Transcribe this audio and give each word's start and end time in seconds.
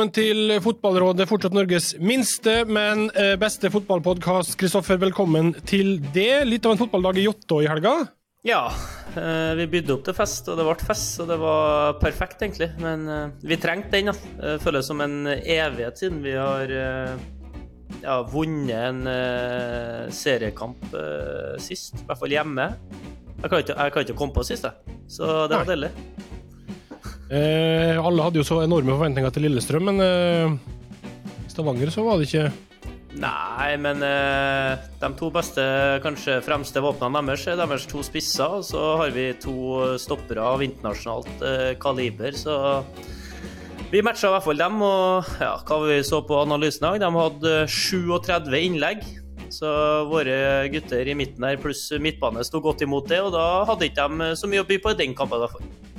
velkommen 0.00 0.16
til 0.16 0.52
Fotballrådet, 0.64 1.26
fortsatt 1.28 1.52
Norges 1.52 1.90
minste, 2.00 2.62
men 2.64 3.10
eh, 3.12 3.34
beste 3.36 3.68
fotballpodkast. 3.68 4.54
Kristoffer, 4.56 4.96
velkommen 4.96 5.50
til 5.68 5.98
det. 6.14 6.46
Litt 6.48 6.64
av 6.64 6.72
en 6.72 6.80
fotballdag 6.80 7.18
i 7.20 7.26
Jåttå 7.26 7.58
i 7.60 7.68
helga? 7.68 7.92
Ja, 8.48 8.70
eh, 9.12 9.52
vi 9.58 9.66
bydde 9.74 9.98
opp 9.98 10.06
til 10.06 10.16
fest, 10.16 10.48
og 10.48 10.56
det 10.56 10.64
ble 10.64 10.86
fest, 10.88 11.20
og 11.20 11.28
det 11.28 11.36
var 11.42 12.00
perfekt, 12.00 12.40
egentlig. 12.40 12.70
Men 12.80 13.04
eh, 13.12 13.36
vi 13.44 13.60
trengte 13.60 13.92
den. 13.92 14.08
Ja. 14.08 14.16
Det 14.40 14.56
føles 14.64 14.88
som 14.88 15.04
en 15.04 15.34
evighet 15.36 16.00
siden 16.00 16.24
vi 16.24 16.32
har 16.38 16.72
ja, 18.00 18.16
vunnet 18.32 18.72
en 18.80 20.10
seriekamp 20.16 20.96
sist. 21.60 22.00
I 22.00 22.08
hvert 22.08 22.24
fall 22.24 22.38
hjemme. 22.38 22.70
Jeg 23.42 23.52
kan 23.52 23.66
ikke, 23.66 23.76
jeg 23.76 23.92
kan 23.92 24.08
ikke 24.08 24.20
komme 24.24 24.40
på 24.40 24.48
sist, 24.48 24.64
jeg. 24.64 25.00
Så 25.12 25.28
det 25.44 25.60
var 25.60 25.68
deilig. 25.74 25.92
Eh, 27.30 27.94
alle 27.94 28.24
hadde 28.26 28.40
jo 28.40 28.46
så 28.46 28.58
enorme 28.64 28.96
forventninger 28.96 29.30
til 29.30 29.46
Lillestrøm, 29.46 29.86
men 29.86 30.02
eh, 30.02 30.56
i 31.46 31.52
Stavanger 31.52 31.92
så 31.94 32.02
var 32.02 32.18
det 32.18 32.26
ikke 32.26 32.50
Nei, 33.20 33.74
men 33.82 34.04
eh, 34.06 34.82
de 35.00 35.08
to 35.18 35.28
beste, 35.34 35.62
kanskje 36.04 36.38
fremste 36.46 36.82
våpnene 36.82 37.22
deres 37.26 37.46
er 37.50 37.58
deres 37.58 37.86
to 37.90 38.04
spisser. 38.06 38.60
Og 38.60 38.66
så 38.68 38.82
har 39.00 39.10
vi 39.14 39.32
to 39.42 39.96
stoppere 39.98 40.44
av 40.46 40.62
internasjonalt 40.62 41.42
eh, 41.42 41.72
kaliber, 41.82 42.36
så 42.38 42.54
vi 43.90 44.02
matcha 44.06 44.30
i 44.30 44.34
hvert 44.36 44.46
fall 44.46 44.62
dem. 44.62 44.78
Og 44.86 45.32
ja, 45.42 45.56
hva 45.66 45.80
vi 45.88 45.98
så 46.06 46.22
på 46.22 46.38
analysen 46.38 46.86
i 46.86 47.00
dag, 47.00 47.02
de 47.02 47.10
hadde 47.18 47.56
37 47.66 48.60
innlegg. 48.60 49.02
Så 49.50 49.68
våre 50.06 50.70
gutter 50.70 51.10
i 51.10 51.16
midten 51.18 51.42
her 51.42 51.58
pluss 51.58 51.88
midtbane 51.98 52.46
sto 52.46 52.62
godt 52.62 52.86
imot 52.86 53.10
det, 53.10 53.18
og 53.26 53.34
da 53.34 53.46
hadde 53.66 53.90
ikke 53.90 54.06
de 54.06 54.34
så 54.38 54.50
mye 54.50 54.62
å 54.62 54.68
by 54.68 54.78
på 54.78 54.94
i 54.94 55.00
den 55.02 55.18
kampen. 55.18 55.48
fall. 55.50 55.89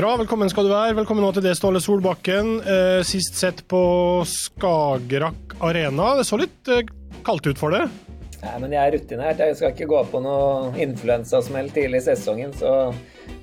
Bra, 0.00 0.14
velkommen 0.16 0.48
skal 0.48 0.64
du 0.64 0.70
være. 0.72 0.94
Velkommen 0.96 1.20
nå 1.20 1.28
til 1.36 1.44
det, 1.44 1.50
Ståle 1.58 1.80
Solbakken. 1.84 2.54
Eh, 2.64 3.00
sist 3.04 3.34
sett 3.36 3.58
på 3.68 3.80
Skagerrak 4.24 5.58
Arena. 5.60 6.14
Det 6.16 6.24
så 6.24 6.38
litt 6.40 6.70
eh, 6.72 6.86
kaldt 7.26 7.44
ut 7.50 7.60
for 7.60 7.76
det? 7.76 7.82
Nei, 8.40 8.54
men 8.62 8.72
jeg 8.72 8.80
er 8.80 8.94
rutinert. 8.96 9.42
Jeg 9.44 9.58
skal 9.58 9.74
ikke 9.74 9.90
gå 9.90 10.00
på 10.08 10.22
noe 10.24 10.70
influensasmell 10.80 11.68
tidlig 11.74 12.00
i 12.00 12.06
sesongen. 12.06 12.56
Så 12.56 12.72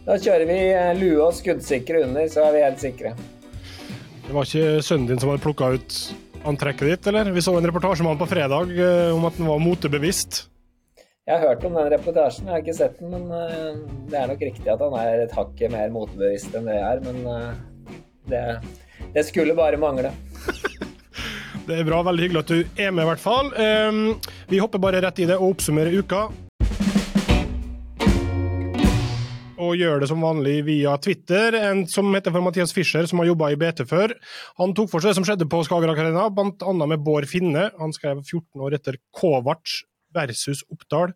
da 0.07 0.17
kjører 0.17 0.49
vi 0.49 0.57
eh, 0.71 0.89
lue 0.97 1.27
og 1.27 1.37
skuddsikre 1.37 2.01
under, 2.07 2.25
så 2.33 2.47
er 2.47 2.57
vi 2.57 2.65
helt 2.65 2.81
sikre. 2.81 3.13
Det 4.23 4.33
var 4.33 4.49
ikke 4.49 4.81
sønnen 4.89 5.11
din 5.11 5.21
som 5.21 5.35
hadde 5.35 5.45
plukka 5.45 5.75
ut 5.77 5.99
antrekket 6.41 6.89
ditt, 6.89 7.11
eller? 7.13 7.29
Vi 7.37 7.45
så 7.45 7.53
en 7.53 7.69
reportasje 7.69 8.01
om 8.01 8.15
han 8.15 8.23
på 8.23 8.31
fredag 8.33 8.73
eh, 8.73 9.13
om 9.13 9.29
at 9.29 9.37
han 9.37 9.53
var 9.53 9.61
motebevisst. 9.61 10.47
Jeg 11.27 11.41
har 11.41 11.49
hørt 11.49 11.63
om 11.67 11.73
den 11.75 11.89
reportasjen, 11.91 12.45
jeg 12.47 12.53
har 12.55 12.61
ikke 12.63 12.73
sett 12.77 12.99
den. 13.01 13.11
Men 13.11 13.23
uh, 13.27 13.79
det 14.07 14.15
er 14.15 14.29
nok 14.29 14.43
riktig 14.47 14.69
at 14.71 14.79
han 14.79 14.93
er 14.95 15.25
et 15.25 15.33
hakket 15.35 15.73
mer 15.73 15.89
motebevisst 15.91 16.53
enn 16.55 16.69
det 16.69 16.77
jeg 16.77 16.85
er. 16.87 17.01
Men 17.03 17.17
uh, 17.27 17.97
det, 18.31 18.43
det, 19.11 19.25
skulle 19.27 19.55
bare 19.57 19.75
mangle. 19.81 20.13
det 21.67 21.81
er 21.81 21.89
bra. 21.89 21.99
Veldig 22.07 22.23
hyggelig 22.23 22.43
at 22.45 22.53
du 22.53 22.61
er 22.79 22.93
med, 22.95 23.03
i 23.03 23.09
hvert 23.09 23.19
fall. 23.19 23.51
Um, 23.59 23.99
vi 24.47 24.61
hopper 24.63 24.79
bare 24.79 25.01
rett 25.03 25.19
i 25.19 25.27
det 25.27 25.35
og 25.35 25.57
oppsummerer 25.57 25.97
uka. 25.99 26.29
Og 29.57 29.75
gjør 29.75 29.99
det 29.99 30.09
som 30.13 30.23
vanlig 30.23 30.55
via 30.69 30.95
Twitter. 31.03 31.59
En 31.59 31.83
som 31.91 32.07
heter 32.15 32.31
for 32.31 32.45
Mathias 32.45 32.71
Fischer, 32.71 33.03
som 33.09 33.19
har 33.19 33.33
jobba 33.33 33.51
i 33.51 33.59
BT 33.59 33.83
før. 33.91 34.15
Han 34.63 34.71
tok 34.79 34.93
for 34.93 35.03
seg 35.03 35.11
det 35.11 35.19
som 35.19 35.27
skjedde 35.27 35.51
på 35.51 35.59
Skagerrak 35.67 35.99
Arena, 36.05 36.29
bl.a. 36.31 36.73
med 36.87 37.03
Bård 37.03 37.27
Finne. 37.27 37.67
Han 37.83 37.91
skrev 37.91 38.23
14 38.23 38.63
år 38.63 38.79
etter 38.79 39.01
Kovac 39.11 39.81
versus 40.17 40.63
Oppdal, 40.73 41.13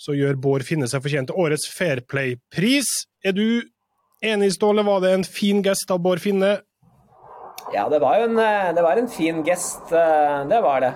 så 0.00 0.16
gjør 0.18 0.40
Bård 0.42 0.66
Finne 0.66 0.88
seg 0.90 1.04
fortjent 1.04 1.30
til 1.30 1.38
årets 1.40 1.68
Fairplay-pris. 1.72 2.90
Er 3.24 3.36
du 3.36 3.62
enig, 4.20 4.52
Ståle? 4.56 4.84
Var 4.86 5.06
det 5.06 5.14
en 5.14 5.28
fin 5.28 5.62
gest 5.64 5.90
av 5.94 6.02
Bård 6.04 6.22
Finne? 6.22 6.58
Ja, 7.72 7.88
det 7.88 8.00
var 8.02 8.18
en, 8.18 8.38
eh, 8.38 8.74
det 8.74 8.82
var 8.82 8.96
en 8.96 9.08
fin 9.08 9.44
gest. 9.44 9.92
Eh, 9.92 10.44
det 10.48 10.60
var 10.60 10.80
det. 10.80 10.94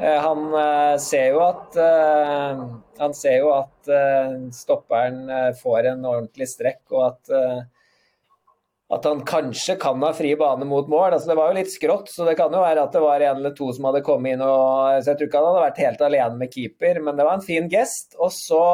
Eh, 0.00 0.20
han 0.20 0.98
ser 0.98 1.28
jo 1.32 1.40
at 1.44 1.76
Han 3.00 3.14
ser 3.14 3.38
jo 3.38 3.48
at 3.54 3.88
stopperen 4.52 5.30
får 5.56 5.86
en 5.88 6.02
ordentlig 6.04 6.48
strekk, 6.48 6.82
og 6.92 7.06
at 7.06 7.30
at 8.90 9.04
han 9.06 9.20
kanskje 9.26 9.76
kan 9.78 10.02
ha 10.02 10.10
fri 10.14 10.32
bane 10.38 10.66
mot 10.66 10.88
mål. 10.90 11.14
Altså, 11.14 11.30
det 11.30 11.36
var 11.38 11.52
jo 11.52 11.58
litt 11.60 11.70
skrått, 11.70 12.10
så 12.10 12.26
det 12.26 12.34
kan 12.38 12.50
jo 12.54 12.62
være 12.62 12.82
at 12.82 12.96
det 12.96 13.02
var 13.04 13.22
en 13.22 13.38
eller 13.38 13.54
to 13.54 13.68
som 13.74 13.86
hadde 13.86 14.02
kommet 14.06 14.34
inn. 14.34 14.42
Og, 14.42 14.98
så 14.98 15.12
Jeg 15.12 15.20
tror 15.20 15.28
ikke 15.28 15.42
han 15.42 15.46
hadde 15.48 15.68
vært 15.68 15.84
helt 15.84 16.02
alene 16.08 16.40
med 16.40 16.50
keeper, 16.56 16.98
men 17.06 17.18
det 17.18 17.26
var 17.28 17.38
en 17.38 17.46
fin 17.46 17.70
gest. 17.70 18.16
Og 18.18 18.32
så 18.34 18.64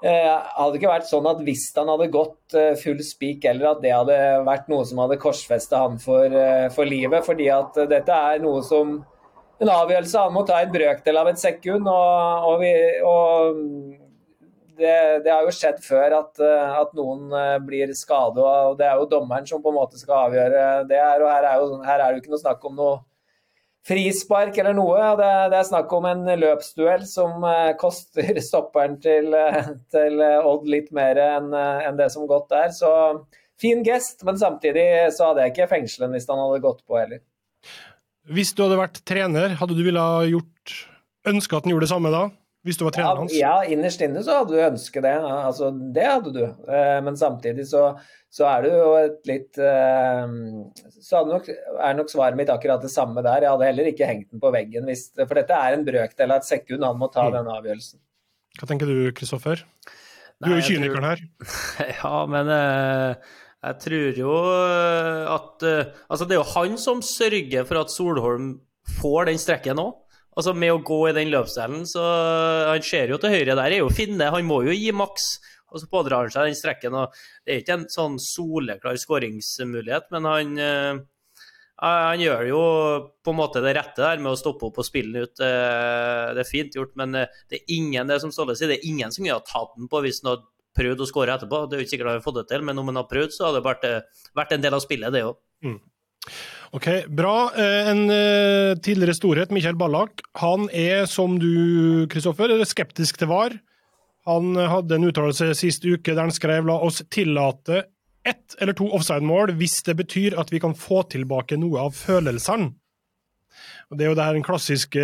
eh, 0.00 0.32
hadde 0.32 0.70
det 0.72 0.80
ikke 0.80 0.94
vært 0.94 1.10
sånn 1.10 1.28
at 1.28 1.42
hvis 1.44 1.66
han 1.76 1.92
hadde 1.92 2.08
gått 2.14 2.56
eh, 2.56 2.72
full 2.80 3.02
spik, 3.04 3.44
eller 3.52 3.74
at 3.74 3.82
det 3.84 3.92
hadde 3.92 4.18
vært 4.48 4.72
noe 4.72 4.88
som 4.88 5.04
hadde 5.04 5.20
korsfesta 5.20 5.82
han 5.84 6.00
for, 6.00 6.24
eh, 6.32 6.70
for, 6.72 6.88
livet. 6.88 7.28
Fordi 7.28 7.50
at 7.52 7.82
dette 7.92 8.20
er 8.32 8.44
noe 8.44 8.64
som 8.66 9.00
En 9.62 9.68
avgjørelse 9.70 10.18
han 10.18 10.32
må 10.34 10.40
ta 10.42 10.56
en 10.58 10.72
brøkdel 10.74 11.18
av 11.20 11.28
et 11.30 11.38
sekund. 11.38 11.86
og, 11.86 12.46
og, 12.48 12.56
vi, 12.64 12.72
og 13.06 14.01
det, 14.78 15.22
det, 15.24 15.30
har 15.32 15.46
jo 15.46 15.54
skjedd 15.54 15.80
før 15.84 16.18
at, 16.18 16.40
eh, 16.42 16.74
at 16.80 16.92
noen 16.96 17.32
eh, 17.36 17.56
blir 17.64 17.92
skadet, 17.96 18.42
og 18.42 18.76
det 18.80 18.88
er 18.88 19.00
jo 19.00 19.08
dommeren 19.10 19.46
som 19.48 19.62
på 19.62 19.72
en 19.72 19.78
måte 19.78 20.00
skal 20.00 20.28
avgjøre 20.28 20.66
det 20.90 21.00
her. 21.00 21.22
og 21.22 21.30
Her 21.30 21.48
er, 21.48 21.62
jo, 21.62 21.80
her 21.86 21.98
er 21.98 22.04
det 22.04 22.18
jo 22.18 22.22
ikke 22.22 22.34
noe 22.34 22.42
snakk 22.42 22.66
om 22.68 22.78
noe 22.78 22.94
frispark 23.88 24.58
eller 24.62 24.76
noe. 24.78 24.98
Det, 25.18 25.30
det 25.52 25.60
er 25.60 25.68
snakk 25.68 25.92
om 25.98 26.08
en 26.08 26.24
løpsduell 26.40 27.06
som 27.10 27.46
eh, 27.48 27.72
koster 27.80 28.40
stopperen 28.50 28.98
til, 29.02 29.34
til 29.94 30.26
Odd 30.40 30.68
litt 30.70 30.92
mer 30.94 31.20
enn 31.22 31.52
en 31.54 31.98
det 32.00 32.10
som 32.14 32.28
godt 32.30 32.54
er. 32.56 32.70
Så 32.74 32.90
fin 33.60 33.84
gest, 33.86 34.22
men 34.26 34.40
samtidig 34.40 34.86
så 35.16 35.30
hadde 35.30 35.46
jeg 35.46 35.56
ikke 35.56 35.72
fengselen 35.76 36.16
hvis 36.16 36.30
han 36.30 36.40
hadde 36.40 36.62
gått 36.64 36.84
på 36.88 36.98
heller. 37.00 37.22
Hvis 38.32 38.54
du 38.54 38.64
hadde 38.64 38.78
vært 38.78 39.02
trener, 39.08 39.56
hadde 39.58 39.74
du 39.74 39.82
ville 39.82 40.06
gjort 40.30 40.78
Ønska 41.26 41.58
at 41.58 41.66
han 41.66 41.70
gjorde 41.74 41.86
det 41.86 41.92
samme 41.92 42.10
da? 42.10 42.22
Hvis 42.62 42.78
du 42.78 42.84
var 42.86 42.94
treneren 42.94 43.24
hans? 43.24 43.34
Ja, 43.34 43.56
innerst 43.66 44.02
inne 44.04 44.22
så 44.22 44.36
hadde 44.38 44.54
du 44.54 44.62
ønsket 44.62 45.02
det. 45.02 45.16
Altså, 45.18 45.72
det 45.94 46.04
hadde 46.06 46.32
du. 46.34 46.42
Eh, 46.46 46.98
men 47.02 47.18
samtidig 47.18 47.64
så, 47.66 47.88
så 48.30 48.46
er 48.52 48.62
det 48.62 48.70
jo 48.76 48.92
et 49.00 49.30
litt 49.30 49.58
eh, 49.58 50.36
Så 50.94 51.24
nok, 51.26 51.48
er 51.50 51.96
nok 51.98 52.12
svaret 52.12 52.38
mitt 52.38 52.52
akkurat 52.54 52.84
det 52.84 52.92
samme 52.94 53.24
der. 53.26 53.42
Jeg 53.42 53.50
hadde 53.50 53.70
heller 53.70 53.90
ikke 53.90 54.06
hengt 54.06 54.28
den 54.30 54.42
på 54.42 54.52
veggen, 54.54 54.86
hvis, 54.86 55.08
for 55.18 55.40
dette 55.40 55.58
er 55.58 55.74
en 55.74 55.86
brøkdel 55.88 56.30
av 56.30 56.38
et 56.38 56.50
sekund 56.52 56.86
han 56.86 57.00
må 57.00 57.10
ta 57.10 57.26
mm. 57.26 57.34
den 57.40 57.50
avgjørelsen. 57.56 58.02
Hva 58.60 58.68
tenker 58.70 58.90
du, 58.90 58.98
Kristoffer? 59.16 59.64
Du 60.42 60.50
er 60.50 60.58
jo 60.60 60.66
kynikeren 60.66 61.06
her. 61.06 61.24
Ja, 62.02 62.14
men 62.30 62.50
uh, 62.50 63.34
jeg 63.62 63.78
tror 63.82 64.18
jo 64.18 64.32
at 65.30 65.62
Altså, 65.64 66.26
det 66.26 66.34
er 66.34 66.40
jo 66.40 66.50
han 66.54 66.78
som 66.78 67.02
sørger 67.06 67.66
for 67.66 67.82
at 67.82 67.94
Solholm 67.94 68.54
får 69.00 69.30
den 69.30 69.42
strekken 69.42 69.82
òg. 69.82 70.01
Altså 70.32 70.54
Med 70.56 70.72
å 70.72 70.82
gå 70.84 71.00
i 71.08 71.16
den 71.16 71.32
løpsdelen, 71.32 71.86
så 71.88 72.02
Han 72.70 72.84
ser 72.86 73.12
jo 73.12 73.20
til 73.20 73.34
høyre 73.34 73.56
der, 73.56 73.66
er 73.68 73.82
jo 73.82 73.92
Finne. 73.92 74.30
Han 74.32 74.48
må 74.48 74.62
jo 74.66 74.76
gi 74.76 74.92
maks. 74.96 75.34
Og 75.72 75.80
så 75.80 75.88
pådrar 75.88 76.26
han 76.26 76.32
seg 76.32 76.50
den 76.50 76.58
strekken. 76.58 76.96
og 76.96 77.16
Det 77.44 77.54
er 77.54 77.62
ikke 77.62 77.78
en 77.80 77.88
sånn 77.92 78.18
soleklar 78.20 78.98
skåringsmulighet, 79.00 80.10
men 80.12 80.28
han, 80.28 80.50
uh, 80.60 81.00
han 81.80 82.20
gjør 82.20 82.44
jo 82.50 82.62
på 83.24 83.32
en 83.32 83.38
måte 83.38 83.62
det 83.64 83.72
rette 83.78 84.04
der 84.04 84.20
med 84.20 84.34
å 84.34 84.40
stoppe 84.40 84.68
opp 84.68 84.82
og 84.82 84.88
spille 84.88 85.24
ut. 85.24 85.40
Uh, 85.40 86.32
det 86.36 86.44
er 86.44 86.50
fint 86.50 86.76
gjort, 86.76 86.92
men 87.00 87.22
uh, 87.22 87.40
det 87.48 87.62
er 87.62 87.76
ingen 87.78 88.12
det 88.12 88.20
som 88.20 88.34
Ståle 88.34 88.56
sier, 88.58 88.68
det 88.68 88.82
er 88.82 88.90
ingen 88.90 89.14
som 89.14 89.24
kunne 89.24 89.40
tatt 89.48 89.72
den 89.78 89.88
på 89.92 90.02
hvis 90.04 90.20
han 90.20 90.34
hadde 90.34 90.48
prøvd 90.76 91.04
å 91.04 91.08
skåre 91.08 91.36
etterpå. 91.36 91.64
Det 91.64 91.76
er 91.76 91.80
jo 91.80 91.86
ikke 91.86 91.94
sikkert 91.96 92.12
han 92.12 92.20
har 92.20 92.26
fått 92.28 92.40
det 92.42 92.48
til, 92.52 92.68
men 92.68 92.80
om 92.80 92.92
han 92.92 93.00
har 93.00 93.08
prøvd, 93.08 93.32
så 93.32 93.48
hadde 93.48 93.60
det 93.60 93.68
vært, 93.68 93.88
vært 94.36 94.54
en 94.56 94.66
del 94.66 94.76
av 94.76 94.84
spillet, 94.84 95.12
det 95.16 95.24
òg. 95.28 95.40
Mm. 95.64 95.80
Ok, 96.72 96.88
Bra. 97.12 97.52
Eh, 97.52 97.88
en 97.90 98.06
eh, 98.10 98.78
tidligere 98.80 99.14
storhet, 99.16 99.50
Michael 99.52 99.76
Ballack, 99.76 100.22
han 100.40 100.70
er, 100.72 101.04
som 101.04 101.36
du, 101.40 102.06
Kristoffer, 102.08 102.54
skeptisk 102.64 103.20
til 103.20 103.28
VAR. 103.28 103.58
Han 104.24 104.54
hadde 104.56 104.96
en 104.96 105.08
uttalelse 105.10 105.50
sist 105.58 105.84
uke 105.84 106.14
der 106.14 106.22
han 106.22 106.32
skrev 106.32 106.68
la 106.68 106.78
oss 106.80 107.02
tillate 107.12 107.82
ett 108.22 108.54
eller 108.62 108.76
to 108.78 108.86
offside-mål 108.94 109.50
hvis 109.58 109.80
det 109.88 109.96
betyr 109.98 110.36
at 110.38 110.52
vi 110.54 110.60
kan 110.62 110.76
få 110.78 111.02
tilbake 111.10 111.58
noe 111.58 111.88
av 111.88 111.96
følelsene. 111.98 112.70
Og 113.90 113.98
Det 113.98 114.06
er 114.06 114.08
jo 114.08 114.16
det 114.16 114.24
her 114.24 114.38
en 114.38 114.46
klassiske 114.46 115.02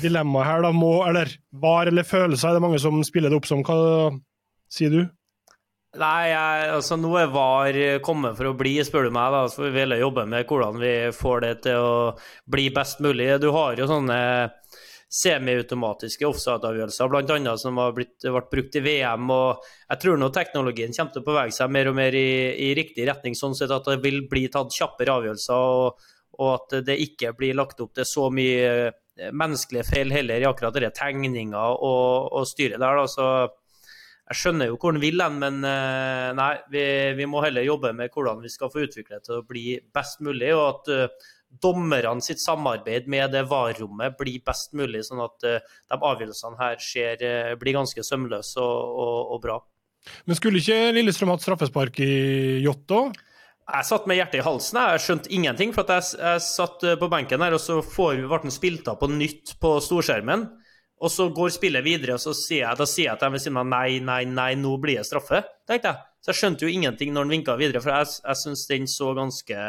dilemmaet 0.00 0.48
her, 0.48 0.62
da. 0.64 0.70
Må, 0.72 0.94
eller 1.04 1.28
VAR 1.52 1.90
eller 1.90 2.06
følelser, 2.08 2.48
er 2.48 2.56
det 2.56 2.64
mange 2.64 2.80
som 2.80 3.02
spiller 3.04 3.28
det 3.28 3.36
opp 3.36 3.50
som. 3.50 3.60
Hva 3.66 4.14
sier 4.72 4.94
du? 4.94 5.02
Nei, 5.94 6.30
jeg, 6.32 6.70
altså 6.74 6.96
nå 6.98 7.12
er 7.20 7.30
VAR 7.30 7.76
kommet 8.02 8.34
for 8.38 8.50
å 8.50 8.56
bli, 8.58 8.72
spør 8.82 9.06
du 9.06 9.14
meg. 9.14 9.30
da, 9.30 9.44
så 9.50 9.62
Vi 9.66 9.74
vil 9.76 9.94
jobbe 10.00 10.24
med 10.26 10.48
hvordan 10.48 10.80
vi 10.82 10.94
får 11.14 11.44
det 11.44 11.54
til 11.68 11.78
å 11.78 11.94
bli 12.50 12.66
best 12.74 13.02
mulig. 13.04 13.28
Du 13.42 13.52
har 13.54 13.78
jo 13.78 13.86
sånne 13.86 14.18
semiautomatiske 15.14 16.26
offside-avgjørelser, 16.26 17.10
bl.a. 17.12 17.54
som 17.60 17.78
har 17.78 17.94
blitt, 17.94 18.16
ble 18.24 18.42
brukt 18.50 18.78
i 18.80 18.82
VM. 18.82 19.30
og 19.30 19.62
Jeg 19.92 20.02
tror 20.02 20.18
nå 20.18 20.30
teknologien 20.34 20.94
kommer 20.96 21.14
til 21.14 21.22
å 21.22 21.28
bevege 21.28 21.54
seg 21.54 21.70
mer 21.70 21.90
og 21.92 21.98
mer 22.00 22.18
i, 22.18 22.28
i 22.66 22.72
riktig 22.74 23.06
retning, 23.06 23.38
sånn 23.38 23.54
sett 23.54 23.70
at 23.74 23.86
det 23.92 24.00
vil 24.02 24.24
bli 24.30 24.48
tatt 24.50 24.74
kjappere 24.74 25.14
avgjørelser, 25.14 25.54
og, 25.54 26.08
og, 26.40 26.48
at 26.56 26.78
det 26.88 26.98
ikke 27.06 27.34
blir 27.38 27.54
lagt 27.54 27.82
opp 27.84 27.94
til 27.94 28.08
så 28.08 28.26
mye 28.34 28.90
menneskelige 29.30 29.86
feil 29.86 30.10
heller 30.10 30.42
i 30.42 30.48
akkurat 30.48 30.74
denne 30.74 30.90
tegninga 30.90 31.68
og, 31.76 32.32
og 32.34 32.48
styret 32.50 32.82
der. 32.82 32.98
da, 32.98 33.06
så 33.06 33.28
jeg 34.24 34.40
skjønner 34.40 34.70
jo 34.70 34.76
hvor 34.80 34.94
han 34.94 35.02
vil 35.02 35.20
hen, 35.20 35.34
men 35.40 35.64
eh, 35.68 36.30
nei, 36.36 36.52
vi, 36.72 36.84
vi, 37.18 37.26
må 37.28 37.42
heller 37.44 37.66
jobbe 37.66 37.92
med 37.96 38.12
hvordan 38.12 38.40
vi 38.40 38.52
skal 38.52 38.70
få 38.72 38.86
utvikle 38.86 39.18
det 39.18 39.26
til 39.26 39.42
å 39.42 39.44
bli 39.44 39.74
best 39.94 40.22
mulig. 40.24 40.48
og 40.56 40.64
at 40.70 40.88
uh, 40.94 41.28
dommerne 41.62 42.24
sitt 42.24 42.40
samarbeid 42.40 43.06
med 43.10 43.34
det 43.36 43.44
VAR-rommet 43.50 44.16
blir 44.18 44.40
best 44.46 44.72
mulig, 44.72 45.04
sånn 45.04 45.20
at 45.26 45.44
uh, 45.44 45.76
de 45.92 46.00
avgjørelsene 46.00 46.60
her 46.62 46.80
skjer, 46.80 47.20
uh, 47.20 47.52
blir 47.60 47.76
ganske 47.76 48.06
sømløse 48.06 48.64
og, 48.64 48.96
og, 49.04 49.20
og, 49.36 49.44
bra. 49.44 49.60
Men 50.24 50.40
skulle 50.40 50.64
ikke 50.64 50.96
Lillestrøm 50.96 51.34
hatt 51.34 51.44
straffespark 51.44 52.00
i 52.04 52.10
Jotto? 52.64 53.10
Jeg 53.64 53.88
satt 53.88 54.08
med 54.08 54.18
hjertet 54.18 54.40
i 54.40 54.44
halsen. 54.44 54.80
Jeg 54.88 55.04
skjønte 55.04 55.32
ingenting. 55.36 55.76
for 55.76 55.88
jeg, 55.88 56.16
jeg, 56.16 56.44
satt 56.48 56.84
på 57.00 57.12
benken 57.12 57.44
her, 57.44 57.56
og 57.56 57.60
så 57.60 57.78
ble 57.84 58.40
den 58.42 58.52
spilt 58.52 58.88
av 58.88 58.98
på 59.00 59.08
nytt 59.12 59.56
på 59.60 59.78
storskjermen. 59.84 60.48
Og 61.02 61.10
så 61.10 61.26
går 61.34 61.50
spillet 61.52 61.84
videre, 61.84 62.14
og 62.14 62.22
så 62.22 62.32
sier 62.36 62.62
jeg, 62.62 62.78
da 62.78 62.86
sier 62.86 63.10
jeg 63.10 63.18
til 63.18 63.26
dem 63.26 63.34
ved 63.34 63.42
siden 63.42 63.58
av 63.60 63.66
nei, 63.70 63.88
nei, 64.04 64.20
nei, 64.30 64.52
nå 64.60 64.76
blir 64.82 65.00
det 65.00 65.08
straffe. 65.08 65.42
tenkte 65.66 65.90
jeg. 65.90 66.06
Så 66.22 66.30
jeg 66.32 66.40
skjønte 66.40 66.64
jo 66.64 66.70
ingenting 66.72 67.10
når 67.12 67.26
han 67.26 67.34
vinka 67.34 67.56
videre, 67.60 67.82
for 67.84 67.92
jeg, 67.92 68.14
jeg 68.22 68.40
syns 68.40 68.62
den 68.70 68.86
så 68.88 69.10
ganske 69.16 69.66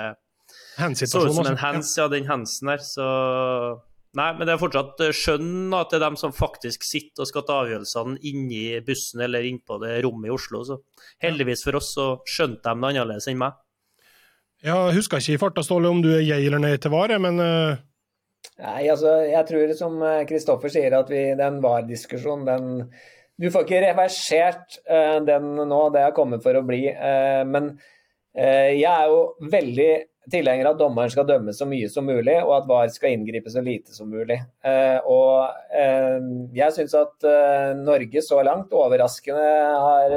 Så 1.01 1.25
ut 1.25 1.36
som 1.36 1.50
en 1.50 1.60
hands, 1.60 1.92
ja, 1.98 2.07
den 2.12 2.30
handsen 2.30 2.72
der. 2.72 2.86
Så 2.86 3.10
Nei, 4.16 4.30
men 4.38 4.48
det 4.48 4.54
er 4.54 4.60
fortsatt 4.62 5.01
eh, 5.04 5.12
skjønn 5.12 5.74
at 5.75 5.92
det 5.92 5.98
er 5.98 6.06
dem 6.06 6.16
som 6.16 6.31
faktisk 6.31 6.86
sitter 6.88 7.25
og 7.25 7.27
skal 7.27 7.44
ta 7.44 7.57
avgjørelsene 7.66 8.22
inni 8.30 8.62
bussen 8.86 9.19
eller 9.25 9.44
innpå 9.44 9.75
det 9.81 9.98
rommet 10.06 10.30
i 10.30 10.31
Oslo. 10.31 10.62
Så 10.63 10.77
heldigvis 11.25 11.66
for 11.68 11.81
oss 11.81 11.89
så 11.98 12.06
skjønte 12.24 12.63
de 12.63 12.80
det 12.80 12.94
annerledes 12.94 13.27
enn 13.27 13.42
meg. 13.42 13.57
Jeg 14.63 14.95
husker 14.95 15.19
ikke 15.19 15.36
i 15.36 15.42
farta, 15.42 15.66
Ståle, 15.68 15.92
om 15.92 16.00
du 16.00 16.13
er 16.13 16.24
jeg 16.24 16.48
eller 16.48 16.63
nei 16.63 16.72
til 16.80 16.95
vare, 16.95 17.19
men 17.19 17.44
uh 17.44 17.75
Nei, 18.62 18.86
altså, 18.92 19.18
jeg 19.28 19.48
tror 19.50 19.76
som 19.78 20.00
Kristoffer 20.30 20.72
sier, 20.74 20.96
at 20.98 21.12
vi, 21.12 21.28
den 21.40 21.62
VAR-diskusjonen, 21.64 22.48
den 22.48 22.90
Du 23.36 23.50
får 23.52 23.66
ikke 23.66 23.84
reversert 23.84 24.78
uh, 24.88 25.20
den 25.28 25.50
nå, 25.60 25.80
det 25.92 26.06
har 26.06 26.14
kommet 26.16 26.44
for 26.44 26.56
å 26.56 26.64
bli. 26.64 26.86
Uh, 26.88 27.44
men 27.44 27.74
uh, 27.76 28.72
jeg 28.72 28.88
er 28.88 29.10
jo 29.12 29.50
veldig 29.52 29.90
tilhenger 30.31 30.68
av 30.68 30.75
at 30.75 30.80
dommeren 30.80 31.12
skal 31.12 31.27
dømme 31.27 31.54
så 31.56 31.68
mye 31.69 31.88
som 31.92 32.06
mulig, 32.07 32.36
og 32.42 32.51
at 32.57 32.68
VAR 32.69 32.92
skal 32.94 33.16
inngripe 33.16 33.51
så 33.51 33.62
lite 33.63 33.94
som 33.95 34.10
mulig. 34.12 34.38
Eh, 34.66 34.98
og 35.12 35.51
eh, 35.75 36.18
jeg 36.57 36.75
syns 36.75 36.95
at 36.98 37.27
eh, 37.30 37.74
Norge 37.77 38.24
så 38.25 38.42
langt 38.45 38.74
overraskende 38.75 39.50
har 39.86 40.16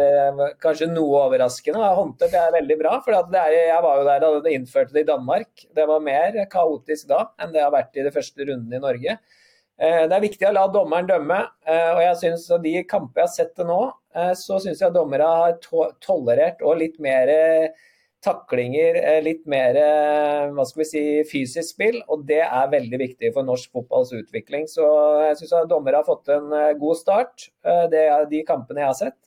Kanskje 0.63 0.89
noe 0.91 1.25
overraskende 1.27 1.83
har 1.83 1.97
håndtert 1.99 2.33
det 2.35 2.45
veldig 2.55 2.79
bra. 2.81 2.95
For 3.05 3.15
jeg 3.15 3.83
var 3.85 4.01
jo 4.01 4.07
der 4.09 4.23
da 4.23 4.31
de 4.45 4.55
innførte 4.57 4.95
det 4.97 5.05
i 5.05 5.11
Danmark. 5.11 5.67
Det 5.75 5.87
var 5.89 6.05
mer 6.05 6.39
kaotisk 6.51 7.09
da 7.11 7.25
enn 7.41 7.53
det 7.55 7.63
har 7.65 7.75
vært 7.75 7.99
i 7.99 8.07
de 8.07 8.15
første 8.15 8.49
rundene 8.49 8.79
i 8.79 8.85
Norge. 8.85 9.19
Det 9.79 10.15
er 10.15 10.23
viktig 10.25 10.49
å 10.49 10.51
la 10.57 10.65
dommeren 10.75 11.07
dømme, 11.07 11.37
og 11.71 12.01
jeg 12.03 12.17
synes 12.19 12.49
at 12.51 12.65
de 12.65 12.73
kampene 12.91 13.23
jeg 13.23 13.29
har 13.29 13.35
sett 13.37 13.53
det 13.61 13.67
nå, 13.69 13.79
så 14.41 14.59
syns 14.59 14.83
jeg 14.83 14.95
dommere 14.97 15.29
har 15.31 15.55
tolerert 16.03 16.65
og 16.67 16.81
litt 16.81 16.99
mer 17.03 17.31
taklinger, 18.25 18.97
eh, 18.99 19.21
litt 19.23 19.45
mer 19.51 19.77
eh, 19.79 20.49
hva 20.55 20.67
skal 20.67 20.83
vi 20.83 20.89
si, 20.89 21.05
fysisk 21.29 21.75
spill. 21.75 22.01
Og 22.09 22.25
det 22.29 22.43
er 22.45 22.73
veldig 22.73 23.01
viktig 23.01 23.33
for 23.37 23.47
norsk 23.47 23.71
fotballs 23.75 24.13
utvikling. 24.17 24.67
Så 24.71 24.85
jeg 25.29 25.39
syns 25.41 25.71
dommere 25.71 26.03
har 26.03 26.09
fått 26.09 26.31
en 26.35 26.53
eh, 26.53 26.75
god 26.81 26.99
start. 26.99 27.49
Det 27.93 28.05
er 28.09 28.29
de 28.31 28.45
kampene 28.49 28.83
jeg 28.83 28.91
har 28.91 28.99
sett. 28.99 29.19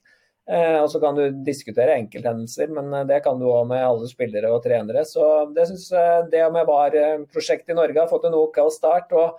Og 0.51 0.88
så 0.89 0.99
kan 0.99 1.15
du 1.15 1.43
diskutere 1.45 1.93
enkelthendelser, 2.01 2.71
men 2.73 3.05
det 3.07 3.19
kan 3.23 3.38
du 3.39 3.45
òg 3.47 3.69
med 3.69 3.85
alle 3.85 4.07
spillere 4.09 4.49
og 4.51 4.63
trenere. 4.65 5.03
Så 5.07 5.23
det 5.55 5.67
syns 5.69 5.85
det 6.33 6.41
med 6.51 6.65
VAR-prosjektet 6.67 7.71
i 7.71 7.77
Norge 7.77 8.01
har 8.01 8.09
fått 8.09 8.25
en 8.27 8.35
OK 8.35 8.57
start. 8.73 9.13
og 9.15 9.38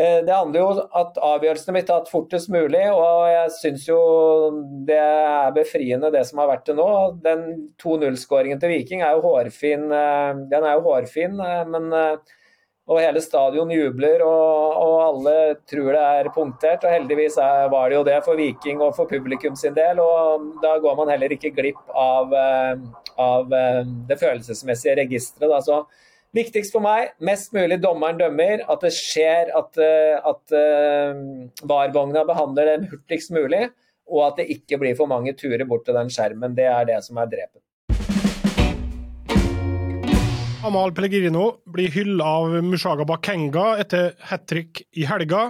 det 0.00 0.32
handler 0.32 0.62
jo 0.62 0.82
at 0.96 1.18
avgjørelsene 1.18 1.74
blir 1.74 1.86
tatt 1.88 2.10
fortest 2.10 2.50
mulig, 2.52 2.82
og 2.94 3.26
jeg 3.28 3.52
syns 3.56 3.86
jo 3.88 4.00
det 4.88 4.96
er 4.96 5.54
befriende 5.56 6.12
det 6.14 6.22
som 6.28 6.40
har 6.40 6.50
vært 6.52 6.68
det 6.70 6.76
nå. 6.78 6.90
Den 7.24 7.46
2-0-skåringen 7.82 8.60
til 8.62 8.72
Viking 8.72 9.04
er 9.04 9.16
jo 9.16 9.24
hårfin, 9.26 9.88
eh, 9.92 10.42
den 10.52 10.66
er 10.66 10.76
jo 10.78 10.84
hårfin, 10.86 11.40
eh, 11.44 11.64
men 11.68 11.90
og 12.90 12.98
hele 12.98 13.20
stadion 13.22 13.70
jubler, 13.70 14.22
og, 14.26 14.78
og, 14.82 14.94
alle 15.04 15.34
tror 15.70 15.92
det 15.94 16.00
er 16.02 16.30
punktert. 16.34 16.82
og 16.82 16.90
Heldigvis 16.90 17.36
er, 17.38 17.68
var 17.70 17.90
det 17.90 17.98
jo 18.00 18.06
det 18.08 18.16
for 18.26 18.40
Viking 18.40 18.82
og 18.82 18.96
for 18.96 19.10
publikum 19.10 19.54
sin 19.58 19.76
del. 19.76 20.00
og 20.02 20.48
Da 20.64 20.72
går 20.82 20.96
man 20.98 21.12
heller 21.12 21.30
ikke 21.30 21.52
glipp 21.54 21.92
av, 21.94 22.34
av 23.14 23.54
det 24.08 24.18
følelsesmessige 24.18 24.96
registeret. 25.04 25.54
Viktigst 26.30 26.70
for 26.70 26.78
meg, 26.84 27.08
mest 27.26 27.50
mulig 27.50 27.80
dommeren 27.82 28.18
dømmer, 28.20 28.60
at 28.70 28.84
det 28.86 28.92
skjer 28.94 29.48
at, 29.58 29.78
eh, 29.82 30.14
at 30.14 30.52
uh, 30.54 31.16
VAR-vogna 31.66 32.22
behandler 32.28 32.70
dem 32.70 32.84
hurtigst 32.86 33.32
mulig, 33.34 33.64
og 34.06 34.20
at 34.28 34.38
det 34.38 34.46
ikke 34.54 34.78
blir 34.78 34.94
for 34.94 35.10
mange 35.10 35.34
turer 35.34 35.66
bort 35.66 35.88
til 35.88 35.98
den 35.98 36.12
skjermen. 36.14 36.54
Det 36.54 36.68
er 36.70 36.86
det 36.86 37.00
som 37.02 37.18
er 37.18 37.32
drepen. 37.32 37.58
Amal 40.70 40.94
Pellegrino 40.94 41.48
blir 41.66 41.90
hylla 41.96 42.30
av 42.44 42.54
Mushaga 42.62 43.08
Bakenga 43.10 43.66
etter 43.82 44.12
hat 44.30 44.46
trick 44.46 44.84
i 44.94 45.08
helga. 45.10 45.48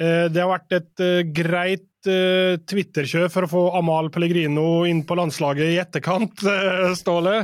Eh, 0.00 0.32
det 0.32 0.40
har 0.40 0.54
vært 0.54 0.80
et 0.80 1.06
greit 1.36 1.84
Twitter-kjør 2.06 3.28
for 3.34 3.44
å 3.44 3.50
få 3.50 3.62
Amal 3.74 4.08
Pellegrino 4.14 4.86
inn 4.86 5.00
på 5.04 5.16
landslaget 5.18 5.72
i 5.74 5.80
etterkant, 5.82 6.44
Ståle. 7.02 7.40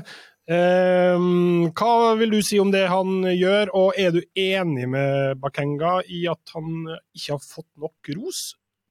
Um, 0.50 1.68
hva 1.70 2.14
vil 2.18 2.32
du 2.34 2.40
si 2.42 2.58
om 2.58 2.72
det 2.74 2.88
han 2.90 3.22
gjør, 3.30 3.70
og 3.78 3.98
er 4.00 4.10
du 4.16 4.22
enig 4.34 4.88
med 4.90 5.38
Bakenga 5.42 6.00
i 6.10 6.24
at 6.30 6.56
han 6.56 6.82
ikke 7.14 7.36
har 7.36 7.44
fått 7.44 7.70
nok 7.78 8.10
ros 8.18 8.42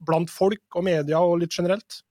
blant 0.01 0.31
folk 0.31 0.79
og 0.79 0.87
media 0.87 1.19
og 1.19 1.41
litt 1.43 1.57
generelt? 1.57 2.01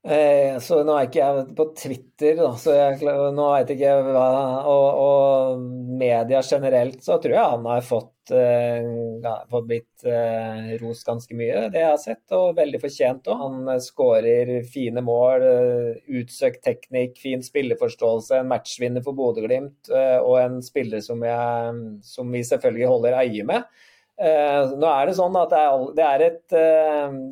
Eh, 0.00 0.54
så 0.64 0.78
nå 0.80 0.94
er 0.96 1.10
ikke 1.10 1.20
jeg 1.20 1.42
på 1.58 1.64
Twitter, 1.76 2.38
da, 2.38 2.54
så 2.56 2.72
jeg, 2.72 3.02
nå 3.36 3.48
veit 3.52 3.72
ikke 3.74 3.98
hva 4.06 4.28
og, 4.64 4.86
og, 4.96 5.66
media 6.00 6.40
generelt, 6.40 7.02
så 7.04 7.18
tror 7.20 7.34
jeg 7.36 7.50
han 7.52 7.68
har 7.68 7.84
fått, 7.84 8.32
eh, 8.32 8.88
fått 9.52 9.66
blitt 9.68 10.06
eh, 10.08 10.70
rost 10.80 11.04
ganske 11.04 11.36
mye, 11.36 11.66
det 11.74 11.82
jeg 11.82 11.90
har 11.90 12.00
sett, 12.00 12.24
og 12.32 12.56
veldig 12.56 12.80
fortjent 12.80 13.28
òg. 13.28 13.42
Han 13.42 13.68
eh, 13.74 13.82
skårer 13.84 14.54
fine 14.72 15.04
mål, 15.04 15.44
utsøkt 16.22 16.64
teknikk, 16.64 17.20
fin 17.20 17.44
spilleforståelse, 17.44 18.40
en 18.40 18.50
matchvinner 18.54 19.04
for 19.04 19.18
Bodø-Glimt, 19.20 19.92
og 20.24 20.34
en 20.40 20.62
spiller 20.64 21.04
som, 21.04 21.20
jeg, 21.28 21.86
som 22.08 22.32
vi 22.32 22.40
selvfølgelig 22.48 22.88
holder 22.88 23.20
øye 23.20 23.48
med. 23.52 23.68
Uh, 24.20 24.74
nå 24.76 24.84
er 24.84 25.08
det 25.08 25.16
sånn 25.16 25.36
at 25.40 25.52
det 25.96 26.04
er, 26.04 26.24
et 26.26 26.54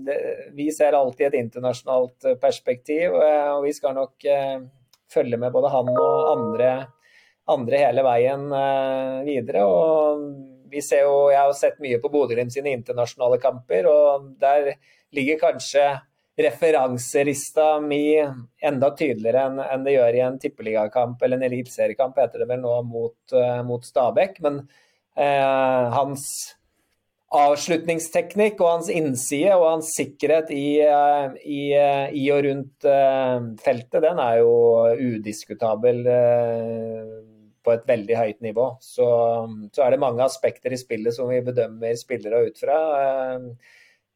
det, 0.07 0.19
Vi 0.57 0.71
ser 0.73 0.97
alltid 0.97 1.27
et 1.27 1.41
internasjonalt 1.43 2.31
eh, 2.31 2.39
perspektiv, 2.41 3.13
og 3.13 3.67
vi 3.67 3.75
skal 3.77 3.97
nok 3.99 4.25
følge 5.13 5.41
med 5.41 5.53
både 5.53 5.73
han 5.73 5.91
og 5.93 6.31
andre, 6.33 6.71
andre 7.53 7.83
hele 7.83 8.05
veien 8.05 8.47
videre. 9.29 9.65
og 9.65 10.25
vi 10.69 10.83
ser 10.85 11.05
jo, 11.07 11.31
Jeg 11.33 11.41
har 11.41 11.55
sett 11.57 11.81
mye 11.81 12.01
på 12.01 12.11
Bodø-Glimt 12.13 12.53
sine 12.53 12.73
internasjonale 12.77 13.39
kamper, 13.41 13.89
og 13.89 14.33
der 14.41 14.75
ligger 15.17 15.41
kanskje 15.41 15.87
referanselista 16.39 17.81
mi 17.83 18.15
enda 18.17 18.91
tydeligere 18.95 19.47
enn, 19.49 19.63
enn 19.65 19.87
det 19.87 19.97
gjør 19.97 20.19
i 20.19 20.21
en 20.23 20.37
tippeligakamp 20.39 21.23
eller 21.23 21.41
en 21.41 21.49
eliteseriekamp, 21.49 22.21
heter 22.21 22.45
det 22.45 22.51
vel 22.53 22.63
nå, 22.63 22.75
mot, 22.87 23.39
mot 23.67 23.85
Stabæk. 23.85 24.39
Men 24.45 24.63
hans 25.19 26.29
avslutningsteknikk 27.29 28.61
og 28.63 28.71
hans 28.71 28.89
innside 28.89 29.53
og 29.59 29.67
hans 29.67 29.91
sikkerhet 29.99 30.49
i, 30.55 30.81
eh, 30.81 31.35
i, 31.45 31.63
eh, 31.77 32.09
i 32.17 32.25
og 32.33 32.41
rundt 32.47 32.89
uh, 32.89 33.51
feltet, 33.61 34.01
den 34.05 34.21
er 34.23 34.39
jo 34.41 34.55
udiskutabel 34.97 36.01
på 37.65 37.75
et 37.75 37.85
veldig 37.91 38.17
høyt 38.17 38.41
nivå. 38.41 38.71
Så, 38.81 39.09
så, 39.75 39.83
er 39.85 39.93
det 39.93 40.01
mange 40.01 40.25
aspekter 40.25 40.73
i 40.73 40.81
spillet 40.81 41.13
som 41.17 41.29
vi 41.29 41.43
bedømmer 41.45 41.99
spillere 42.01 42.47
ut 42.49 42.61
fra. 42.63 42.79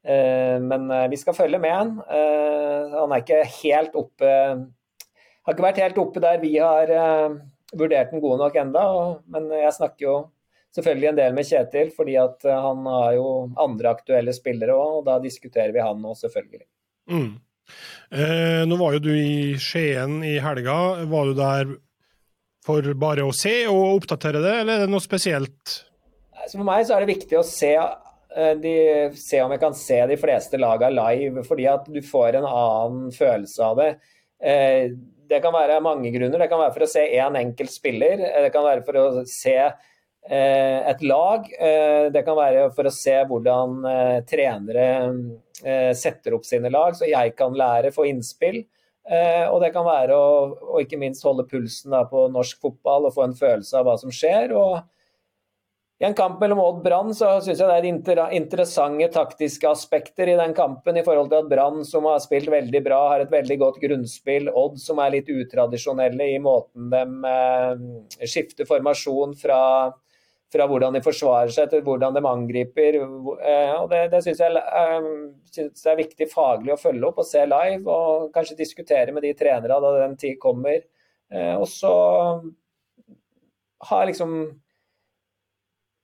Men 0.02 0.88
vi 1.12 1.19
skal 1.21 1.37
følge 1.37 1.61
med 1.62 1.71
han. 1.71 1.90
han 2.09 3.12
er 3.12 3.21
ikke 3.21 3.42
helt 3.61 3.95
oppe 3.95 4.26
Har 4.26 5.54
ikke 5.54 5.66
vært 5.66 5.83
helt 5.83 6.00
oppe 6.00 6.23
der 6.25 6.40
vi 6.42 6.57
har 6.57 6.90
vurdert 7.76 8.11
den 8.11 8.23
gode 8.25 8.40
nok 8.40 8.57
enda, 8.57 8.87
men 9.31 9.50
jeg 9.52 9.76
snakker 9.76 10.07
jo 10.07 10.16
selvfølgelig 10.76 11.11
en 11.12 11.21
del 11.21 11.37
med 11.37 11.49
Kjetil, 11.49 11.93
fordi 11.95 12.19
at 12.21 12.45
eh, 12.49 12.67
han 12.67 12.85
har 12.88 13.14
jo 13.19 13.31
andre 13.61 13.95
aktuelle 13.97 14.35
spillere 14.37 14.76
òg, 14.76 15.00
og 15.00 15.09
da 15.09 15.19
diskuterer 15.23 15.75
vi 15.75 15.85
han 15.85 16.00
nå, 16.02 16.14
selvfølgelig. 16.19 16.67
Mm. 17.12 17.33
Eh, 18.12 18.62
nå 18.69 18.76
var 18.81 18.97
jo 18.97 19.07
du 19.07 19.12
i 19.17 19.55
Skien 19.61 20.21
i 20.26 20.37
helga. 20.43 20.79
Var 21.09 21.31
du 21.31 21.38
der 21.38 21.75
for 22.62 22.93
bare 22.99 23.26
å 23.26 23.35
se 23.35 23.62
og 23.71 23.99
oppdatere 23.99 24.43
det, 24.43 24.57
eller 24.62 24.76
er 24.76 24.87
det 24.87 24.93
noe 24.93 25.02
spesielt? 25.02 25.79
Så 26.47 26.59
for 26.59 26.67
meg 26.67 26.85
så 26.87 26.97
er 26.97 27.05
det 27.05 27.14
viktig 27.14 27.38
å 27.38 27.47
se, 27.47 27.73
eh, 27.76 28.52
de, 28.59 28.75
se 29.19 29.41
om 29.43 29.55
jeg 29.55 29.62
kan 29.62 29.75
se 29.79 30.00
de 30.11 30.19
fleste 30.21 30.61
lagene 30.61 30.95
live, 30.99 31.47
fordi 31.47 31.69
at 31.71 31.88
du 31.91 32.02
får 32.05 32.38
en 32.41 32.49
annen 32.49 33.14
følelse 33.14 33.64
av 33.67 33.81
det. 33.81 33.91
Eh, 34.43 34.93
det 35.31 35.41
kan 35.41 35.55
være 35.55 35.81
mange 35.81 36.11
grunner. 36.12 36.43
Det 36.43 36.50
kan 36.50 36.61
være 36.61 36.75
for 36.75 36.85
å 36.85 36.91
se 36.91 37.07
én 37.17 37.38
enkelt 37.38 37.73
spiller. 37.73 38.21
Det 38.45 38.52
kan 38.52 38.67
være 38.67 38.85
for 38.85 38.99
å 39.00 39.07
se 39.31 39.57
et 40.23 41.00
lag. 41.02 41.49
Det 42.14 42.21
kan 42.23 42.37
være 42.38 42.69
for 42.76 42.87
å 42.87 42.95
se 42.95 43.17
hvordan 43.26 43.81
trenere 44.31 44.85
setter 45.99 46.37
opp 46.37 46.47
sine 46.47 46.71
lag, 46.71 46.95
så 46.95 47.09
jeg 47.11 47.35
kan 47.35 47.57
lære, 47.59 47.91
få 47.91 48.07
innspill. 48.07 48.61
Og 49.50 49.59
det 49.64 49.73
kan 49.75 49.83
være 49.83 50.14
å, 50.14 50.79
ikke 50.79 51.00
minst 51.00 51.26
holde 51.26 51.49
pulsen 51.50 51.97
på 52.11 52.29
norsk 52.31 52.62
fotball 52.62 53.09
og 53.09 53.17
få 53.17 53.26
en 53.26 53.37
følelse 53.38 53.81
av 53.81 53.88
hva 53.88 53.97
som 53.99 54.14
skjer. 54.14 54.55
og 54.55 54.79
i 56.02 56.05
en 56.05 56.17
kamp 56.19 56.41
mellom 56.43 56.59
Odd 56.59 56.79
Brann 56.83 57.12
så 57.14 57.29
syns 57.45 57.61
jeg 57.62 57.69
det 57.71 58.23
er 58.25 58.33
interessante 58.35 59.07
taktiske 59.14 59.69
aspekter 59.71 60.33
i 60.33 60.35
den 60.35 60.50
kampen 60.57 60.97
i 60.99 61.05
forhold 61.07 61.29
til 61.31 61.45
at 61.45 61.50
Brann, 61.52 61.85
som 61.87 62.09
har 62.11 62.19
spilt 62.25 62.50
veldig 62.50 62.81
bra, 62.83 62.99
har 63.12 63.23
et 63.23 63.31
veldig 63.31 63.57
godt 63.61 63.79
grunnspill. 63.85 64.50
Odd, 64.50 64.81
som 64.83 64.99
er 64.99 65.12
litt 65.14 65.31
utradisjonelle 65.31 66.26
i 66.33 66.41
måten 66.43 66.91
de 66.91 67.05
eh, 67.31 68.26
skifter 68.26 68.67
formasjon 68.67 69.37
fra, 69.38 69.61
fra, 70.52 70.66
hvordan 70.68 70.97
de 70.97 71.02
forsvarer 71.04 71.52
seg 71.54 71.71
til 71.73 71.85
hvordan 71.87 72.16
de 72.16 72.25
angriper. 72.28 72.99
Eh, 73.00 73.75
og 73.78 73.88
Det, 73.92 74.02
det 74.12 74.23
syns 74.25 74.42
jeg 74.42 74.64
synes 75.52 75.85
det 75.85 75.92
er 75.92 76.02
viktig 76.02 76.28
faglig 76.32 76.75
å 76.75 76.80
følge 76.80 77.09
opp 77.09 77.23
og 77.23 77.28
se 77.28 77.44
live, 77.49 77.85
og 77.87 78.32
kanskje 78.35 78.59
diskutere 78.59 79.14
med 79.14 79.26
de 79.26 79.35
trenerne 79.38 79.80
da 79.85 79.94
den 80.02 80.18
tid 80.21 80.38
kommer. 80.42 80.82
Eh, 81.32 81.54
og 81.56 81.68
så 81.71 81.94
har 83.88 84.06
liksom 84.06 84.37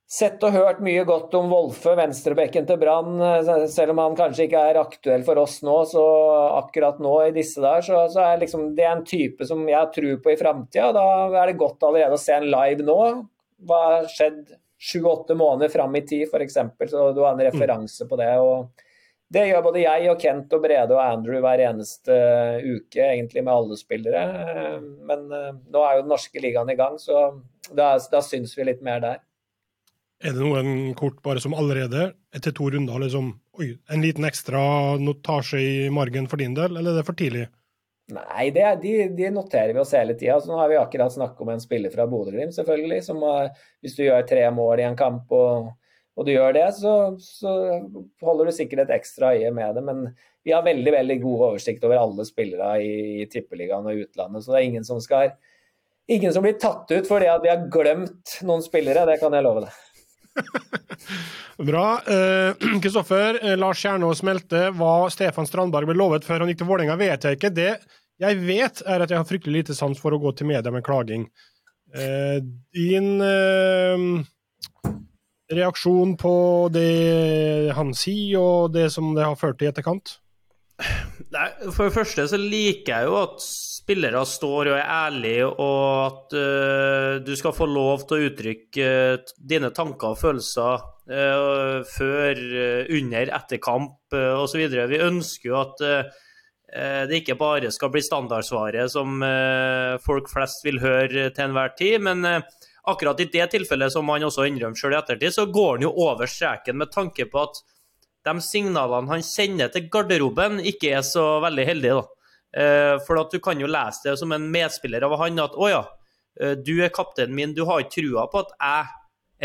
Sett 0.09 0.41
og 0.41 0.55
hørt 0.55 0.79
mye 0.81 1.03
godt 1.05 1.35
om 1.37 1.51
Wolfe, 1.53 1.93
venstrebekken 1.99 2.65
til 2.65 2.79
Brann. 2.81 3.19
Selv 3.69 3.93
om 3.93 3.99
han 4.01 4.15
kanskje 4.17 4.47
ikke 4.47 4.63
er 4.71 4.79
aktuell 4.81 5.21
for 5.27 5.37
oss 5.43 5.59
nå, 5.61 5.75
så 5.91 6.05
akkurat 6.63 6.97
nå 7.05 7.13
i 7.27 7.35
disse 7.37 7.61
der, 7.61 7.85
så, 7.85 8.07
så 8.09 8.23
er 8.25 8.41
liksom, 8.41 8.71
det 8.79 8.87
en 8.89 9.03
type 9.05 9.45
som 9.45 9.61
jeg 9.69 9.77
har 9.77 9.91
tro 9.93 10.15
på 10.25 10.33
i 10.33 10.39
framtida. 10.41 10.95
Da 10.97 11.05
er 11.43 11.53
det 11.53 11.59
godt 11.61 11.85
allerede 11.85 12.17
å 12.17 12.23
se 12.23 12.33
en 12.39 12.49
live 12.49 12.87
nå. 12.89 12.97
Hva 13.67 13.79
har 13.85 14.11
skjedd 14.13 14.53
sju-åtte 14.79 15.35
måneder 15.35 15.73
fram 15.73 15.97
i 15.99 16.05
tid, 16.07 16.29
f.eks. 16.29 16.59
Så 16.91 17.09
du 17.13 17.25
har 17.25 17.33
en 17.33 17.43
referanse 17.43 18.07
på 18.09 18.19
det. 18.21 18.31
og 18.39 18.85
det 19.29 19.45
gjør 19.51 19.65
både 19.67 19.83
jeg 19.83 20.09
og 20.09 20.21
Kent 20.23 20.55
og 20.57 20.63
Brede 20.65 20.95
og 20.97 21.03
Andrew 21.05 21.43
hver 21.45 21.61
eneste 21.67 22.15
uke, 22.65 23.03
egentlig 23.03 23.43
med 23.43 23.53
alle 23.53 23.77
spillere. 23.77 24.23
Men 25.05 25.27
eh, 25.29 25.51
nå 25.69 25.83
er 25.85 25.99
jo 25.99 26.05
den 26.07 26.15
norske 26.15 26.41
ligaen 26.41 26.73
i 26.73 26.79
gang, 26.79 26.97
så 27.03 27.27
da, 27.69 27.91
da 27.99 28.23
syns 28.25 28.57
vi 28.57 28.65
litt 28.71 28.81
mer 28.85 29.03
der. 29.05 29.21
Er 30.25 30.35
det 30.35 30.43
noen 30.43 30.95
kort 30.99 31.21
bare 31.23 31.43
som 31.45 31.53
allerede, 31.55 32.09
etter 32.35 32.55
to 32.57 32.71
runder, 32.73 32.97
liksom, 33.05 33.35
oi, 33.61 33.69
en 33.93 34.03
liten 34.03 34.27
ekstra 34.27 34.63
notasje 34.99 35.61
i 35.61 35.77
margen 35.95 36.27
for 36.31 36.41
din 36.41 36.57
del, 36.57 36.81
eller 36.81 36.97
er 36.97 37.03
det 37.03 37.07
for 37.07 37.19
tidlig? 37.19 37.45
Nei, 38.09 38.49
det, 38.51 38.65
de, 38.83 38.93
de, 39.13 39.27
noterer 39.31 39.75
vi 39.77 39.81
oss 39.83 39.93
hele 39.93 40.15
tida. 40.17 40.39
Nå 40.49 40.57
har 40.57 40.71
vi 40.71 40.79
akkurat 40.81 41.13
snakket 41.13 41.43
om 41.45 41.51
en 41.53 41.61
spiller 41.61 41.93
fra 41.93 42.07
Bodø-Glimt, 42.09 42.55
selvfølgelig. 42.57 43.03
Som 43.05 43.21
har, 43.27 43.51
hvis 43.85 43.99
du 43.99 44.07
gjør 44.07 44.25
tre 44.29 44.47
mål 44.55 44.81
i 44.81 44.87
en 44.89 44.97
kamp 44.97 45.35
og, 45.37 45.69
og 46.17 46.25
du 46.27 46.33
gjør 46.33 46.57
det, 46.57 46.65
så, 46.79 46.95
så, 47.21 47.53
holder 48.25 48.49
du 48.49 48.57
sikkert 48.57 48.87
et 48.87 48.95
ekstra 48.97 49.35
øye 49.37 49.53
med 49.53 49.77
det. 49.77 49.85
Men 49.85 50.07
vi 50.47 50.57
har 50.57 50.65
veldig 50.65 50.95
veldig 50.97 51.19
god 51.27 51.45
oversikt 51.51 51.85
over 51.85 52.01
alle 52.01 52.25
spillere 52.25 52.73
i, 52.81 52.97
i 53.21 53.29
Tippeligaen 53.29 53.91
og 53.93 54.01
utlandet. 54.07 54.45
Så 54.45 54.55
det 54.55 54.63
er 54.63 54.71
ingen 54.71 54.89
som 54.89 55.05
skal 55.05 55.37
Ingen 56.09 56.33
som 56.33 56.41
blir 56.41 56.55
tatt 56.57 56.89
ut 56.89 57.05
fordi 57.05 57.27
at 57.29 57.43
vi 57.45 57.51
har 57.53 57.67
glemt 57.69 58.39
noen 58.49 58.63
spillere, 58.65 59.03
det 59.05 59.19
kan 59.21 59.35
jeg 59.37 59.45
love 59.45 59.67
deg. 59.67 59.75
Bra. 61.71 61.87
Eh, 62.07 62.55
Kristoffer, 62.83 63.39
eh, 63.43 63.57
Lars 63.59 63.83
Kjernås 63.83 64.23
meldte 64.27 64.69
hva 64.77 65.09
Stefan 65.13 65.49
Strandberg 65.49 65.91
ble 65.91 65.99
lovet 65.99 66.27
før 66.27 66.45
han 66.45 66.53
gikk 66.53 66.63
til 66.63 66.71
Vålerenga, 66.71 66.99
vet 67.01 67.27
jeg 67.27 67.39
ikke. 67.39 67.53
Det 67.55 67.73
jeg 68.19 68.41
vet, 68.43 68.83
er 68.83 69.05
at 69.05 69.13
jeg 69.13 69.21
har 69.21 69.29
fryktelig 69.29 69.61
lite 69.63 69.77
sans 69.79 69.99
for 69.99 70.15
å 70.15 70.19
gå 70.23 70.33
til 70.35 70.49
media 70.51 70.73
med 70.75 70.83
klaging. 70.87 71.29
Eh, 71.95 72.41
din 72.75 73.23
reaksjon 75.49 76.17
på 76.21 76.35
det 76.75 77.73
han 77.77 77.95
sier, 77.97 78.41
og 78.43 78.75
det 78.75 78.89
som 78.93 79.15
det 79.17 79.25
har 79.25 79.39
ført 79.39 79.61
til 79.61 79.69
i 79.69 79.73
etterkant? 79.73 80.19
Nei, 81.35 81.49
For 81.75 81.89
det 81.89 81.95
første 81.97 82.27
så 82.31 82.39
liker 82.41 82.93
jeg 82.93 83.09
jo 83.09 83.17
at 83.23 83.47
spillere 83.89 84.21
står 84.29 84.69
og 84.69 84.77
er 84.77 84.91
ærlige, 84.93 85.47
og 85.49 85.85
at 86.05 86.35
uh, 86.37 87.13
du 87.25 87.33
skal 87.41 87.55
få 87.57 87.65
lov 87.71 88.05
til 88.05 88.19
å 88.19 88.27
uttrykke 88.29 88.89
uh, 89.17 89.31
dine 89.41 89.71
tanker 89.73 90.13
og 90.13 90.21
følelser 90.21 90.83
uh, 91.09 91.79
før, 91.89 92.43
under, 92.99 93.33
etter 93.39 93.63
kamp 93.65 94.13
uh, 94.13 94.43
osv. 94.43 94.67
Vi 94.93 95.01
ønsker 95.07 95.49
jo 95.49 95.61
at 95.63 95.87
det 97.09 97.23
ikke 97.23 97.39
bare 97.41 97.71
skal 97.73 97.89
bli 97.89 98.03
standardsvaret 98.05 98.93
som 98.93 99.23
folk 100.05 100.27
flest 100.29 100.67
vil 100.67 100.77
høre 100.83 101.31
til 101.33 101.47
enhver 101.47 101.73
tid, 101.79 101.95
men 102.05 102.43
akkurat 102.93 103.23
i 103.25 103.27
det 103.33 103.47
tilfellet, 103.55 103.95
som 103.95 104.13
han 104.13 104.27
også 104.27 104.45
innrømmer 104.45 104.77
sjøl 104.77 104.93
i 104.93 104.99
ettertid, 104.99 105.33
så 105.33 105.47
går 105.49 105.79
han 105.79 105.87
jo 105.87 105.95
over 106.05 106.29
streken 106.29 106.77
med 106.77 106.93
tanke 106.93 107.25
på 107.33 107.41
at 107.41 107.63
de 108.29 108.37
signalene 108.45 109.09
han 109.15 109.25
sender 109.25 109.73
til 109.73 109.89
garderoben, 109.89 110.61
ikke 110.61 110.93
er 110.99 111.09
så 111.09 111.39
veldig 111.47 111.69
heldige. 111.71 112.03
da. 112.03 112.18
Eh, 112.57 112.97
for 113.05 113.21
at 113.21 113.35
du 113.35 113.41
kan 113.45 113.61
jo 113.61 113.69
lese 113.69 114.07
det 114.07 114.15
som 114.21 114.33
en 114.33 114.47
medspiller 114.53 115.05
av 115.05 115.19
han 115.21 115.43
at 115.43 115.57
å 115.57 115.69
ja, 115.69 115.83
eh, 116.41 116.55
du 116.57 116.79
er 116.81 116.95
kapteinen 116.95 117.37
min, 117.37 117.53
du 117.57 117.67
har 117.69 117.83
ikke 117.83 117.99
trua 118.01 118.25
på 118.33 118.45
at 118.45 118.55
jeg, 118.57 118.95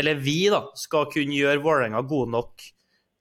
eller 0.00 0.22
vi, 0.24 0.38
da, 0.50 0.64
skal 0.78 1.10
kunne 1.12 1.36
gjøre 1.36 1.62
Vålerenga 1.62 2.00
god 2.08 2.32
nok 2.32 2.64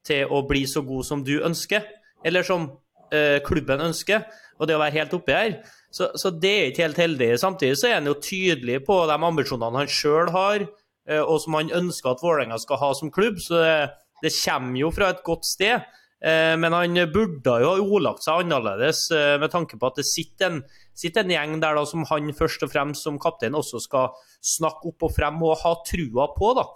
til 0.08 0.32
å 0.32 0.42
bli 0.48 0.64
så 0.68 0.82
god 0.88 1.08
som 1.08 1.24
du 1.24 1.36
ønsker, 1.44 1.84
eller 2.26 2.48
som 2.48 2.70
eh, 3.12 3.40
klubben 3.46 3.84
ønsker, 3.84 4.24
og 4.60 4.70
det 4.70 4.78
å 4.78 4.82
være 4.82 4.98
helt 5.02 5.18
oppi 5.18 5.36
her. 5.36 5.58
Så, 5.94 6.10
så, 6.18 6.32
det 6.32 6.54
er 6.54 6.70
ikke 6.72 6.88
helt 6.88 7.02
heldig. 7.04 7.28
Samtidig 7.42 7.78
så 7.78 7.90
er 7.90 8.00
han 8.00 8.08
jo 8.10 8.16
tydelig 8.18 8.80
på 8.88 8.98
de 9.10 9.18
ambisjonene 9.20 9.84
han 9.84 9.92
sjøl 9.92 10.32
har, 10.34 10.66
eh, 11.10 11.22
og 11.22 11.44
som 11.44 11.60
han 11.60 11.74
ønsker 11.84 12.14
at 12.14 12.24
Vålerenga 12.24 12.58
skal 12.62 12.82
ha 12.82 12.94
som 12.98 13.12
klubb. 13.14 13.44
så 13.44 13.60
det 13.60 13.76
det 14.24 14.32
kommer 14.32 14.80
jo 14.80 14.92
fra 14.96 15.12
et 15.12 15.24
godt 15.26 15.46
sted, 15.46 15.84
men 16.24 16.72
han 16.72 16.96
burde 17.12 17.58
jo 17.60 17.72
ha 17.74 17.84
ordlagt 17.84 18.24
seg 18.24 18.46
annerledes 18.46 19.06
eh, 19.12 19.36
med 19.42 19.52
tanke 19.52 19.76
på 19.80 19.90
at 19.90 20.00
det 20.00 20.06
sitter 20.08 20.50
en, 20.50 20.60
sitter 20.96 21.26
en 21.26 21.34
gjeng 21.36 21.56
der 21.60 21.76
da, 21.76 21.84
som 21.90 22.06
han 22.08 22.32
først 22.38 22.64
og 22.64 22.72
fremst 22.72 23.04
som 23.04 23.20
kaptein 23.20 23.58
også 23.60 23.82
skal 23.84 24.14
snakke 24.40 24.94
opp 24.94 25.08
og 25.10 25.16
frem 25.16 25.42
og 25.44 25.58
ha 25.66 25.74
trua 25.88 26.30
på. 26.38 26.54
da. 26.60 26.68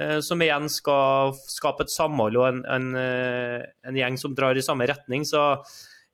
Eh, 0.00 0.20
som 0.24 0.40
igjen 0.42 0.70
skal 0.72 1.34
skape 1.52 1.84
et 1.84 1.92
samhold 1.92 2.40
og 2.40 2.48
en, 2.48 2.62
en, 2.64 2.88
en 2.96 4.00
gjeng 4.00 4.16
som 4.20 4.32
drar 4.36 4.56
i 4.56 4.64
samme 4.64 4.88
retning. 4.88 5.28
Så 5.28 5.42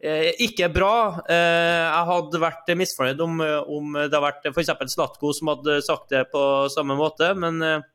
eh, 0.02 0.32
ikke 0.42 0.72
bra. 0.74 1.22
Eh, 1.30 1.86
jeg 1.86 2.10
hadde 2.10 2.42
vært 2.42 2.74
misfornøyd 2.82 3.22
om, 3.24 3.38
om 3.70 3.94
det 4.00 4.08
hadde 4.08 4.24
vært 4.26 4.50
f.eks. 4.50 4.74
Slatko 4.96 5.32
som 5.36 5.54
hadde 5.54 5.78
sagt 5.86 6.10
det 6.10 6.26
på 6.34 6.42
samme 6.74 6.98
måte, 6.98 7.32
men 7.38 7.62
eh, 7.62 7.88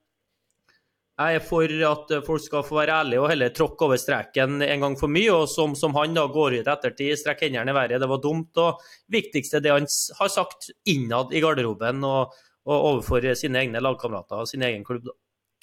jeg 1.15 1.37
er 1.37 1.43
for 1.47 1.71
at 1.87 2.09
folk 2.27 2.43
skal 2.43 2.63
få 2.67 2.75
være 2.81 2.95
ærlige 2.99 3.21
og 3.23 3.29
heller 3.31 3.51
tråkke 3.55 3.87
over 3.87 3.99
streken 3.99 4.59
en 4.65 4.81
gang 4.83 4.97
for 4.99 5.11
mye. 5.11 5.31
Og 5.31 5.45
som, 5.47 5.75
som 5.79 5.95
han 5.95 6.17
da 6.17 6.25
går 6.27 6.57
ut 6.59 6.71
ettertid, 6.73 7.15
strekk 7.21 7.45
hendene 7.45 7.71
i 7.71 7.77
været, 7.77 8.01
det 8.03 8.09
var 8.11 8.19
dumt. 8.23 8.59
Og 8.59 8.81
viktigste 9.15 9.61
det 9.63 9.71
han 9.71 9.87
har 10.19 10.31
sagt 10.33 10.73
innad 10.91 11.31
i 11.31 11.43
garderoben 11.43 12.03
og, 12.03 12.35
og 12.67 12.89
overfor 12.91 13.29
sine 13.39 13.63
egne 13.63 13.83
lagkamerater 13.83 14.43
og 14.43 14.51
sin 14.51 14.65
egen 14.67 14.83
klubb. 14.83 15.07
Da. 15.07 15.15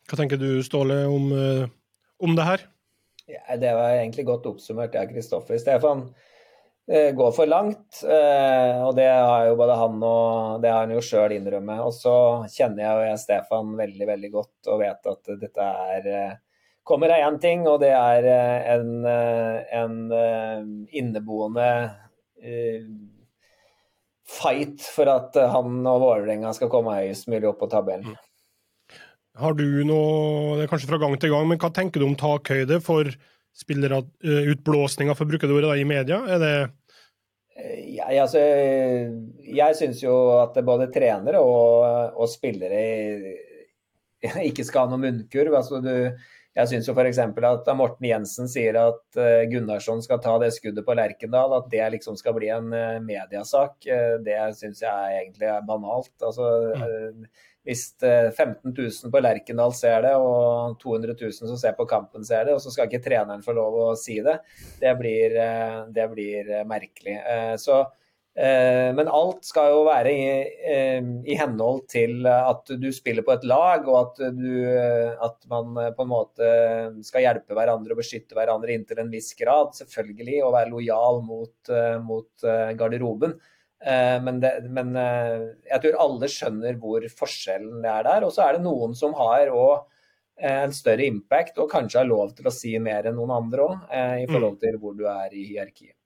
Hva 0.09 0.19
tenker 0.19 0.41
du, 0.41 0.49
Ståle, 0.65 1.03
om, 1.11 1.29
eh, 1.37 1.69
om 2.25 2.39
det 2.39 2.49
her? 2.49 2.65
Ja, 3.29 3.57
det 3.61 3.77
var 3.77 3.99
egentlig 3.99 4.25
godt 4.27 4.49
oppsummert, 4.49 4.97
ja, 4.97 5.05
Kristoffer. 5.11 5.61
Stefan, 5.61 6.09
går 6.87 7.33
for 7.33 7.47
langt. 7.47 8.03
Eh, 8.03 8.81
og 8.83 8.97
det 8.97 9.09
har 9.09 9.47
jo 9.49 9.59
både 9.59 9.77
han 9.79 10.01
og 10.03 10.63
det 10.63 10.73
har 10.73 10.87
han 10.87 10.95
jo 10.97 11.05
sjøl 11.05 11.37
innrømmet. 11.37 11.83
Og 11.85 11.95
så 11.95 12.15
kjenner 12.53 12.85
jeg 12.85 13.13
jo 13.13 13.21
Stefan 13.23 13.77
veldig, 13.79 14.09
veldig 14.09 14.33
godt 14.33 14.73
og 14.73 14.83
vet 14.83 15.13
at 15.15 15.33
dette 15.41 15.69
er 15.93 16.11
eh, 16.11 16.35
kommer 16.83 17.15
av 17.15 17.23
én 17.29 17.39
ting, 17.39 17.63
og 17.71 17.79
det 17.79 17.93
er 17.95 18.25
en, 18.75 19.05
en 19.07 19.93
inneboende 20.91 21.69
fight 24.27 24.83
for 24.91 25.07
at 25.07 25.39
han 25.53 25.77
og 25.87 26.01
Vålerenga 26.03 26.51
skal 26.57 26.73
komme 26.73 26.97
høyest 26.97 27.31
mulig 27.31 27.47
opp 27.53 27.61
på 27.63 27.71
tabellen. 27.71 28.19
Har 29.39 29.55
du 29.55 29.65
noe, 29.87 30.57
det 30.59 30.67
er 30.67 30.73
kanskje 30.73 30.91
fra 30.91 30.99
gang 31.01 31.15
til 31.23 31.31
gang, 31.33 31.47
men 31.49 31.61
hva 31.63 31.71
tenker 31.71 32.03
du 32.03 32.09
om 32.09 32.19
takhøyde 32.19 32.83
for 32.85 33.09
spillere, 33.57 34.03
utblåsninger, 34.23 35.17
for 35.17 35.27
å 35.27 35.33
bruke 35.33 35.49
det 35.49 35.57
ordet, 35.57 35.71
da, 35.71 35.79
i 35.81 35.89
media? 35.89 36.23
Er 36.31 36.41
det 36.43 36.55
jeg, 37.63 38.17
altså, 38.17 38.41
jeg 39.45 39.77
syns 39.79 40.03
jo 40.03 40.15
at 40.41 40.57
både 40.65 40.89
trenere 40.93 41.41
og, 41.45 41.85
og, 42.17 42.29
spillere 42.31 42.81
ikke 44.49 44.65
skal 44.65 44.87
ha 44.87 44.93
noen 44.93 45.05
munnkurv. 45.05 45.55
Altså, 45.59 45.83
du, 45.85 45.93
jeg 46.57 46.71
syns 46.71 46.89
f.eks. 46.93 47.21
at 47.21 47.63
da 47.67 47.77
Morten 47.77 48.09
Jensen 48.09 48.51
sier 48.51 48.79
at 48.81 49.21
uh, 49.21 49.45
Gunnarsson 49.53 50.03
skal 50.05 50.21
ta 50.25 50.39
det 50.41 50.53
skuddet 50.57 50.87
på 50.87 50.97
Lerkendal, 50.97 51.59
at 51.59 51.71
det 51.73 51.85
liksom 51.97 52.17
skal 52.21 52.37
bli 52.39 52.51
en 52.53 52.73
uh, 52.73 53.01
mediasak, 53.05 53.79
det 54.25 54.41
syns 54.59 54.85
jeg 54.85 55.23
egentlig 55.23 55.49
er 55.53 55.65
banalt. 55.69 56.15
Altså, 56.21 56.49
mm. 56.81 57.27
Hvis 57.63 57.83
15 58.03 58.73
000 58.75 59.13
på 59.13 59.21
Lerkendal 59.23 59.75
ser 59.79 60.01
det, 60.03 60.17
og 60.19 60.79
200 60.83 61.15
000 61.15 61.35
som 61.39 61.59
ser 61.61 61.77
på 61.79 61.87
kampen 61.91 62.27
ser 62.27 62.49
det, 62.49 62.57
og 62.57 62.63
så 62.65 62.73
skal 62.75 62.89
ikke 62.89 63.05
treneren 63.05 63.45
få 63.45 63.55
lov 63.55 63.77
å 63.79 63.89
si 63.99 64.17
det, 64.25 64.41
det 64.83 64.97
blir, 64.99 65.37
det 65.95 66.09
blir 66.11 66.55
merkelig. 66.67 67.21
Så 67.63 67.85
Eh, 68.33 68.89
men 68.97 69.11
alt 69.13 69.45
skal 69.45 69.75
jo 69.75 69.81
være 69.85 70.13
i, 70.17 70.29
eh, 70.73 71.01
i, 71.29 71.35
henhold 71.37 71.83
til 71.93 72.25
at 72.25 72.71
du 72.81 72.87
spiller 72.97 73.27
på 73.27 73.35
et 73.35 73.45
lag, 73.45 73.85
og 73.85 73.99
at, 73.99 74.23
du, 74.39 74.65
at, 75.21 75.37
man 75.53 75.77
på 75.93 76.07
en 76.07 76.13
måte 76.15 76.49
skal 77.05 77.27
hjelpe 77.27 77.53
hverandre 77.59 77.93
og 77.93 78.01
beskytte 78.01 78.37
hverandre 78.39 78.73
inntil 78.73 79.03
en 79.03 79.13
viss 79.13 79.35
grad. 79.37 79.77
Selvfølgelig, 79.77 80.41
og 80.47 80.57
være 80.57 80.73
lojal 80.73 81.21
mot, 81.27 81.75
mot 82.07 82.49
garderoben. 82.79 83.37
Men, 83.83 84.37
det, 84.39 84.51
men, 84.71 84.93
jeg 84.95 85.81
tror 85.83 85.97
alle 86.05 86.29
skjønner 86.31 86.77
hvor 86.79 87.03
forskjellen 87.19 87.81
det 87.83 87.91
er 87.91 88.05
der. 88.07 88.27
Og 88.29 88.31
så 88.31 88.45
er 88.45 88.55
det 88.55 88.63
noen 88.63 88.93
som 88.95 89.17
har 89.19 89.51
òg 89.51 89.89
en 90.47 90.75
større 90.75 91.03
impact, 91.07 91.59
og 91.59 91.71
kanskje 91.73 91.99
har 91.99 92.07
lov 92.07 92.31
til 92.37 92.47
å 92.47 92.55
si 92.55 92.77
mer 92.79 93.09
enn 93.11 93.19
noen 93.19 93.35
andre 93.35 93.67
òg, 93.67 93.83
i 94.23 94.29
forhold 94.31 94.55
mm. 94.55 94.61
til 94.63 94.79
hvor 94.79 94.95
du 94.99 95.03
er 95.11 95.35
i 95.35 95.49
hierarkiet. 95.49 95.97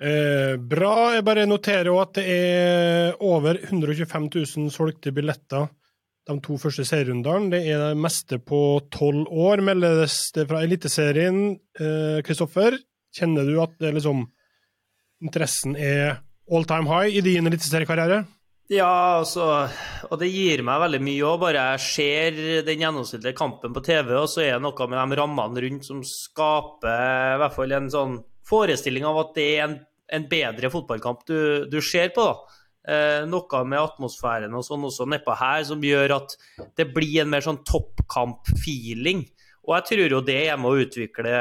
Eh, 0.00 0.56
bra. 0.56 1.12
Jeg 1.12 1.26
bare 1.28 1.44
noterer 1.48 1.90
òg 1.92 2.00
at 2.06 2.14
det 2.22 2.24
er 2.32 3.18
over 3.20 3.58
125 3.60 4.30
000 4.32 4.72
solgte 4.72 5.12
billetter 5.12 5.68
de 6.30 6.36
to 6.44 6.56
første 6.60 6.86
serierundene. 6.88 7.50
Det 7.52 7.60
er 7.68 7.82
det 7.82 8.00
meste 8.00 8.38
på 8.40 8.80
tolv 8.92 9.28
år, 9.28 9.60
meldes 9.66 10.30
det 10.36 10.46
fra 10.48 10.62
Eliteserien. 10.64 11.58
Kristoffer, 12.24 12.78
eh, 12.78 12.86
kjenner 13.12 13.44
du 13.44 13.60
at 13.60 13.76
det 13.82 13.92
liksom 13.98 14.24
interessen 15.20 15.76
er 15.76 16.22
all 16.50 16.66
time 16.68 16.90
high 16.90 17.16
i 17.16 17.24
din 17.24 17.46
eliteseriekarriere? 17.48 18.24
Ja, 18.70 19.18
altså 19.18 19.66
Og 20.10 20.18
det 20.20 20.28
gir 20.30 20.60
meg 20.62 20.78
veldig 20.84 21.00
mye 21.02 21.26
òg. 21.26 21.40
Bare 21.42 21.64
jeg 21.72 21.84
ser 21.86 22.40
den 22.66 22.84
gjennomsnittlige 22.84 23.38
kampen 23.38 23.74
på 23.74 23.82
TV, 23.82 24.14
og 24.20 24.28
så 24.30 24.44
er 24.44 24.56
det 24.56 24.64
noe 24.66 24.90
med 24.90 25.14
de 25.14 25.18
rammene 25.18 25.64
rundt 25.66 25.88
som 25.88 26.02
skaper 26.06 27.36
i 27.36 27.40
hvert 27.42 27.56
fall 27.56 27.78
en 27.78 27.90
sånn 27.90 28.18
forestilling 28.46 29.06
av 29.06 29.18
at 29.24 29.34
det 29.36 29.48
er 29.56 29.64
en 29.66 29.80
en 30.14 30.26
bedre 30.30 30.70
fotballkamp 30.72 31.22
du, 31.28 31.66
du 31.70 31.78
ser 31.84 32.12
på. 32.14 32.24
da. 32.24 32.56
Eh, 32.90 33.22
noe 33.28 33.64
med 33.68 33.82
atmosfæren 33.82 34.54
og 34.56 34.64
sånn 34.66 34.86
også 34.88 35.06
nedpå 35.10 35.36
her 35.36 35.64
som 35.68 35.82
gjør 35.84 36.16
at 36.16 36.36
det 36.78 36.88
blir 36.94 37.22
en 37.22 37.32
mer 37.32 37.44
sånn 37.44 37.60
toppkamp-feeling. 37.68 39.26
Og 39.68 39.76
jeg 39.76 39.88
tror 39.90 40.14
jo 40.16 40.22
det 40.24 40.38
er 40.48 40.58
med 40.58 40.72
å 40.72 40.86
utvikle 40.86 41.34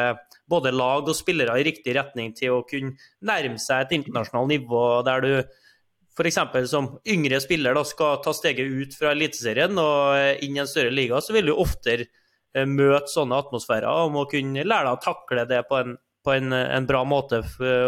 både 0.49 0.73
lag 0.75 1.07
og 1.07 1.17
spillere 1.17 1.55
i 1.59 1.65
riktig 1.67 1.95
retning 1.97 2.33
til 2.37 2.57
å 2.57 2.65
kunne 2.67 2.97
nærme 3.25 3.61
seg 3.61 3.85
et 3.85 3.97
internasjonalt 3.99 4.51
nivå 4.51 4.83
der 5.07 5.25
du 5.25 5.31
f.eks. 6.19 6.39
som 6.67 6.91
yngre 7.07 7.39
spiller 7.39 7.77
da, 7.77 7.85
skal 7.87 8.19
ta 8.25 8.33
steget 8.35 8.67
ut 8.67 8.97
fra 8.97 9.13
Eliteserien 9.15 9.77
og 9.79 10.43
inn 10.43 10.57
i 10.57 10.63
en 10.63 10.67
større 10.67 10.91
liga, 10.91 11.21
så 11.23 11.35
vil 11.37 11.47
du 11.47 11.55
oftere 11.55 12.09
eh, 12.51 12.67
møte 12.67 13.07
sånne 13.13 13.39
atmosfærer 13.39 13.87
og 13.87 14.13
må 14.17 14.25
kunne 14.31 14.67
lære 14.67 14.89
deg 14.89 14.97
å 14.97 15.03
takle 15.05 15.47
det 15.47 15.63
på 15.69 15.79
en 15.79 15.97
på 16.23 16.35
en, 16.35 16.53
en 16.53 16.85
bra 16.85 17.03
måte 17.07 17.41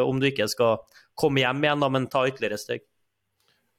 om 0.05 0.19
du 0.19 0.29
ikke 0.29 0.47
skal 0.51 0.79
komme 1.19 1.43
hjem 1.43 1.65
igjen, 1.65 1.83
da, 1.83 1.89
men 1.91 2.07
ta 2.11 2.25
ytterligere 2.29 2.59
steg. 2.61 2.85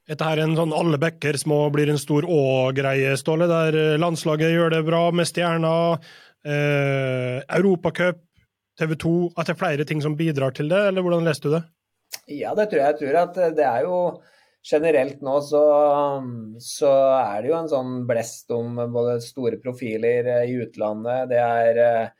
Dette 0.08 0.26
er 0.26 0.42
en 0.42 0.56
sånn 0.58 0.74
alle 0.74 0.98
bekker 1.00 1.38
små 1.38 1.64
blir 1.74 1.92
en 1.92 2.00
stor 2.00 2.26
å-greie, 2.26 3.14
Ståle, 3.18 3.46
der 3.50 3.78
eh, 3.78 4.00
landslaget 4.02 4.50
gjør 4.50 4.74
det 4.74 4.82
bra 4.88 5.02
med 5.14 5.28
stjerner. 5.30 6.02
Eh, 6.42 7.38
Europacup, 7.46 8.18
TV 8.80 8.96
2, 9.04 9.14
at 9.36 9.48
det 9.48 9.54
er 9.54 9.60
flere 9.60 9.86
ting 9.88 10.02
som 10.04 10.16
bidrar 10.18 10.54
til 10.56 10.70
det, 10.72 10.80
eller 10.90 11.04
hvordan 11.04 11.26
leste 11.28 11.48
du 11.48 11.56
det? 11.56 11.64
Ja, 12.28 12.54
det 12.56 12.68
tror 12.70 12.80
jeg. 12.80 12.92
Jeg 12.92 13.00
tror 13.00 13.18
at 13.22 13.40
det 13.56 13.66
er 13.68 13.86
jo 13.88 13.98
generelt 14.62 15.22
nå 15.26 15.36
så, 15.42 15.62
så 16.62 16.90
er 17.18 17.42
det 17.42 17.50
jo 17.50 17.58
en 17.58 17.70
sånn 17.70 17.94
blest 18.08 18.52
om 18.54 18.78
både 18.94 19.18
store 19.24 19.58
profiler 19.62 20.28
i 20.46 20.58
utlandet. 20.62 21.30
Det 21.32 21.40
er 21.42 21.80
eh, 21.82 22.10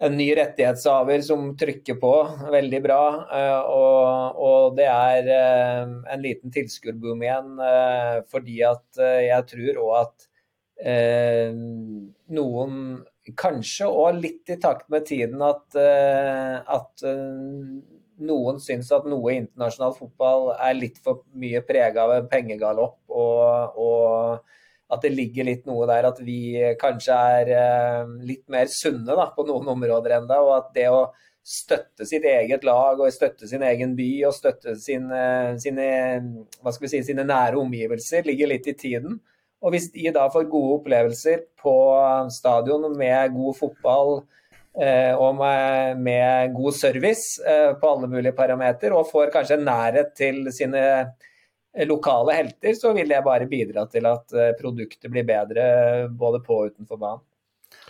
en 0.00 0.16
ny 0.16 0.30
rettighetshaver 0.36 1.20
som 1.24 1.50
trykker 1.60 1.98
på 2.00 2.12
veldig 2.52 2.80
bra. 2.84 3.02
Eh, 3.36 3.60
og, 3.68 4.40
og 4.40 4.78
det 4.78 4.88
er 4.88 5.28
eh, 5.34 5.92
en 6.14 6.24
liten 6.24 6.54
tilskuerboom 6.54 7.24
igjen, 7.26 7.52
eh, 7.66 8.16
fordi 8.32 8.60
at 8.68 9.02
jeg 9.26 9.48
tror 9.54 9.84
òg 9.84 9.94
at 10.04 10.28
noen 12.32 12.76
Kanskje 13.38 13.88
òg 13.88 14.20
litt 14.20 14.50
i 14.52 14.58
takt 14.60 14.88
med 14.92 15.04
tiden 15.08 15.42
at, 15.44 15.76
at 15.76 17.04
noen 18.20 18.60
syns 18.62 18.90
at 18.92 19.06
noe 19.08 19.34
internasjonal 19.36 19.94
fotball 19.96 20.50
er 20.56 20.78
litt 20.78 20.98
for 21.04 21.22
mye 21.40 21.62
prega 21.66 22.06
av 22.06 22.16
en 22.16 22.30
pengegalopp. 22.30 22.98
og, 23.08 23.78
og 23.80 24.56
at 24.90 25.04
det 25.04 25.12
ligger 25.14 25.46
litt 25.46 25.66
noe 25.70 25.86
der 25.88 26.08
at 26.08 26.20
vi 26.24 26.40
kanskje 26.80 27.16
er 27.38 27.50
eh, 27.54 28.14
litt 28.26 28.46
mer 28.50 28.70
sunne 28.70 29.14
da, 29.14 29.28
på 29.34 29.46
noen 29.46 29.70
områder 29.76 30.16
enda, 30.18 30.40
og 30.42 30.56
at 30.56 30.72
det 30.74 30.88
å 30.90 31.04
støtte 31.46 32.04
sitt 32.06 32.26
eget 32.28 32.66
lag 32.66 33.00
og 33.00 33.12
støtte 33.14 33.48
sin 33.48 33.62
egen 33.64 33.94
by 33.98 34.08
og 34.28 34.34
støtte 34.36 34.74
sine, 34.78 35.20
sine, 35.62 35.86
si, 36.82 37.02
sine 37.06 37.24
nære 37.26 37.58
omgivelser 37.62 38.26
ligger 38.28 38.50
litt 38.50 38.68
i 38.70 38.76
tiden. 38.76 39.16
Og 39.60 39.74
hvis 39.74 39.90
de 39.92 40.10
da 40.14 40.26
får 40.32 40.48
gode 40.50 40.78
opplevelser 40.78 41.42
på 41.60 41.74
stadion 42.32 42.86
med 42.96 43.34
god 43.34 43.56
fotball 43.58 44.14
eh, 44.80 45.12
og 45.12 45.36
med, 45.40 46.00
med, 46.00 46.54
god 46.56 46.76
service 46.78 47.42
eh, 47.44 47.74
på 47.76 47.90
alle 47.94 48.08
mulige 48.08 48.36
parameter, 48.36 48.94
og 48.96 49.10
får 49.10 49.32
kanskje 49.34 49.60
nærhet 49.60 50.14
til 50.16 50.48
sine 50.56 50.84
lokale 51.86 52.34
helter, 52.34 52.74
så 52.74 52.94
vil 52.96 53.10
det 53.10 53.24
bare 53.24 53.48
bidra 53.50 53.86
til 53.90 54.08
at 54.10 54.32
eh, 54.34 54.54
produktet 54.58 55.10
blir 55.12 55.26
bedre 55.28 56.08
både 56.08 56.42
på 56.46 56.62
og 56.62 56.72
utenfor 56.72 56.98
banen. 57.00 57.26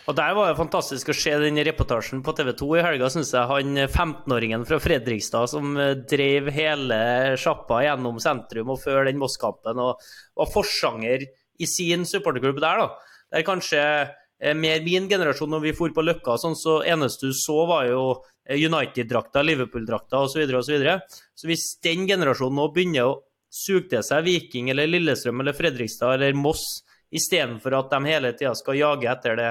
Og 0.09 0.15
Der 0.17 0.33
var 0.37 0.49
det 0.49 0.57
fantastisk 0.57 1.09
å 1.09 1.15
se 1.17 1.31
den 1.41 1.57
reportasjen 1.65 2.21
på 2.25 2.33
TV 2.37 2.51
2 2.57 2.69
i 2.77 2.83
helga, 2.85 3.09
syns 3.13 3.31
jeg. 3.33 3.49
Han 3.49 3.77
15-åringen 3.87 4.65
fra 4.69 4.77
Fredrikstad 4.81 5.49
som 5.49 5.75
eh, 5.77 5.95
drev 6.09 6.51
hele 6.53 7.01
sjappa 7.41 7.81
gjennom 7.85 8.19
sentrum 8.21 8.73
og 8.73 8.81
før 8.83 9.09
den 9.09 9.21
Moss-kampen, 9.21 9.81
og 9.81 10.01
var 10.37 10.51
forsanger 10.53 11.25
i 11.61 11.69
sin 11.69 12.05
supporterklubb 12.07 12.59
der. 12.61 12.83
da. 12.83 13.15
Det 13.31 13.41
er 13.41 13.47
kanskje 13.47 13.81
eh, 13.81 14.55
mer 14.57 14.83
min 14.85 15.09
generasjon, 15.09 15.51
når 15.53 15.65
vi 15.67 15.73
for 15.77 15.93
på 15.95 16.03
Løkka, 16.05 16.37
sånn, 16.41 16.57
så 16.57 16.81
eneste 16.83 17.29
du 17.29 17.37
så, 17.37 17.61
var 17.69 17.87
jo 17.89 18.03
United-drakta, 18.51 19.43
Liverpool-drakta 19.45 20.23
osv. 20.25 20.41
Så, 20.43 20.57
og 20.57 20.65
så, 20.65 20.73
videre. 20.73 20.99
så 21.37 21.49
hvis 21.49 21.67
den 21.85 22.07
generasjonen 22.09 22.57
nå 22.59 22.69
begynner 22.73 23.09
å 23.09 23.19
suge 23.51 23.89
til 23.91 24.05
seg 24.05 24.25
Viking 24.25 24.71
eller 24.71 24.89
Lillestrøm 24.89 25.43
eller 25.43 25.55
Fredrikstad 25.55 26.15
eller 26.15 26.37
Moss, 26.37 26.81
istedenfor 27.11 27.75
at 27.75 27.91
de 27.91 28.07
hele 28.07 28.31
tida 28.39 28.53
skal 28.55 28.79
jage 28.79 29.09
etter 29.11 29.37
det 29.39 29.49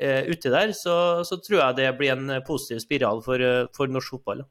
eh, 0.00 0.30
uti 0.32 0.52
der, 0.52 0.72
så, 0.76 0.96
så, 1.28 1.38
tror 1.44 1.60
jeg 1.60 1.78
det 1.82 1.90
blir 1.98 2.14
en 2.14 2.38
positiv 2.46 2.80
spiral 2.84 3.20
for, 3.24 3.44
eh, 3.44 3.68
for 3.76 3.92
norsk 3.92 4.16
fotball. 4.16 4.44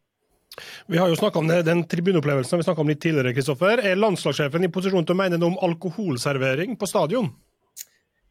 Vi 0.92 0.98
har 1.00 1.08
jo 1.08 1.16
snakka 1.16 1.40
om 1.40 1.48
det, 1.48 1.62
den 1.68 1.86
tribuneopplevelsen 1.88 2.60
vi 2.60 2.66
snakka 2.68 2.84
om 2.84 2.92
litt 2.92 3.02
tidligere. 3.04 3.34
Kristoffer. 3.36 3.80
Er 3.88 4.00
landslagssjefen 4.00 4.68
i 4.68 4.72
posisjon 4.74 5.08
til 5.08 5.16
å 5.16 5.22
mene 5.22 5.40
noe 5.40 5.54
om 5.54 5.62
alkoholservering 5.70 6.76
på 6.80 6.90
stadion? 6.90 7.32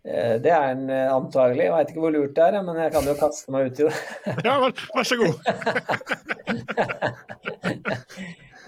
Eh, 0.04 0.36
det 0.40 0.52
er 0.52 0.74
en 0.74 0.84
eh, 0.88 1.08
antagelig. 1.12 1.66
Jeg 1.66 1.74
veit 1.74 1.90
ikke 1.92 2.04
hvor 2.04 2.14
lurt 2.14 2.36
det 2.36 2.44
er, 2.46 2.60
men 2.64 2.78
jeg 2.80 2.92
kan 2.94 3.08
jo 3.08 3.16
kaste 3.20 3.52
meg 3.52 3.68
ut 3.68 3.80
i 3.80 3.88
det. 3.88 3.96
ja 4.48 4.54
vel, 4.62 4.72
vær 4.94 5.08
så 5.08 5.16
god. 5.20 5.34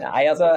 Nei, 0.02 0.24
altså, 0.26 0.48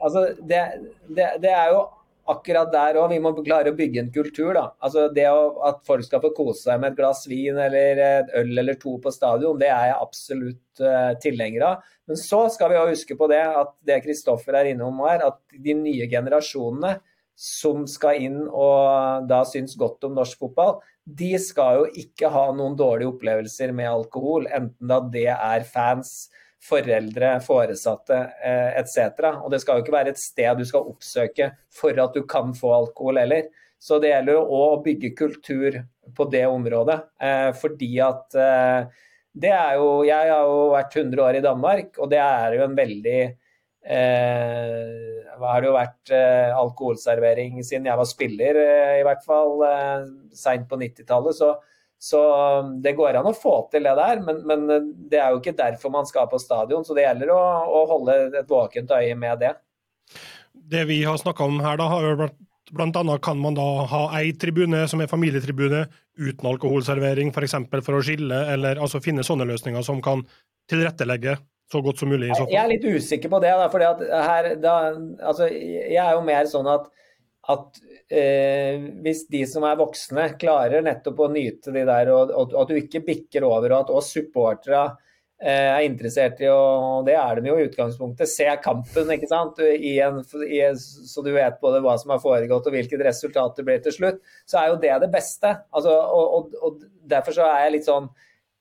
altså 0.00 0.20
det, 0.48 0.62
det, 1.10 1.28
det, 1.42 1.50
er 1.52 1.74
jo 1.74 1.84
akkurat 2.32 2.70
der 2.72 2.98
òg 3.00 3.12
vi 3.12 3.20
må 3.22 3.32
klare 3.36 3.72
å 3.72 3.76
bygge 3.76 4.00
en 4.02 4.12
kultur. 4.14 4.52
da. 4.56 4.64
Altså 4.84 5.08
Det 5.12 5.26
å, 5.30 5.60
at 5.68 5.82
folk 5.86 6.06
skal 6.06 6.22
få 6.22 6.32
kose 6.36 6.62
seg 6.62 6.80
med 6.80 6.92
et 6.92 7.00
glass 7.00 7.24
vin 7.30 7.58
eller 7.60 8.00
et 8.02 8.36
øl 8.40 8.58
eller 8.64 8.78
to 8.80 8.96
på 9.02 9.12
stadion, 9.14 9.58
det 9.60 9.70
er 9.70 9.90
jeg 9.90 9.98
absolutt 10.00 10.84
uh, 10.84 11.12
tilhenger 11.22 11.66
av. 11.68 11.90
Men 12.08 12.20
så 12.20 12.44
skal 12.52 12.72
vi 12.72 12.80
òg 12.80 12.94
huske 12.94 13.16
på 13.18 13.28
det 13.32 13.42
at 13.44 13.74
det 13.86 14.02
Kristoffer 14.06 14.60
er 14.60 14.72
innom 14.72 15.02
her, 15.06 15.26
at 15.28 15.40
de 15.52 15.76
nye 15.78 16.08
generasjonene 16.10 16.96
som 17.34 17.82
skal 17.90 18.20
inn 18.22 18.42
og 18.46 19.26
da 19.28 19.40
syns 19.48 19.74
godt 19.78 20.06
om 20.06 20.14
norsk 20.14 20.38
fotball, 20.38 20.78
de 21.04 21.34
skal 21.42 21.80
jo 21.80 21.88
ikke 22.04 22.30
ha 22.32 22.46
noen 22.56 22.76
dårlige 22.78 23.10
opplevelser 23.10 23.74
med 23.76 23.90
alkohol, 23.90 24.46
enten 24.46 24.88
da 24.88 25.00
det 25.12 25.28
er 25.34 25.66
fans, 25.68 26.30
foreldre, 26.64 27.34
foresatte 27.44 28.18
eh, 28.44 28.80
etc. 28.80 29.28
Og 29.42 29.50
det 29.52 29.60
skal 29.62 29.78
jo 29.78 29.84
ikke 29.84 29.96
være 29.96 30.14
et 30.14 30.22
sted 30.22 30.60
du 30.60 30.64
skal 30.68 30.88
oppsøke 30.90 31.50
for 31.74 32.00
at 32.00 32.16
du 32.16 32.24
kan 32.28 32.54
få 32.56 32.72
alkohol 32.78 33.20
heller. 33.20 33.48
Så 33.80 33.98
det 34.00 34.14
gjelder 34.14 34.38
jo 34.38 34.44
å 34.56 34.62
bygge 34.84 35.12
kultur 35.18 35.80
på 36.16 36.28
det 36.32 36.44
området. 36.48 37.00
Eh, 37.20 37.50
fordi 37.60 37.92
at 38.04 38.38
eh, 38.38 39.02
det 39.34 39.50
er 39.50 39.80
jo 39.80 40.04
Jeg 40.06 40.30
har 40.30 40.44
jo 40.46 40.68
vært 40.72 40.96
100 40.96 41.24
år 41.24 41.40
i 41.40 41.44
Danmark, 41.44 41.98
og 41.98 42.10
det 42.12 42.20
er 42.22 42.54
jo 42.54 42.64
en 42.68 42.76
veldig 42.78 43.20
eh, 43.84 45.14
har 45.42 45.60
det 45.60 45.68
jo 45.68 45.76
vært 45.76 46.12
eh, 46.14 46.50
alkoholservering 46.56 47.58
siden 47.64 47.88
jeg 47.90 48.00
var 48.00 48.08
spiller, 48.08 48.58
eh, 48.60 48.98
i 49.00 49.06
hvert 49.06 49.24
fall 49.26 49.64
eh, 49.68 50.06
seint 50.36 50.68
på 50.70 50.78
90-tallet. 50.80 51.36
Så 51.36 51.52
så 52.04 52.20
um, 52.60 52.72
det 52.84 52.92
går 52.98 53.16
an 53.16 53.30
å 53.30 53.36
få 53.36 53.54
til 53.72 53.86
det 53.86 53.94
der, 53.96 54.18
men, 54.24 54.42
men, 54.48 54.64
uh, 54.68 54.88
det 55.10 55.20
er 55.22 55.32
jo 55.32 55.40
ikke 55.40 55.56
derfor 55.56 55.92
man 55.94 56.08
skal 56.08 56.28
på 56.28 56.40
stadion. 56.42 56.84
Så 56.84 56.96
det 56.96 57.06
gjelder 57.06 57.32
å, 57.32 57.42
å 57.78 57.84
holde 57.94 58.16
et 58.42 58.50
våkent 58.50 58.92
øye 58.92 59.14
med 59.16 59.40
det. 59.40 59.54
Det 60.52 60.82
vi 60.90 61.00
har 61.04 61.16
snakka 61.20 61.46
om 61.48 61.62
her, 61.64 61.80
da, 61.80 61.88
har 61.92 62.18
vært 62.26 62.40
Blant 62.74 62.96
annet 62.96 63.20
kan 63.22 63.36
man 63.38 63.54
da 63.54 63.64
ha 63.86 63.98
ei 64.16 64.30
tribune 64.40 64.86
som 64.88 65.02
er 65.04 65.08
familietribune 65.10 65.82
uten 66.16 66.46
alkoholservering, 66.48 67.28
f.eks. 67.28 67.52
For, 67.68 67.84
for 67.84 67.98
å 67.98 68.00
skille, 68.02 68.38
eller 68.54 68.80
altså 68.82 69.02
finne 69.04 69.22
sånne 69.22 69.44
løsninger 69.50 69.84
som 69.84 70.00
kan 70.02 70.22
tilrettelegge 70.72 71.36
så 71.70 71.82
godt 71.84 72.00
som 72.00 72.08
mulig. 72.08 72.30
i 72.30 72.32
så 72.32 72.46
fall. 72.46 72.54
Jeg 72.54 72.62
er 72.62 72.72
litt 72.72 72.86
usikker 72.88 73.32
på 73.32 73.40
det. 73.44 73.52
Da, 73.60 73.68
fordi 73.72 73.88
at 73.90 74.02
her, 74.28 74.48
da, 74.64 74.74
altså, 75.28 75.50
jeg 75.52 76.00
er 76.00 76.16
jo 76.16 76.24
mer 76.24 76.48
sånn 76.50 76.72
at, 76.72 76.88
at 77.52 77.84
eh, 78.10 78.82
hvis 79.04 79.24
de 79.32 79.44
som 79.48 79.64
er 79.68 79.78
voksne 79.80 80.28
klarer 80.40 80.84
nettopp 80.84 81.24
å 81.24 81.30
nyte 81.32 81.74
de 81.74 81.84
der, 81.88 82.10
og, 82.12 82.32
og, 82.34 82.52
og 82.54 82.62
at 82.64 82.72
du 82.72 82.80
ikke 82.80 83.04
bikker 83.06 83.46
over, 83.48 83.72
og 83.72 83.84
at 83.84 83.92
oss 83.94 84.12
supportere 84.16 84.82
eh, 85.42 85.70
er 85.70 85.86
interessert 85.86 86.42
i, 86.44 86.50
og 86.52 87.06
det 87.08 87.16
er 87.20 87.40
de 87.40 87.52
jo 87.52 87.58
i 87.60 87.68
utgangspunktet, 87.68 88.30
se 88.30 88.48
kampen, 88.64 89.14
ikke 89.16 89.30
sant? 89.30 89.62
I 89.62 89.96
en, 90.04 90.20
i, 90.48 90.60
så 90.76 91.24
du 91.24 91.32
vet 91.36 91.60
både 91.62 91.82
hva 91.84 91.96
som 92.00 92.14
har 92.14 92.22
foregått 92.24 92.68
og 92.70 92.76
hvilket 92.76 93.06
resultat 93.06 93.60
det 93.60 93.68
blir 93.68 93.80
til 93.84 93.96
slutt, 93.98 94.20
så 94.48 94.60
er 94.60 94.72
jo 94.72 94.82
det 94.82 94.94
det 95.06 95.10
beste. 95.14 95.56
Altså, 95.74 95.94
og, 95.94 96.54
og 96.60 96.84
derfor 97.08 97.36
så 97.36 97.48
er 97.48 97.66
jeg 97.66 97.78
litt 97.78 97.90
sånn 97.90 98.12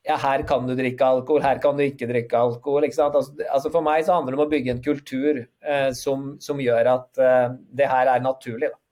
ja, 0.03 0.17
her 0.19 0.43
kan 0.47 0.67
du 0.67 0.75
drikke 0.75 1.07
alkohol, 1.07 1.43
her 1.45 1.59
kan 1.63 1.77
du 1.79 1.85
ikke 1.85 2.09
drikke 2.09 2.35
alkohol. 2.35 2.83
Ikke 2.83 3.05
altså, 3.05 3.37
altså, 3.47 3.71
for 3.71 3.85
meg 3.85 4.03
så 4.03 4.17
handler 4.17 4.35
det 4.35 4.39
om 4.39 4.45
å 4.45 4.51
bygge 4.51 4.73
en 4.75 4.83
kultur 4.83 5.39
eh, 5.39 5.89
som, 5.95 6.33
som, 6.43 6.59
gjør 6.59 6.89
at 6.97 7.21
eh, 7.23 7.53
det 7.79 7.87
her 7.87 8.11
er 8.11 8.25
naturlig. 8.25 8.73
Da. 8.73 8.82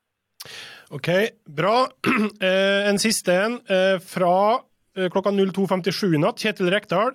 OK, 0.91 1.10
bra. 1.47 1.86
Eh, 2.41 2.89
en 2.89 2.99
siste 2.99 3.34
en 3.38 3.60
eh, 3.69 3.97
fra 4.01 4.60
eh, 4.97 5.08
klokka 5.13 5.32
02.57 5.32 6.17
i 6.17 6.19
natt. 6.21 6.41
Kjetil 6.41 6.71
Rekdal 6.73 7.13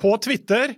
på 0.00 0.14
Twitter. 0.22 0.76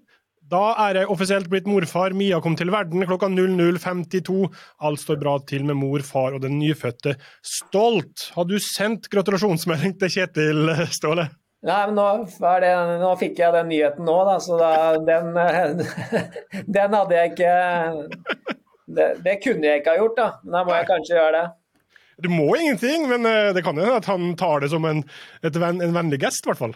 Da 0.52 0.62
er 0.86 1.00
jeg 1.00 1.10
offisielt 1.12 1.48
blitt 1.52 1.68
morfar. 1.68 2.14
Mia 2.16 2.40
kom 2.44 2.56
til 2.58 2.72
verden 2.72 3.04
klokka 3.08 3.30
00.52. 3.32 4.48
Alt 4.84 5.02
står 5.02 5.20
bra 5.20 5.36
til 5.48 5.64
med 5.68 5.78
mor, 5.80 6.04
far 6.06 6.36
og 6.36 6.42
den 6.44 6.58
nyfødte. 6.60 7.16
Stolt! 7.44 8.28
Har 8.36 8.48
du 8.48 8.58
sendt 8.60 9.08
gratulasjonsmelding 9.12 9.96
til 10.00 10.12
Kjetil, 10.16 10.74
Ståle? 10.92 11.30
Nei, 11.62 11.80
men 11.86 11.94
nå, 11.94 12.06
det, 12.64 12.70
nå, 12.98 13.12
fikk 13.20 13.38
jeg 13.38 13.54
den 13.54 13.68
nyheten 13.70 14.06
nå, 14.08 14.16
da, 14.26 14.38
så 14.42 14.56
da, 14.58 14.70
den, 15.06 15.28
den, 16.76 16.96
hadde 16.98 17.20
jeg 17.20 17.30
ikke 17.30 17.52
det, 18.90 19.06
det, 19.22 19.36
kunne 19.44 19.68
jeg 19.68 19.82
ikke 19.82 19.94
ha 19.94 20.00
gjort, 20.00 20.16
da. 20.18 20.28
Men 20.42 20.56
da 20.56 20.64
må 20.66 20.74
jeg 20.74 20.88
kanskje 20.90 21.20
gjøre 21.20 21.36
det. 21.36 21.44
Du 22.22 22.30
må 22.30 22.48
ingenting, 22.56 23.08
men 23.10 23.26
eh, 23.26 23.50
det 23.56 23.64
kan 23.66 23.76
jo 23.78 23.84
hende 23.84 23.98
at 23.98 24.08
han 24.10 24.32
tar 24.38 24.62
det 24.62 24.70
som 24.72 24.86
en, 24.86 25.02
venn, 25.42 25.82
en 25.82 25.94
vennlig 25.96 26.20
gest, 26.22 26.46
i 26.46 26.50
hvert 26.50 26.60
fall. 26.60 26.74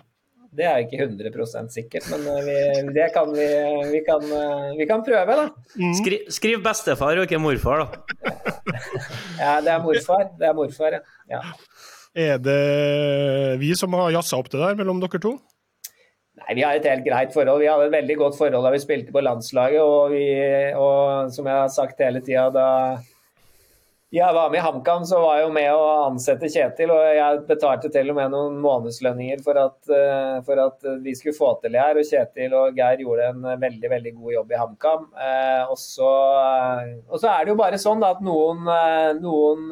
Det 0.56 0.64
er 0.64 0.84
ikke 0.84 1.04
100% 1.04 1.74
sikkert, 1.74 2.06
men 2.12 2.28
eh, 2.32 2.44
vi, 2.46 2.92
det 2.96 3.10
kan 3.14 3.32
vi, 3.34 3.48
vi, 3.92 4.00
kan, 4.06 4.22
eh, 4.24 4.70
vi 4.78 4.86
kan 4.88 5.04
prøve, 5.06 5.36
da. 5.42 5.48
Mm. 5.76 5.96
Skri, 6.00 6.20
skriv 6.32 6.62
bestefar 6.64 7.20
og 7.20 7.26
ikke 7.28 7.42
morfar, 7.42 7.84
da. 7.84 8.36
ja, 9.42 9.58
det 9.62 9.74
er 9.74 9.82
morfar. 9.84 10.30
Det 10.38 10.48
er 10.48 10.56
morfar, 10.56 11.00
ja. 11.30 11.42
Er 12.16 12.40
det 12.40 12.60
vi 13.60 13.74
som 13.76 13.92
har 13.98 14.14
jazza 14.14 14.38
opp 14.40 14.48
det 14.48 14.62
der 14.62 14.78
mellom 14.78 15.02
dere 15.02 15.20
to? 15.20 15.36
Nei, 16.40 16.54
Vi 16.56 16.64
har 16.64 16.78
et 16.78 16.88
helt 16.88 17.04
greit 17.04 17.34
forhold. 17.34 17.60
Vi 17.60 17.68
hadde 17.68 17.90
et 17.90 17.96
veldig 17.98 18.16
godt 18.22 18.38
forhold 18.38 18.64
da 18.64 18.72
vi 18.72 18.80
spilte 18.80 19.12
på 19.12 19.22
landslaget. 19.24 19.82
Og, 19.82 20.14
vi, 20.14 20.24
og 20.76 21.32
som 21.36 21.48
jeg 21.48 21.60
har 21.60 21.70
sagt 21.72 22.00
hele 22.00 22.24
tida, 22.24 22.48
da 22.54 22.66
jeg 24.16 24.34
var 24.36 24.50
med 24.50 24.58
i 24.58 24.64
HamKam, 24.64 25.04
så 25.08 25.18
var 25.20 25.38
jeg 25.38 25.46
jo 25.46 25.52
med 25.54 25.68
å 25.74 25.84
ansette 26.06 26.48
Kjetil. 26.52 26.92
Og 26.94 27.02
jeg 27.18 27.42
betalte 27.48 27.90
til 27.92 28.12
og 28.12 28.16
med 28.18 28.32
noen 28.32 28.56
månedslønninger 28.64 29.42
for 29.44 29.60
at, 29.60 29.78
eh, 29.92 30.38
for 30.46 30.62
at 30.62 30.86
vi 31.04 31.14
skulle 31.18 31.36
få 31.36 31.52
til 31.60 31.76
det 31.76 31.82
her. 31.82 32.00
Og 32.00 32.08
Kjetil 32.08 32.56
og 32.56 32.78
Geir 32.78 33.04
gjorde 33.04 33.28
en 33.32 33.46
veldig 33.62 33.92
veldig 33.92 34.14
god 34.16 34.36
jobb 34.38 34.54
i 34.54 34.60
HamKam. 34.62 35.06
Eh, 35.26 35.62
og, 35.66 35.76
så, 35.82 36.10
og 37.10 37.20
så 37.20 37.32
er 37.32 37.44
det 37.44 37.52
jo 37.52 37.60
bare 37.60 37.80
sånn 37.82 38.02
da, 38.04 38.14
at 38.16 38.24
noen, 38.24 38.64
eh, 38.72 39.12
noen 39.20 39.68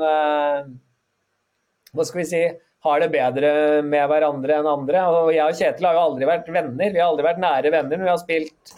hva 1.94 2.04
skal 2.04 2.24
vi 2.24 2.28
si, 2.28 2.46
har 2.84 3.00
det 3.00 3.12
bedre 3.14 3.50
med 3.86 4.08
hverandre 4.10 4.58
enn 4.58 4.68
andre. 4.68 5.06
Og 5.08 5.30
jeg 5.32 5.46
og 5.46 5.60
Kjetil 5.60 5.88
har 5.88 5.96
jo 5.96 6.08
aldri 6.10 6.28
vært 6.28 6.50
venner, 6.52 6.90
vi 6.90 7.00
har 7.00 7.08
aldri 7.08 7.30
vært 7.30 7.40
nære 7.44 7.72
venner. 7.72 7.96
Men 7.96 8.08
vi 8.08 8.12
har 8.12 8.20
spilt 8.20 8.74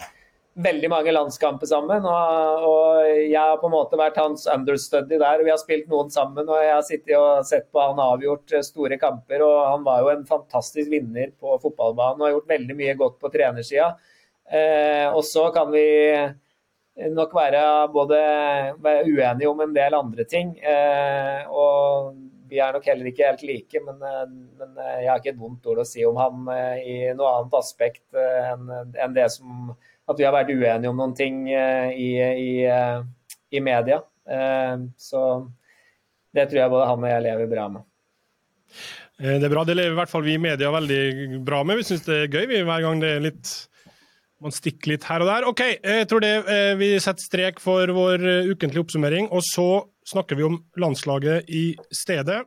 veldig 0.57 0.89
mange 0.89 1.13
landskamper 1.13 1.69
sammen. 1.69 2.05
Og, 2.07 2.65
og, 2.67 3.01
jeg 3.21 3.37
har 3.37 3.59
på 3.61 3.69
en 3.69 3.75
måte 3.75 3.99
vært 3.99 4.19
hans 4.21 4.47
understudy 4.51 5.19
der. 5.21 5.43
Vi 5.45 5.53
har 5.53 5.61
spilt 5.61 5.89
noen 5.91 6.09
sammen. 6.13 6.47
og 6.47 6.63
Jeg 6.63 6.73
har 6.73 6.85
sittet 6.87 7.13
og 7.19 7.45
sett 7.47 7.69
på 7.71 7.83
han 7.83 8.01
avgjort 8.01 8.57
store 8.65 8.99
kamper. 9.01 9.43
og 9.45 9.57
Han 9.73 9.85
var 9.87 10.03
jo 10.03 10.11
en 10.13 10.25
fantastisk 10.29 10.91
vinner 10.93 11.33
på 11.39 11.59
fotballbanen 11.63 12.21
og 12.21 12.27
har 12.27 12.35
gjort 12.37 12.55
veldig 12.55 12.79
mye 12.81 12.97
godt 12.99 13.19
på 13.21 13.33
trenersida. 13.33 13.93
Eh, 14.47 15.05
og 15.11 15.23
så 15.27 15.49
kan 15.55 15.71
vi 15.73 15.87
nok 17.13 17.35
være 17.35 17.61
både 17.93 18.17
være 18.81 19.05
uenige 19.05 19.51
om 19.51 19.61
en 19.61 19.75
del 19.75 19.97
andre 19.97 20.25
ting. 20.29 20.55
Eh, 20.57 21.45
og 21.51 22.15
vi 22.49 22.61
er 22.63 22.73
nok 22.73 22.87
heller 22.87 23.09
ikke 23.09 23.27
helt 23.27 23.43
like, 23.45 23.81
men, 23.83 24.01
eh, 24.01 24.25
men, 24.59 24.71
eh, 24.77 25.03
jeg 25.03 25.09
har 25.11 25.21
ikke 25.21 25.33
et 25.33 25.41
vondt 25.41 25.67
ord 25.67 25.83
å 25.83 25.87
si 25.87 26.05
om 26.07 26.17
han 26.19 26.47
eh, 26.53 26.77
i 26.79 26.97
noe 27.17 27.33
annet 27.39 27.57
aspekt 27.59 28.05
enn 28.17 28.71
en 28.95 29.15
det 29.15 29.29
som 29.33 29.73
at 30.07 30.19
vi 30.19 30.25
har 30.27 30.35
vært 30.35 30.51
uenige 30.53 30.91
om 30.91 30.99
noen 31.01 31.15
ting 31.17 31.45
i, 31.51 32.09
i, 32.15 32.51
i 33.51 33.61
media. 33.63 33.99
Så 34.99 35.21
det 36.35 36.47
tror 36.47 36.61
jeg 36.61 36.71
både 36.71 36.87
han 36.87 37.03
og 37.03 37.11
jeg 37.11 37.25
lever 37.25 37.49
bra 37.51 37.65
med. 37.73 37.87
Det 39.17 39.43
er 39.43 39.51
bra, 39.51 39.65
det 39.67 39.75
lever 39.75 39.95
i 39.95 39.99
hvert 39.99 40.11
fall 40.11 40.23
vi 40.23 40.35
i 40.37 40.41
media 40.41 40.71
veldig 40.71 41.41
bra 41.47 41.63
med. 41.67 41.81
Vi 41.81 41.87
syns 41.89 42.05
det 42.05 42.21
er 42.21 42.31
gøy 42.31 42.47
vi, 42.51 42.63
hver 42.67 42.85
gang 42.85 43.03
det 43.03 43.11
er 43.15 43.25
litt 43.27 43.51
man 44.43 44.53
stikker 44.53 44.93
litt 44.93 45.05
her 45.09 45.23
og 45.23 45.31
der. 45.31 45.47
OK, 45.49 45.63
jeg 45.81 46.07
tror 46.09 46.21
det 46.21 46.33
vi 46.77 46.91
setter 47.01 47.25
strek 47.25 47.61
for 47.63 47.89
vår 47.93 48.25
ukentlige 48.53 48.83
oppsummering. 48.85 49.31
Og 49.33 49.41
så 49.45 49.67
snakker 50.07 50.37
vi 50.37 50.45
om 50.45 50.59
landslaget 50.79 51.49
i 51.49 51.71
stedet. 51.89 52.43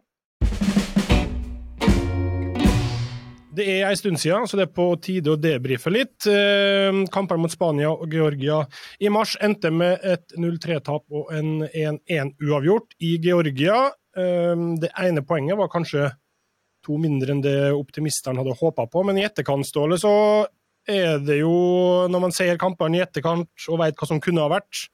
Det 3.51 3.65
er 3.67 3.89
en 3.89 3.99
stund 3.99 4.21
siden, 4.23 4.47
så 4.47 4.59
det 4.59 4.69
er 4.69 4.75
på 4.75 4.85
tide 5.03 5.33
å 5.33 5.39
debrife 5.41 5.91
litt. 5.91 6.27
Eh, 6.31 7.01
kampene 7.11 7.43
mot 7.43 7.51
Spania 7.51 7.91
og 7.91 8.13
Georgia 8.15 8.61
i 9.03 9.11
mars 9.11 9.33
endte 9.43 9.73
med 9.75 10.05
et 10.07 10.37
0-3-tap 10.39 11.03
og 11.11 11.33
en 11.35 11.65
1-1-uavgjort 11.67 12.95
i 13.03 13.17
Georgia. 13.25 13.89
Eh, 14.15 14.55
det 14.83 14.93
ene 15.03 15.27
poenget 15.27 15.59
var 15.59 15.73
kanskje 15.73 16.13
to 16.87 16.97
mindre 17.03 17.35
enn 17.35 17.43
det 17.45 17.73
optimistene 17.75 18.39
hadde 18.41 18.57
håpa 18.61 18.87
på, 18.91 19.03
men 19.05 19.19
i 19.19 19.27
etterkant, 19.27 19.67
Ståle, 19.67 19.99
så 20.01 20.15
er 20.89 21.19
det 21.19 21.43
jo, 21.43 21.53
når 22.09 22.25
man 22.29 22.35
ser 22.35 22.61
kampene 22.61 23.01
i 23.01 23.05
etterkant 23.05 23.69
og 23.69 23.83
vet 23.83 23.99
hva 23.99 24.09
som 24.09 24.23
kunne 24.23 24.47
ha 24.47 24.53
vært, 24.53 24.87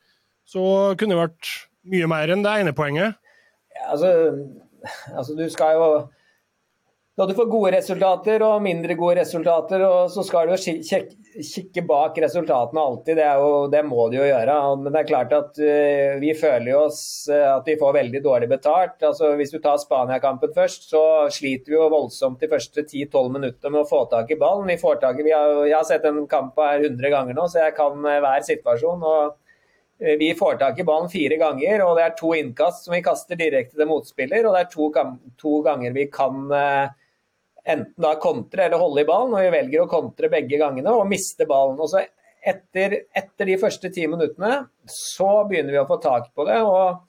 så 0.48 0.96
kunne 0.98 1.14
det 1.14 1.22
vært 1.26 1.52
mye 1.92 2.08
mer 2.10 2.32
enn 2.32 2.42
det 2.44 2.56
ene 2.62 2.74
poenget? 2.76 3.20
Ja, 3.76 3.92
altså, 3.92 4.10
altså, 5.12 5.36
du 5.36 5.44
skal 5.52 5.76
jo 5.76 5.88
Når 7.16 7.30
du 7.30 7.32
får 7.32 7.46
gode 7.48 7.70
resultater 7.72 8.42
og 8.44 8.58
mindre 8.60 8.92
gode 8.92 9.14
resultater, 9.22 9.80
så 10.12 10.20
skal 10.26 10.50
du 10.50 10.52
jo 10.52 10.98
kikke 11.48 11.84
bak 11.88 12.18
resultatene 12.20 12.82
alltid. 12.82 13.16
Det, 13.16 13.28
jo, 13.40 13.54
det, 13.72 13.80
må 13.88 14.04
du 14.12 14.18
jo 14.18 14.26
gjøre. 14.26 14.56
Men 14.82 14.92
det 14.92 15.00
er 15.00 15.08
klart 15.08 15.32
at 15.32 15.56
uh, 15.56 16.18
vi 16.20 16.34
føler 16.36 16.76
oss 16.76 17.00
uh, 17.32 17.54
at 17.54 17.70
vi 17.70 17.78
får 17.80 17.96
veldig 17.96 18.20
dårlig 18.26 18.50
betalt. 18.50 19.00
Altså, 19.00 19.32
hvis 19.40 19.54
du 19.54 19.56
tar 19.64 19.80
Spania-kampen 19.80 20.52
først, 20.58 20.90
så 20.92 21.02
sliter 21.32 21.72
vi 21.72 21.78
jo 21.78 21.88
voldsomt 21.94 22.44
de 22.44 22.52
første 22.52 22.84
10-12 22.84 23.32
minuttene 23.38 23.72
med 23.72 23.86
å 23.86 23.88
få 23.88 24.04
tak 24.12 24.36
i 24.36 24.40
ballen. 24.44 24.68
Vi 24.68 24.76
får 24.84 25.00
tak 25.06 25.24
i, 25.24 25.30
har, 25.32 25.62
jeg 25.64 25.78
har 25.78 25.88
sett 25.88 26.04
en 26.04 26.20
kamp 26.28 26.60
her 26.60 26.84
100 26.84 27.16
ganger 27.16 27.40
nå, 27.40 27.48
så 27.48 27.64
jeg 27.64 27.78
kan 27.80 27.96
uh, 27.96 28.20
hver 28.26 28.44
situasjon. 28.52 29.08
og 29.08 29.40
Eh, 29.98 30.16
vi 30.18 30.34
får 30.34 30.58
tak 30.60 30.78
i 30.80 30.84
ballen 30.84 31.08
fire 31.08 31.38
ganger, 31.40 31.80
og 31.86 31.96
det 31.96 32.04
er 32.04 32.16
to 32.18 32.34
innkast 32.36 32.84
som 32.84 32.92
vi 32.92 33.02
kaster 33.04 33.38
direkte 33.40 33.78
til 33.78 33.88
motspiller. 33.88 34.44
Og 34.44 34.56
det 34.56 34.64
er 34.64 34.70
to, 34.72 34.90
to 35.40 35.60
ganger 35.64 35.96
vi 35.96 36.06
kan 36.12 36.52
eh, 36.52 36.90
enten 37.66 38.02
da 38.02 38.14
kontre 38.22 38.66
eller 38.66 38.80
holde 38.80 39.02
i 39.02 39.08
ballen, 39.08 39.34
og 39.34 39.42
vi 39.42 39.54
velger 39.54 39.82
å 39.82 39.90
kontre 39.90 40.30
begge 40.32 40.60
gangene 40.60 40.94
og 40.94 41.08
miste 41.10 41.48
ballen. 41.48 41.80
Og 41.82 41.90
så 41.90 42.04
etter, 42.46 43.00
etter 43.10 43.50
de 43.50 43.58
første 43.58 43.90
ti 43.92 44.06
minuttene 44.10 44.62
så 44.90 45.42
begynner 45.48 45.74
vi 45.74 45.82
å 45.82 45.88
få 45.88 45.98
tak 46.02 46.30
på 46.34 46.46
det. 46.48 46.60
og 46.62 47.04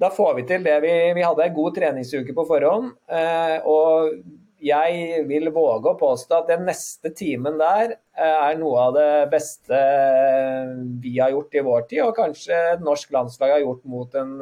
da 0.00 0.08
får 0.08 0.38
vi 0.38 0.46
til 0.48 0.62
det. 0.64 0.78
Vi, 0.80 0.92
vi 1.16 1.24
hadde 1.24 1.44
en 1.44 1.56
god 1.56 1.74
treningsuke 1.76 2.32
på 2.36 2.46
forhånd. 2.48 2.94
Eh, 3.12 3.66
og 3.68 4.14
jeg 4.60 5.24
vil 5.28 5.50
våge 5.52 5.92
å 5.92 5.98
påstå 6.00 6.38
at 6.38 6.48
den 6.52 6.64
neste 6.68 7.12
timen 7.16 7.58
der 7.60 7.94
eh, 7.96 8.38
er 8.50 8.56
noe 8.60 8.86
av 8.86 8.96
det 8.96 9.10
beste 9.32 9.76
eh, 9.76 10.72
vi 11.04 11.18
har 11.18 11.34
gjort 11.34 11.56
i 11.56 11.64
vår 11.66 11.86
tid, 11.90 12.02
og 12.06 12.16
kanskje 12.16 12.62
norsk 12.80 13.12
landslag 13.16 13.54
har 13.56 13.64
gjort 13.64 13.84
mot 13.88 14.16
en, 14.20 14.34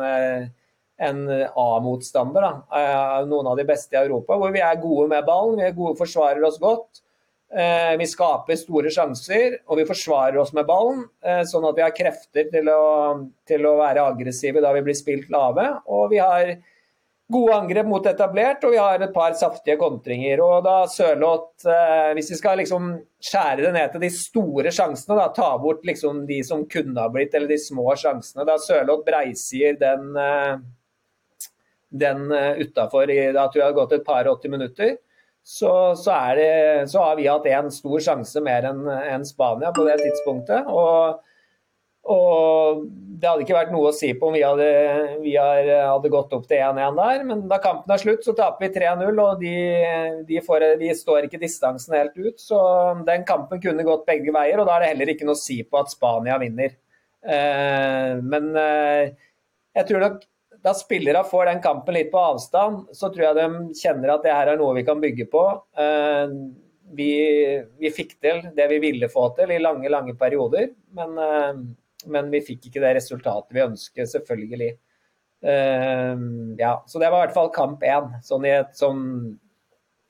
en 0.99 1.25
A-motstander. 1.31 2.47
Noen 3.29 3.51
av 3.51 3.59
de 3.59 3.67
beste 3.69 3.97
i 3.97 4.01
Europa, 4.01 4.39
hvor 4.39 4.55
vi 4.55 4.63
er 4.65 4.81
gode 4.83 5.09
med 5.13 5.27
ballen, 5.27 5.61
vi 5.61 5.69
er 5.69 5.77
gode, 5.77 5.99
forsvarer 6.01 6.43
oss 6.49 6.59
godt. 6.63 7.03
Vi 7.99 8.07
skaper 8.11 8.59
store 8.61 8.91
sjanser, 8.93 9.61
og 9.71 9.79
vi 9.79 9.87
forsvarer 9.89 10.37
oss 10.43 10.51
med 10.57 10.67
ballen, 10.69 11.07
sånn 11.49 11.65
at 11.65 11.79
vi 11.79 11.85
har 11.87 11.95
krefter 11.97 12.51
til 12.53 12.69
å, 12.69 12.83
til 13.49 13.65
å 13.65 13.79
være 13.79 14.05
aggressive 14.11 14.61
da 14.61 14.75
vi 14.77 14.83
blir 14.85 14.99
spilt 14.99 15.31
lave. 15.33 15.65
Og 15.87 16.11
vi 16.13 16.19
har 16.21 16.59
gode 17.29 17.55
angrep 17.55 17.89
mot 17.89 18.07
etablert, 18.09 18.63
og 18.65 18.73
vi 18.73 18.81
har 18.81 19.03
et 19.05 19.13
par 19.13 19.35
saftige 19.37 19.77
kontringer. 19.81 20.41
Og 20.45 20.65
da 20.65 20.79
Sørloth, 20.89 21.67
eh, 21.69 22.15
hvis 22.17 22.33
vi 22.33 22.39
skal 22.41 22.59
liksom 22.63 22.91
skjære 23.21 23.67
det 23.67 23.73
ned 23.77 23.93
til 23.93 24.05
de 24.07 24.11
store 24.15 24.73
sjansene, 24.73 25.19
da, 25.19 25.29
ta 25.37 25.51
bort 25.61 25.85
liksom 25.85 26.25
de 26.29 26.41
som 26.47 26.65
kunne 26.71 26.97
ha 27.01 27.13
blitt, 27.13 27.35
eller 27.37 27.53
de 27.53 27.61
små 27.61 27.93
sjansene, 28.01 28.47
da 28.49 28.57
Sørloth 28.63 29.05
breisier 29.07 29.77
den, 29.81 30.17
eh, 30.17 30.57
den 31.89 32.27
uh, 32.33 32.59
utafor 32.61 33.11
i 33.11 33.21
da 33.33 33.47
tror 33.49 33.63
jeg 33.63 33.65
det 33.65 33.71
har 33.71 33.79
gått 33.79 33.95
et 33.97 34.07
par 34.07 34.29
80 34.29 34.53
minutter, 34.53 34.97
så, 35.49 35.97
så, 35.97 36.13
det, 36.37 36.91
så, 36.91 37.01
har 37.01 37.17
vi 37.17 37.29
hatt 37.29 37.47
én 37.49 37.71
stor 37.73 38.03
sjanse 38.05 38.41
mer 38.45 38.67
enn 38.69 38.83
en 38.85 39.25
Spania 39.25 39.71
på 39.73 39.87
det 39.87 39.95
tidspunktet. 40.03 40.67
Og, 40.69 41.23
og, 42.13 42.83
det 43.19 43.31
hadde 43.31 43.47
ikke 43.47 43.57
vært 43.57 43.73
noe 43.73 43.89
å 43.89 43.95
si 43.97 44.11
på 44.13 44.29
om 44.29 44.37
vi 44.37 44.45
hadde, 44.45 44.69
vi 45.23 45.33
hadde 45.41 46.13
gått 46.13 46.35
opp 46.37 46.45
til 46.51 46.61
1-1 46.61 47.01
der. 47.01 47.25
Men 47.31 47.47
da 47.49 47.61
kampen 47.65 47.95
er 47.97 48.03
slutt, 48.03 48.27
så 48.27 48.37
taper 48.37 48.67
vi 48.67 48.71
3-0, 48.77 49.23
og 49.25 49.41
de, 49.41 49.55
de, 50.29 50.43
får, 50.45 50.67
de, 50.83 50.93
står 51.01 51.31
ikke 51.31 51.41
distansen 51.41 51.97
helt 51.97 52.21
ut. 52.21 52.37
Så 52.45 52.61
den 53.09 53.25
kampen 53.29 53.65
kunne 53.65 53.89
gått 53.89 54.05
begge 54.11 54.35
veier, 54.37 54.61
og 54.61 54.69
da 54.69 54.77
er 54.77 54.85
det 54.85 54.93
heller 54.93 55.15
ikke 55.15 55.31
noe 55.31 55.39
å 55.39 55.47
si 55.47 55.63
på 55.65 55.81
at 55.81 55.97
Spania 55.97 56.37
vinner. 56.45 56.77
Eh, 57.25 58.13
men 58.21 58.53
eh, 58.53 59.17
jeg 59.81 59.89
tror 59.89 60.05
nok 60.05 60.21
da 60.65 60.75
spillere 60.75 61.23
får 61.25 61.51
den 61.51 61.61
kampen 61.63 61.95
litt 61.95 62.11
på 62.13 62.21
avstand, 62.21 62.89
så 62.93 63.11
tror 63.13 63.29
jeg 63.29 63.37
de 63.39 63.77
kjenner 63.79 64.15
at 64.15 64.25
det 64.27 64.35
her 64.35 64.53
er 64.53 64.59
noe 64.61 64.75
vi 64.77 64.85
kan 64.87 65.03
bygge 65.03 65.29
på. 65.31 65.45
Eh, 65.79 66.35
vi, 66.99 67.13
vi 67.79 67.93
fikk 67.95 68.17
til 68.23 68.43
det 68.57 68.67
vi 68.73 68.81
ville 68.83 69.11
få 69.13 69.29
til 69.37 69.53
i 69.55 69.61
lange, 69.63 69.89
lange 69.93 70.17
perioder, 70.19 70.73
men, 70.97 71.15
eh, 71.23 71.61
men 72.11 72.31
vi 72.33 72.43
fikk 72.45 72.69
ikke 72.69 72.83
det 72.85 72.97
resultatet 72.99 73.55
vi 73.55 73.65
ønsket, 73.67 74.11
selvfølgelig. 74.15 74.73
Eh, 75.47 76.25
ja, 76.59 76.73
så 76.87 77.03
det 77.03 77.13
var 77.13 77.23
i 77.23 77.27
hvert 77.27 77.37
fall 77.37 77.53
kamp 77.55 77.87
én, 77.87 78.11
sånn 78.27 78.49
i 78.49 78.57
et, 78.57 78.75
sånn, 78.79 79.05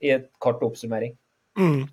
i 0.01 0.15
et 0.17 0.29
kort 0.41 0.63
oppsummering. 0.65 1.13
Mm. 1.59 1.83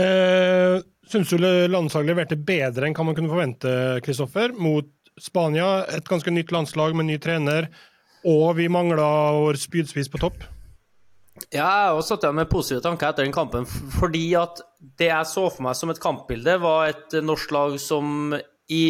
Eh, 0.00 0.82
Syns 1.08 1.30
du 1.30 1.36
landslaget 1.68 2.08
leverte 2.08 2.36
bedre 2.40 2.88
enn 2.88 2.94
hva 2.96 3.04
man 3.04 3.16
kunne 3.16 3.32
forvente, 3.32 3.72
Kristoffer, 4.04 4.54
mot 4.56 4.88
Spania, 5.20 5.84
et 5.94 6.06
ganske 6.08 6.32
nytt 6.32 6.52
landslag 6.54 6.96
med 6.96 7.08
ny 7.08 7.18
trener, 7.22 7.68
og 8.26 8.56
vi 8.58 8.70
mangla 8.72 9.06
vår 9.36 9.60
spydspiss 9.60 10.10
på 10.10 10.20
topp. 10.22 10.42
Ja, 11.50 11.90
jeg 11.90 12.04
satt 12.06 12.26
med 12.34 12.50
positive 12.50 12.82
tanker 12.82 13.10
etter 13.10 13.26
den 13.26 13.34
kampen, 13.34 13.66
fordi 13.66 14.26
at 14.38 14.62
det 14.98 15.10
jeg 15.10 15.30
så 15.30 15.48
for 15.50 15.66
meg 15.66 15.78
som 15.78 15.90
et 15.90 16.02
kampbilde, 16.02 16.58
var 16.62 16.92
et 16.92 17.16
norsk 17.26 17.54
lag 17.54 17.74
som 17.82 18.34
i 18.70 18.86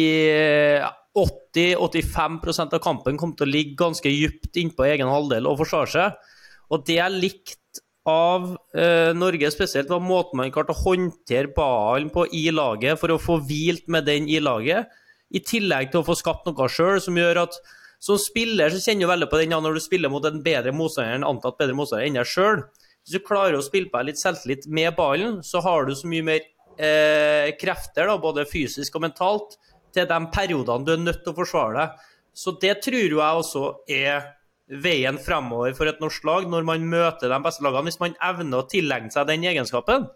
80-85% 1.15 2.75
av 2.77 2.83
kampen 2.83 3.17
kom 3.17 3.33
til 3.35 3.47
å 3.47 3.51
ligge 3.51 3.79
ganske 3.79 4.09
dypt 4.11 4.59
innpå 4.61 4.85
egen 4.87 5.09
halvdel 5.09 5.49
og 5.49 5.59
forsvare 5.63 5.91
seg. 5.93 6.35
Og 6.73 6.85
det 6.85 6.99
jeg 6.99 7.17
likte 7.17 7.81
av 8.05 8.51
eh, 8.77 9.11
Norge 9.17 9.49
spesielt, 9.53 9.89
var 9.89 10.03
måten 10.03 10.37
man 10.37 10.53
klarte 10.53 10.75
å 10.75 10.83
håndtere 10.83 11.53
ballen 11.55 12.11
på 12.13 12.27
i 12.37 12.45
laget 12.53 13.01
for 13.01 13.13
å 13.13 13.21
få 13.21 13.39
hvilt 13.41 13.89
med 13.89 14.05
den 14.05 14.29
i 14.29 14.37
laget 14.43 14.91
i 15.35 15.41
tillegg 15.43 15.91
til 15.91 16.01
å 16.01 16.07
få 16.07 16.15
skapt 16.17 16.47
noe 16.47 16.69
sjøl 16.71 17.01
som 17.03 17.17
gjør 17.19 17.43
at 17.45 17.59
som 18.05 18.19
spiller 18.21 18.71
så 18.71 18.81
kjenner 18.81 19.07
du 19.07 19.11
veldig 19.11 19.29
på 19.31 19.39
den 19.41 19.53
ja, 19.55 19.59
når 19.63 19.77
du 19.77 19.83
spiller 19.83 20.11
mot 20.13 20.25
en 20.27 20.41
bedre 20.45 20.73
motstander 20.75 21.17
enn 21.17 21.27
antatt 21.27 21.57
bedre 21.59 21.75
motstander 21.77 22.07
enn 22.07 22.19
deg 22.19 22.29
sjøl. 22.29 22.61
Hvis 23.05 23.15
du 23.17 23.25
klarer 23.25 23.57
å 23.57 23.65
spille 23.65 23.89
på 23.89 24.01
deg 24.01 24.11
litt 24.11 24.21
selvtillit 24.21 24.67
med 24.67 24.95
ballen, 24.97 25.39
så 25.45 25.61
har 25.65 25.87
du 25.87 25.93
så 25.97 26.09
mye 26.09 26.25
mer 26.25 26.41
eh, 26.77 27.51
krefter, 27.59 28.09
da, 28.09 28.17
både 28.21 28.47
fysisk 28.49 28.97
og 28.97 29.05
mentalt, 29.07 29.57
til 29.95 30.07
de 30.09 30.19
periodene 30.35 30.85
du 30.85 30.93
er 30.93 31.03
nødt 31.03 31.21
til 31.23 31.33
å 31.33 31.37
forsvare 31.37 31.75
deg. 31.77 32.07
Så 32.35 32.55
det 32.61 32.73
tror 32.83 32.97
jeg 32.99 33.41
også 33.41 33.65
er 33.95 34.25
veien 34.65 35.17
fremover 35.21 35.75
for 35.77 35.87
et 35.87 36.01
norsk 36.01 36.25
lag 36.27 36.47
når 36.49 36.65
man 36.67 36.87
møter 36.89 37.31
de 37.31 37.37
beste 37.45 37.63
lagene. 37.63 37.87
Hvis 37.87 38.01
man 38.01 38.17
evner 38.27 38.61
å 38.61 38.69
tilegne 38.69 39.13
seg 39.13 39.29
den 39.29 39.45
egenskapen, 39.47 40.09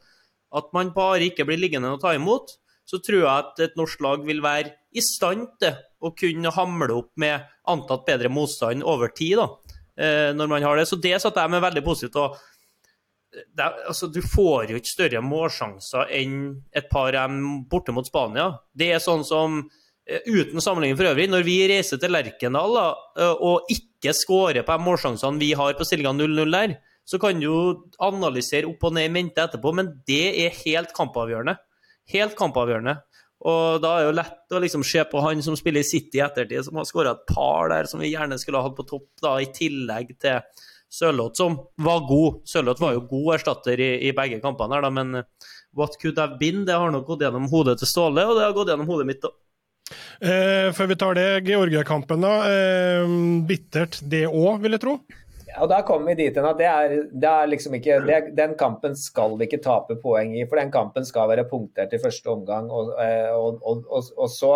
at 0.49 0.73
man 0.75 0.91
bare 0.95 1.29
ikke 1.29 1.45
blir 1.47 1.61
liggende 1.61 1.93
og 1.93 2.01
ta 2.03 2.15
imot, 2.17 2.57
så 2.89 2.97
tror 3.05 3.21
jeg 3.21 3.29
at 3.29 3.63
et 3.67 3.75
norsk 3.77 4.01
lag 4.01 4.23
vil 4.25 4.41
være 4.41 4.73
i 4.97 5.03
stand 5.05 5.45
til 5.61 5.75
å 6.01 6.13
kunne 6.17 6.53
hamle 6.55 6.95
opp 6.95 7.11
med 7.21 7.45
antatt 7.69 8.07
bedre 8.07 8.31
motstand 8.33 8.85
over 8.87 9.11
tid, 9.13 9.37
da, 9.37 9.75
eh, 9.99 10.29
når 10.33 10.49
man 10.49 10.65
har 10.65 10.79
det. 10.79 10.87
Så 10.89 10.97
det 11.01 11.19
satte 11.21 11.43
jeg 11.43 11.53
meg 11.53 11.65
veldig 11.67 11.85
positivt 11.85 12.17
og 12.17 12.39
altså, 13.59 14.07
Du 14.11 14.21
får 14.25 14.71
jo 14.71 14.79
ikke 14.79 14.89
større 14.89 15.21
målsjanser 15.21 16.09
enn 16.17 16.63
et 16.73 16.89
par 16.89 17.13
M 17.27 17.65
borte 17.69 17.93
mot 17.93 18.07
Spania. 18.07 18.55
Det 18.73 18.89
er 18.95 19.03
sånn 19.03 19.23
som, 19.25 19.69
eh, 20.07 20.21
uten 20.25 20.59
sammenligning 20.59 20.97
for 20.97 21.11
øvrig, 21.13 21.29
når 21.29 21.45
vi 21.45 21.67
reiser 21.67 21.99
til 21.99 22.09
Lerkendal 22.09 22.73
da, 22.73 22.95
eh, 23.17 23.35
og 23.39 23.69
ikke 23.69 24.15
skårer 24.15 24.65
på 24.65 24.77
de 24.77 24.83
målsjansene 24.83 25.39
vi 25.39 25.53
har 25.53 25.73
på 25.73 25.85
stillinga 25.85 26.15
0-0 26.17 26.51
der, 26.51 26.77
så 27.05 27.19
kan 27.19 27.39
du 27.39 27.89
analysere 27.99 28.69
opp 28.69 28.83
og 28.83 28.93
ned 28.93 29.09
i 29.09 29.13
mente 29.13 29.41
etterpå, 29.41 29.73
men 29.73 30.01
det 30.07 30.45
er 30.45 30.63
helt 30.65 30.93
kampavgjørende. 30.93 31.57
Helt 32.13 32.35
kampavgjørende. 32.39 32.97
Og 33.49 33.79
da 33.83 33.93
er 33.99 34.09
det 34.09 34.17
lett 34.17 34.55
å 34.55 34.59
liksom 34.59 34.83
se 34.83 35.03
på 35.07 35.21
han 35.23 35.43
som 35.45 35.55
spiller 35.55 35.85
i 35.85 35.87
City 35.87 36.19
i 36.19 36.23
ettertid, 36.25 36.65
som 36.65 36.79
har 36.79 36.87
skåra 36.87 37.13
et 37.15 37.29
par 37.29 37.71
der 37.71 37.87
som 37.87 38.01
vi 38.03 38.11
gjerne 38.11 38.39
skulle 38.41 38.59
ha 38.59 38.67
hatt 38.67 38.75
på 38.75 38.87
topp, 38.89 39.07
da, 39.23 39.37
i 39.39 39.47
tillegg 39.55 40.11
til 40.19 40.41
Sørloth, 40.91 41.37
som 41.39 41.55
var 41.79 42.03
god. 42.09 42.41
Sørloth 42.49 42.83
var 42.83 42.97
jo 42.97 43.05
god 43.07 43.37
erstatter 43.37 43.79
i, 43.79 43.91
i 44.09 44.15
begge 44.17 44.41
kampene, 44.43 44.75
her, 44.75 44.83
da, 44.83 44.91
men 44.91 45.21
what 45.77 45.95
could 46.01 46.19
have 46.19 46.39
been, 46.41 46.65
det 46.67 46.75
har 46.75 46.91
nok 46.91 47.07
gått 47.07 47.23
gjennom 47.23 47.47
hodet 47.51 47.77
til 47.79 47.91
Ståle, 47.91 48.25
og 48.25 48.35
det 48.35 48.47
har 48.47 48.57
gått 48.57 48.73
gjennom 48.73 48.89
hodet 48.89 49.07
mitt 49.07 49.23
da. 49.23 49.31
Eh, 50.19 50.69
før 50.75 50.91
vi 50.91 50.99
tar 50.99 51.15
det, 51.17 51.27
Georgia-kampen, 51.47 52.25
da. 52.25 52.33
Eh, 52.49 53.15
bittert 53.47 54.01
det 54.11 54.25
òg, 54.27 54.59
vil 54.65 54.75
jeg 54.75 54.83
tro? 54.83 54.99
Og 55.57 55.69
Da 55.71 55.81
kommer 55.87 56.11
vi 56.11 56.25
dit 56.25 56.35
hen 56.37 56.47
at 56.47 56.59
det 56.59 56.67
er, 56.69 56.95
det 57.09 57.29
er 57.29 57.49
liksom 57.49 57.77
ikke, 57.79 57.99
det, 58.05 58.19
den 58.37 58.55
kampen 58.59 58.95
skal 58.97 59.37
vi 59.39 59.47
ikke 59.47 59.61
tape 59.63 59.97
poeng 60.01 60.35
i. 60.37 60.45
For 60.49 60.61
den 60.61 60.71
kampen 60.73 61.07
skal 61.07 61.29
være 61.31 61.47
punktert 61.49 61.95
i 61.95 62.01
første 62.01 62.29
omgang. 62.33 62.69
Og, 62.71 62.93
eh, 63.01 63.31
og, 63.33 63.61
og, 63.63 64.11
og, 64.15 64.29
så 64.33 64.53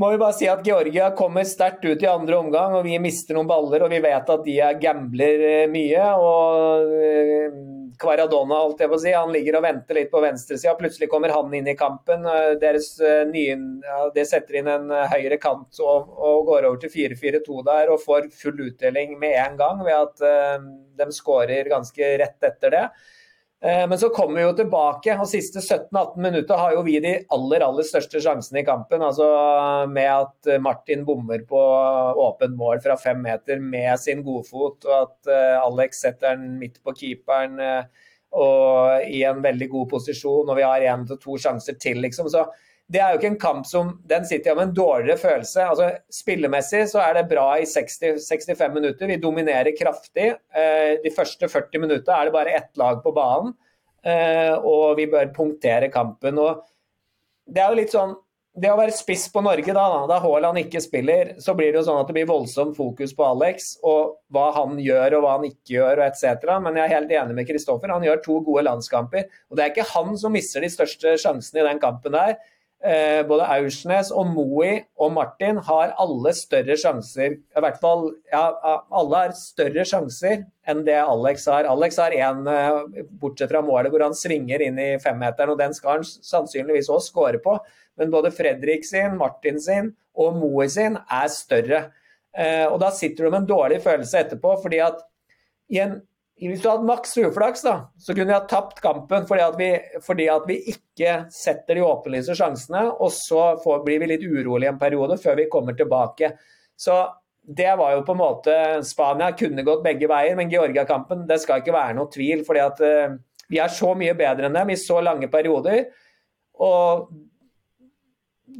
må 0.00 0.10
vi 0.12 0.20
bare 0.20 0.36
si 0.36 0.48
at 0.50 0.64
Georgia 0.66 1.10
kommer 1.16 1.46
sterkt 1.48 1.84
ut 1.84 2.02
i 2.02 2.10
andre 2.10 2.38
omgang, 2.40 2.76
og 2.78 2.86
vi 2.88 2.98
mister 3.02 3.36
noen 3.36 3.50
baller. 3.50 3.86
Og 3.86 3.92
vi 3.92 4.02
vet 4.04 4.34
at 4.36 4.44
de 4.46 4.58
er 4.68 4.80
gambler 4.82 5.46
eh, 5.48 5.70
mye. 5.72 6.08
og 6.18 6.96
eh, 6.98 7.62
Kvaradona, 8.00 8.56
alt 8.56 8.80
jeg 8.80 8.90
på 8.90 8.98
si. 9.00 9.12
Han 9.14 9.32
ligger 9.34 9.58
og 9.58 9.64
venter 9.66 9.98
litt 9.98 10.10
på 10.12 10.20
venstresida. 10.22 10.74
Plutselig 10.78 11.08
kommer 11.12 11.32
han 11.34 11.52
inn 11.54 11.68
i 11.70 11.76
kampen. 11.78 12.26
Eh, 12.28 12.52
deres 12.62 12.94
eh, 13.00 13.22
nye, 13.28 13.56
ja, 13.86 13.98
Det 14.14 14.26
setter 14.28 14.60
inn 14.60 14.70
en 14.70 14.90
eh, 14.90 15.08
høyre 15.12 15.38
kant 15.42 15.80
og, 15.82 16.12
og 16.16 16.46
går 16.50 16.68
over 16.70 16.82
til 16.82 16.92
4-4-2 16.94 17.64
der 17.68 17.92
og 17.92 18.02
får 18.04 18.30
full 18.36 18.60
utdeling 18.68 19.16
med 19.20 19.36
en 19.42 19.58
gang 19.60 19.82
ved 19.84 19.96
at 19.96 20.22
uh, 20.24 20.68
de 20.98 21.08
skårer 21.14 21.70
ganske 21.70 22.14
rett 22.22 22.48
etter 22.48 22.74
det. 22.74 22.84
Uh, 23.62 23.84
men 23.88 23.98
så 23.98 24.08
kommer 24.10 24.40
vi 24.40 24.44
jo 24.46 24.54
tilbake, 24.58 25.14
og 25.22 25.28
siste 25.30 25.62
17-18 25.62 26.16
minutter 26.24 26.58
har 26.58 26.74
jo 26.74 26.82
vi 26.86 26.96
de 27.02 27.12
aller 27.34 27.62
aller 27.62 27.86
største 27.86 28.22
sjansene 28.24 28.62
i 28.62 28.66
kampen. 28.66 29.04
altså 29.06 29.26
Med 29.90 30.08
at 30.10 30.52
Martin 30.62 31.04
bommer 31.06 31.44
på 31.48 31.60
åpent 32.26 32.56
mål 32.58 32.82
fra 32.82 32.98
fem 32.98 33.22
meter 33.22 33.62
med 33.62 33.94
sin 34.02 34.24
godfot, 34.26 34.82
og 34.88 34.96
at 34.98 35.30
uh, 35.30 35.66
Alex 35.68 36.02
setter 36.02 36.34
den 36.34 36.58
midt 36.58 36.82
på 36.82 36.94
keeperen. 36.98 37.60
Og 38.32 39.04
i 39.12 39.22
en 39.28 39.42
veldig 39.44 39.66
god 39.68 39.88
posisjon, 39.90 40.48
og 40.48 40.56
vi 40.56 40.64
har 40.64 40.84
én 40.88 41.02
til 41.06 41.18
to 41.20 41.36
sjanser 41.36 41.76
til, 41.76 41.98
liksom. 42.00 42.30
Så 42.32 42.46
det 42.92 43.00
er 43.00 43.12
jo 43.12 43.20
ikke 43.20 43.30
en 43.30 43.40
kamp 43.40 43.68
som 43.68 43.94
Den 44.08 44.26
sitter 44.28 44.52
jo 44.52 44.56
med 44.58 44.68
en 44.68 44.74
dårligere 44.76 45.20
følelse. 45.20 45.64
Altså, 45.64 45.90
Spillemessig 46.12 46.82
så 46.90 47.00
er 47.04 47.16
det 47.16 47.28
bra 47.30 47.46
i 47.56 47.68
60-65 47.68 48.74
minutter. 48.74 49.08
Vi 49.08 49.20
dominerer 49.22 49.76
kraftig. 49.78 50.32
Eh, 50.52 50.98
de 51.04 51.14
første 51.14 51.48
40 51.48 51.86
minuttene 51.86 52.18
er 52.18 52.28
det 52.28 52.34
bare 52.34 52.58
ett 52.58 52.76
lag 52.80 53.00
på 53.04 53.14
banen, 53.16 53.54
eh, 54.04 54.52
og 54.58 54.98
vi 54.98 55.08
bør 55.08 55.32
punktere 55.34 55.88
kampen. 55.94 56.38
og 56.38 56.68
det 57.52 57.62
er 57.62 57.72
jo 57.72 57.80
litt 57.80 57.94
sånn 57.94 58.14
det 58.52 58.68
å 58.68 58.76
være 58.76 58.92
spiss 58.92 59.30
på 59.32 59.40
Norge 59.40 59.72
da, 59.72 59.84
da 60.10 60.18
Haaland 60.20 60.60
ikke 60.60 60.80
spiller, 60.84 61.30
så 61.40 61.54
blir 61.56 61.70
det 61.72 61.78
jo 61.80 61.86
sånn 61.86 62.02
at 62.02 62.10
det 62.10 62.16
blir 62.18 62.28
voldsomt 62.28 62.76
fokus 62.76 63.14
på 63.16 63.24
Alex 63.24 63.78
og 63.80 64.18
hva 64.34 64.50
han 64.58 64.76
gjør 64.76 65.16
og 65.16 65.24
hva 65.24 65.36
han 65.38 65.46
ikke 65.48 65.78
gjør 65.78 66.02
og 66.02 66.04
etc. 66.10 66.50
Men 66.60 66.76
jeg 66.76 66.84
er 66.84 66.92
helt 66.98 67.14
enig 67.16 67.36
med 67.38 67.48
Kristoffer. 67.48 67.94
Han 67.94 68.04
gjør 68.04 68.20
to 68.26 68.36
gode 68.44 68.66
landskamper. 68.66 69.24
Og 69.48 69.56
det 69.56 69.64
er 69.64 69.72
ikke 69.72 69.88
han 69.94 70.18
som 70.20 70.36
mister 70.36 70.60
de 70.60 70.68
største 70.74 71.14
sjansene 71.22 71.62
i 71.62 71.66
den 71.70 71.80
kampen 71.80 72.12
der. 72.12 72.36
Eh, 72.82 73.20
både 73.28 73.46
Aursnes 73.46 74.08
og 74.10 74.26
Moe 74.32 74.70
og 74.98 75.12
Martin 75.14 75.60
har 75.62 75.92
alle 76.02 76.32
større 76.34 76.74
sjanser 76.74 77.36
I 77.36 77.62
hvert 77.62 77.76
fall 77.78 78.08
ja, 78.32 78.40
alle 78.90 79.20
har 79.20 79.36
større 79.38 79.84
sjanser 79.86 80.40
enn 80.66 80.80
det 80.88 80.96
Alex 80.98 81.46
har. 81.46 81.68
Alex 81.70 82.00
har 82.02 82.16
én, 82.16 82.42
eh, 82.50 83.04
bortsett 83.22 83.54
fra 83.54 83.62
målet, 83.62 83.92
hvor 83.92 84.02
han 84.02 84.18
svinger 84.18 84.64
inn 84.66 84.80
i 84.82 84.88
femmeteren, 85.02 85.54
og 85.54 85.62
den 85.62 85.74
skal 85.78 86.00
han 86.00 86.06
sannsynligvis 86.06 86.90
også 86.90 87.12
skåre 87.12 87.38
på. 87.42 87.54
Men 88.00 88.10
både 88.10 88.34
Fredrik 88.34 88.86
sin, 88.88 89.14
Martin 89.20 89.62
sin 89.62 89.92
og 90.18 90.38
Moe 90.40 90.66
sin 90.70 90.98
er 90.98 91.30
større. 91.30 91.84
Eh, 92.34 92.66
og 92.66 92.80
da 92.82 92.90
sitter 92.90 93.24
du 93.24 93.30
med 93.30 93.44
en 93.44 93.50
dårlig 93.50 93.82
følelse 93.84 94.24
etterpå, 94.24 94.56
fordi 94.62 94.82
at 94.82 94.98
i 95.70 95.78
en, 95.84 96.00
hvis 96.50 96.62
du 96.62 96.68
hadde 96.70 96.88
maks 96.88 97.12
uflaks, 97.20 97.62
da, 97.66 97.74
så 98.00 98.14
kunne 98.14 98.32
vi 98.32 98.36
ha 98.36 98.44
tapt 98.50 98.80
kampen 98.82 99.26
fordi 99.28 99.42
at 99.44 99.56
vi, 99.60 99.70
fordi 100.02 100.28
at 100.32 100.46
vi 100.48 100.58
ikke 100.72 101.16
setter 101.32 101.78
de 101.78 101.84
åpenlyse 101.86 102.34
sjansene, 102.38 102.86
og 102.92 103.12
så 103.14 103.52
får, 103.62 103.82
blir 103.86 104.02
vi 104.02 104.10
litt 104.14 104.24
urolige 104.26 104.72
en 104.72 104.80
periode 104.80 105.18
før 105.22 105.38
vi 105.38 105.50
kommer 105.52 105.76
tilbake. 105.78 106.32
Så 106.78 106.96
det 107.42 107.72
var 107.78 107.96
jo 107.96 108.04
på 108.06 108.14
en 108.14 108.22
måte 108.22 108.56
Spania 108.86 109.32
kunne 109.38 109.64
gått 109.66 109.82
begge 109.84 110.08
veier, 110.10 110.36
men 110.38 110.50
Georgia-kampen 110.50 111.26
det 111.28 111.40
skal 111.42 111.62
ikke 111.62 111.74
være 111.74 111.96
noe 111.98 112.10
tvil. 112.12 112.44
fordi 112.46 112.62
at 112.62 112.82
uh, 112.86 113.16
vi 113.50 113.58
er 113.60 113.72
så 113.72 113.92
mye 113.98 114.14
bedre 114.18 114.48
enn 114.48 114.56
dem 114.56 114.72
i 114.72 114.78
så 114.80 115.00
lange 115.04 115.28
perioder. 115.30 115.84
Og 116.62 117.10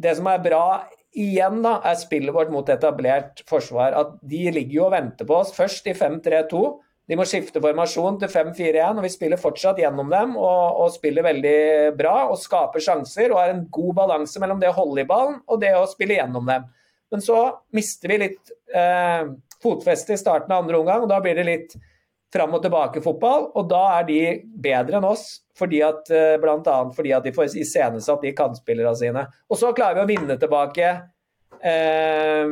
det 0.02 0.16
som 0.18 0.28
er 0.30 0.42
bra 0.42 0.64
igjen, 1.12 1.60
da, 1.64 1.76
er 1.86 2.00
spillet 2.00 2.34
vårt 2.34 2.52
mot 2.52 2.68
etablert 2.72 3.44
forsvar. 3.48 3.94
At 3.96 4.16
de 4.28 4.46
ligger 4.50 4.78
jo 4.80 4.86
og 4.88 4.96
venter 4.96 5.28
på 5.28 5.38
oss. 5.38 5.54
Først 5.56 5.86
i 5.88 5.94
5-3-2, 5.96 6.62
De 7.10 7.18
må 7.18 7.24
skifte 7.26 7.60
formasjon 7.60 8.20
til 8.20 8.30
5-4-1, 8.30 9.00
og 9.00 9.04
vi 9.04 9.10
spiller 9.10 9.40
fortsatt 9.40 9.80
gjennom 9.82 10.10
dem 10.12 10.36
og, 10.38 10.82
og, 10.84 10.92
spiller 10.94 11.26
veldig 11.26 11.56
bra 11.98 12.28
og 12.30 12.38
skaper 12.40 12.84
sjanser 12.84 13.32
og 13.32 13.40
har 13.40 13.52
en 13.52 13.64
god 13.74 13.96
balanse 13.98 14.42
mellom 14.42 14.60
det 14.62 14.70
å 14.70 14.76
holde 14.76 15.02
i 15.02 15.08
ballen 15.08 15.40
og 15.50 15.60
det 15.62 15.74
å 15.76 15.88
spille 15.90 16.20
gjennom 16.20 16.46
dem. 16.48 16.68
Men 17.12 17.24
så 17.24 17.40
mister 17.76 18.14
vi 18.14 18.20
litt 18.22 18.52
eh, 18.72 19.26
fotfeste 19.62 20.14
i 20.14 20.20
starten 20.20 20.54
av 20.54 20.62
andre 20.62 20.78
omgang, 20.78 21.04
og 21.04 21.10
da 21.10 21.18
blir 21.20 21.36
det 21.36 21.48
litt 21.48 21.74
fram 22.32 22.54
og 22.56 22.62
tilbake-fotball. 22.64 23.50
Og 23.58 23.68
da 23.68 23.82
er 23.98 24.06
de 24.08 24.20
bedre 24.64 24.98
enn 24.98 25.08
oss, 25.10 25.26
fordi 25.58 25.82
at, 25.84 26.08
blant 26.40 26.64
bl.a. 26.64 26.78
fordi 26.96 27.12
at 27.12 27.26
de 27.26 27.34
får 27.36 27.58
iscenesatt 27.60 28.24
de 28.24 28.32
kantspillerne 28.36 28.94
sine. 28.96 29.26
Og 29.50 29.60
så 29.60 29.74
klarer 29.76 30.00
vi 30.00 30.06
å 30.06 30.12
vinne 30.14 30.38
tilbake 30.40 30.88
eh, 31.60 32.46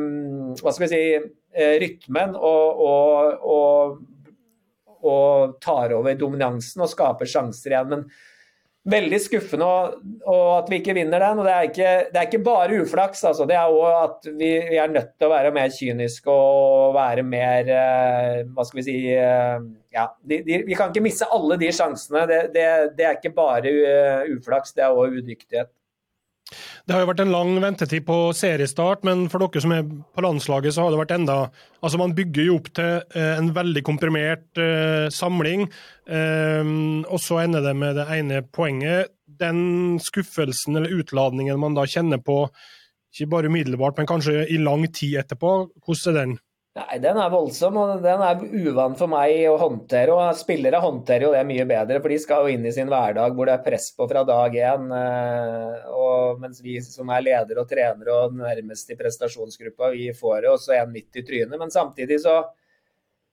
hva 0.61 0.73
skal 0.73 0.85
vi 0.85 0.91
si, 0.91 1.03
eh, 1.55 1.75
rytmen 1.81 2.35
og, 2.37 2.85
og, 2.85 3.45
og, 3.57 4.01
og, 5.01 5.57
tar 5.63 5.95
over 5.97 6.17
dominansen 6.19 6.83
og 6.83 6.91
skaper 6.91 7.29
sjanser 7.29 7.73
igjen. 7.73 7.91
Men 7.91 8.05
veldig 8.91 9.19
skuffende 9.21 9.65
og, 9.67 10.45
at 10.55 10.71
vi 10.71 10.79
ikke 10.81 10.95
vinner 10.97 11.21
den. 11.21 11.41
og 11.41 11.45
Det 11.45 11.53
er 11.53 11.67
ikke, 11.67 11.91
det 12.11 12.21
er 12.21 12.29
ikke 12.29 12.43
bare 12.45 12.79
uflaks. 12.81 13.23
Altså. 13.29 13.45
Det 13.49 13.57
er 13.57 13.73
òg 13.73 13.97
at 13.99 14.31
vi, 14.31 14.49
vi, 14.69 14.79
er 14.81 14.93
nødt 14.93 15.13
til 15.17 15.29
å 15.29 15.33
være 15.33 15.53
mer 15.55 15.73
kyniske 15.75 16.33
og 16.33 16.95
være 16.97 17.25
mer 17.27 17.69
eh, 17.75 18.39
Hva 18.49 18.65
skal 18.65 18.81
vi 18.81 18.87
si 18.87 18.97
eh, 19.13 19.67
ja, 19.93 20.07
de, 20.23 20.41
de, 20.47 20.63
Vi 20.67 20.77
kan 20.77 20.89
ikke 20.89 21.05
misse 21.05 21.27
alle 21.29 21.59
de 21.61 21.69
sjansene. 21.75 22.25
Det, 22.29 22.41
det, 22.55 22.65
det 22.97 23.07
er 23.07 23.19
ikke 23.19 23.35
bare 23.35 23.75
uh, 23.75 24.33
uflaks, 24.37 24.73
det 24.77 24.85
er 24.85 24.95
òg 24.95 25.19
udyktighet. 25.19 25.71
Det 26.85 26.95
har 26.95 27.03
jo 27.03 27.09
vært 27.09 27.23
en 27.23 27.33
lang 27.33 27.53
ventetid 27.63 28.03
på 28.07 28.17
seriestart, 28.35 29.05
men 29.07 29.27
for 29.31 29.43
dere 29.43 29.63
som 29.63 29.73
er 29.75 29.85
på 29.87 30.23
landslaget, 30.25 30.75
så 30.75 30.85
har 30.85 30.93
det 30.93 31.01
vært 31.01 31.15
enda 31.17 31.37
Altså, 31.81 31.97
man 31.97 32.11
bygger 32.13 32.45
jo 32.45 32.55
opp 32.59 32.67
til 32.77 32.99
eh, 33.17 33.31
en 33.39 33.47
veldig 33.55 33.81
komprimert 33.81 34.59
uh, 34.61 35.07
samling, 35.09 35.63
um, 36.05 37.01
og 37.09 37.17
så 37.17 37.39
ender 37.41 37.63
det 37.65 37.71
med 37.73 37.97
det 37.97 38.05
ene 38.13 38.43
poenget. 38.45 39.09
Den 39.25 39.97
skuffelsen 39.97 40.77
eller 40.77 40.93
utladningen 41.01 41.57
man 41.57 41.73
da 41.73 41.87
kjenner 41.89 42.21
på, 42.21 42.43
ikke 43.09 43.31
bare 43.33 43.49
umiddelbart, 43.49 43.97
men 43.97 44.11
kanskje 44.11 44.45
i 44.45 44.61
lang 44.61 44.85
tid 44.93 45.23
etterpå, 45.23 45.55
hvordan 45.81 46.13
er 46.13 46.19
den? 46.19 46.37
Nei, 46.71 46.99
Den 47.03 47.17
er 47.19 47.31
voldsom, 47.33 47.75
og 47.81 48.03
den 48.03 48.21
er 48.23 48.43
uvant 48.69 48.95
for 48.95 49.11
meg 49.11 49.33
å 49.49 49.57
håndtere. 49.59 50.13
og 50.15 50.37
Spillere 50.39 50.79
håndterer 50.79 51.25
jo 51.27 51.31
det 51.33 51.41
mye 51.49 51.65
bedre, 51.67 51.99
for 51.99 52.13
de 52.13 52.19
skal 52.23 52.45
jo 52.45 52.53
inn 52.55 52.63
i 52.63 52.71
sin 52.71 52.87
hverdag 52.91 53.35
hvor 53.35 53.49
det 53.49 53.57
er 53.57 53.65
press 53.65 53.89
på 53.97 54.07
fra 54.07 54.23
dag 54.27 54.55
én. 54.55 54.85
Eh, 54.95 55.89
og 55.91 56.39
mens 56.39 56.63
vi 56.63 56.77
som 56.85 57.11
er 57.11 57.25
ledere 57.25 57.65
og 57.65 57.67
trenere 57.67 58.15
og 58.15 58.39
nærmest 58.39 58.93
i 58.93 58.97
prestasjonsgruppa, 58.99 59.91
vi 59.97 60.07
får 60.15 60.45
det 60.45 60.53
også 60.53 60.77
en 60.77 60.95
midt 60.95 61.19
i 61.19 61.25
trynet. 61.27 61.59
Men 61.59 61.75
samtidig 61.75 62.21
så 62.23 62.37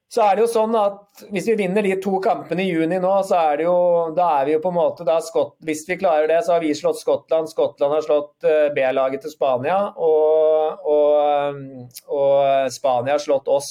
så 0.08 0.22
er 0.24 0.36
det 0.36 0.46
jo 0.46 0.48
sånn 0.48 0.76
at 0.78 1.22
hvis 1.28 1.50
vi 1.50 1.54
vinner 1.58 1.84
de 1.84 1.92
to 2.00 2.14
kampene 2.24 2.64
i 2.64 2.70
juni 2.70 2.96
nå, 3.02 3.10
så 3.28 3.42
er 3.50 3.58
det 3.60 3.66
jo 3.66 3.76
Da 4.16 4.28
er 4.38 4.46
vi 4.48 4.54
jo 4.54 4.62
på 4.64 4.70
en 4.72 4.78
måte 4.78 5.18
Skott, 5.26 5.58
Hvis 5.68 5.84
vi 5.88 5.98
klarer 6.00 6.30
det, 6.30 6.38
så 6.46 6.54
har 6.54 6.64
vi 6.64 6.72
slått 6.74 7.02
Skottland. 7.02 7.50
Skottland 7.52 7.92
har 7.92 8.06
slått 8.06 8.48
eh, 8.48 8.70
B-laget 8.72 9.26
til 9.26 9.34
Spania. 9.34 9.76
Og, 10.00 10.80
og, 10.88 11.60
og, 12.08 12.72
Spania 12.72 13.18
har 13.18 13.24
slått 13.24 13.52
oss. 13.52 13.70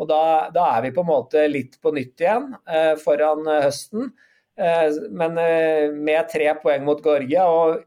Og 0.00 0.08
da, 0.08 0.48
da, 0.54 0.70
er 0.78 0.86
vi 0.86 0.94
på 0.96 1.04
en 1.04 1.10
måte 1.10 1.44
litt 1.52 1.76
på 1.84 1.92
nytt 1.94 2.24
igjen 2.24 2.48
eh, 2.64 2.94
foran 3.04 3.44
høsten. 3.44 4.08
Eh, 4.56 4.88
men 5.12 5.36
eh, 5.38 5.92
med 5.92 6.32
tre 6.32 6.48
poeng 6.62 6.88
mot 6.88 7.04
Gorgia, 7.04 7.44
og 7.44 7.84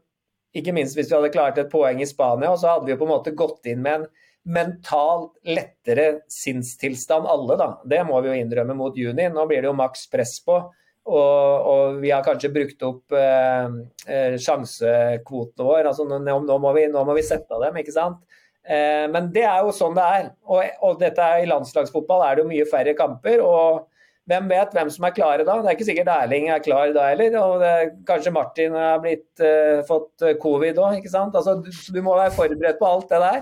ikke 0.56 0.72
minst 0.76 0.96
hvis 0.96 1.10
vi 1.10 1.18
hadde 1.18 1.34
klart 1.34 1.58
et 1.58 1.70
poeng 1.72 1.98
i 1.98 2.08
Spania, 2.08 2.54
så 2.56 2.76
hadde 2.76 2.86
vi 2.86 2.94
jo 2.94 3.02
på 3.02 3.08
en 3.08 3.14
måte 3.16 3.36
gått 3.36 3.66
inn 3.68 3.82
med 3.82 4.00
en 4.04 4.08
mentalt 4.48 5.34
lettere 5.44 6.22
sinnstilstand 6.32 7.28
alle, 7.28 7.56
da. 7.60 7.68
Det 7.84 8.02
må 8.08 8.20
vi 8.24 8.30
jo 8.30 8.36
innrømme 8.38 8.76
mot 8.78 8.96
juni. 8.96 9.28
Nå 9.32 9.46
blir 9.48 9.62
det 9.62 9.70
jo 9.70 9.76
maks 9.76 10.06
press 10.12 10.38
på. 10.44 10.60
Og, 11.08 11.68
og 11.72 12.00
vi 12.02 12.10
har 12.12 12.24
kanskje 12.24 12.50
brukt 12.52 12.82
opp 12.84 13.14
eh, 13.16 13.76
eh 14.12 14.34
sjansekvotene 14.44 15.68
våre. 15.68 15.86
Altså, 15.88 16.04
nå, 16.08 16.20
nå, 16.20 16.58
må 16.60 16.72
vi, 16.76 16.88
nå, 16.92 17.04
må 17.08 17.16
vi, 17.16 17.24
sette 17.24 17.54
av 17.56 17.64
dem, 17.64 17.78
ikke 17.80 17.94
sant. 17.94 18.20
Eh, 18.68 19.06
men 19.08 19.30
det 19.32 19.46
er 19.48 19.62
jo 19.64 19.72
sånn 19.74 19.96
det 19.96 20.08
er. 20.18 20.32
Og, 20.48 20.82
og 20.84 21.04
er, 21.06 21.38
i 21.40 21.48
landslagsfotball 21.48 22.26
er 22.26 22.36
det 22.36 22.44
jo 22.44 22.50
mye 22.50 22.68
færre 22.68 22.96
kamper. 22.98 23.44
og 23.44 23.86
hvem 24.28 24.50
vet 24.50 24.74
hvem 24.76 24.90
som 24.92 25.06
er 25.08 25.14
klare 25.16 25.44
da? 25.48 25.54
Det 25.62 25.70
er 25.70 25.78
ikke 25.78 25.88
sikkert 25.88 26.10
Erling 26.12 26.50
er 26.52 26.60
klar 26.60 26.90
da 26.92 27.06
heller. 27.08 27.38
Og 27.40 27.62
det, 27.64 27.72
kanskje 28.08 28.34
Martin 28.34 28.76
har 28.76 29.00
blitt, 29.04 29.30
eh, 29.40 29.80
fått 29.88 30.26
covid 30.42 30.82
òg. 30.84 31.08
Altså, 31.08 31.56
du, 31.64 32.02
må 32.04 32.18
være 32.18 32.36
forberedt 32.36 32.80
på 32.82 32.90
alt 32.90 33.08
det 33.08 33.22
der. 33.24 33.40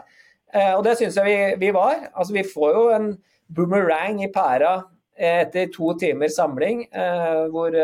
Eh, 0.55 0.75
og 0.77 0.85
det 0.87 0.97
syns 0.99 1.17
jeg 1.19 1.27
vi, 1.27 1.39
vi, 1.67 1.73
var. 1.75 2.09
Altså, 2.15 2.35
vi 2.37 2.45
får 2.47 2.77
jo 2.77 2.85
en 2.95 3.09
boomerang 3.57 4.23
i 4.25 4.31
pæra 4.33 4.75
eh, 5.19 5.43
etter 5.45 5.71
to 5.75 5.93
timers 6.01 6.37
samling, 6.39 6.85
eh, 6.91 7.47
hvor, 7.53 7.77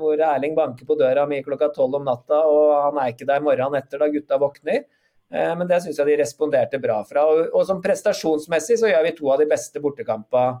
hvor, 0.00 0.18
Erling 0.18 0.54
banker 0.58 0.88
på 0.88 0.98
døra 1.00 1.26
mi 1.30 1.42
klokka 1.44 1.72
tolv 1.74 1.98
om 2.00 2.06
natta, 2.06 2.44
og 2.50 2.74
han 2.88 3.00
er 3.00 3.14
ikke 3.14 3.28
der 3.30 3.42
morgenen 3.44 3.80
etter 3.80 4.02
da 4.02 4.10
gutta 4.12 4.40
våkner. 4.40 4.84
Men 5.34 5.66
det 5.66 5.80
syns 5.82 5.96
jeg 5.98 6.06
de 6.06 6.18
responderte 6.20 6.78
bra 6.78 7.00
fra. 7.08 7.24
Og, 7.26 7.48
og, 7.48 7.64
som 7.66 7.80
prestasjonsmessig 7.82 8.76
så 8.78 8.86
gjør 8.86 9.06
vi 9.06 9.14
to 9.16 9.32
av 9.32 9.40
de 9.40 9.48
beste 9.50 9.80
bortekampene 9.82 10.60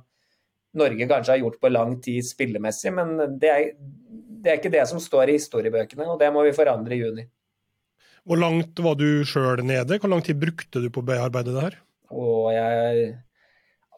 Norge 0.74 1.06
kanskje 1.06 1.30
har 1.30 1.38
gjort 1.38 1.60
på 1.62 1.70
lang 1.70 1.92
tid 2.02 2.26
spillemessig, 2.26 2.90
men 2.96 3.12
det 3.38 3.50
er, 3.52 3.68
det 4.42 4.50
er 4.50 4.56
ikke 4.58 4.72
det 4.74 4.82
som 4.90 4.98
står 4.98 5.30
i 5.30 5.36
historiebøkene, 5.36 6.08
og 6.10 6.18
det 6.18 6.32
må 6.34 6.42
vi 6.42 6.56
forandre 6.56 6.96
i 6.96 6.98
juni. 6.98 7.28
Hvor 8.24 8.40
langt 8.40 8.80
var 8.80 8.96
du 8.96 9.24
sjøl 9.28 9.60
nede? 9.66 9.98
Hvor 10.00 10.12
lang 10.12 10.22
tid 10.24 10.38
brukte 10.40 10.80
du 10.80 10.88
på 10.92 11.02
å 11.02 11.08
bearbeide 11.08 11.52
det 11.52 11.64
her? 11.66 11.80
Og 12.14 12.52
jeg 12.54 13.10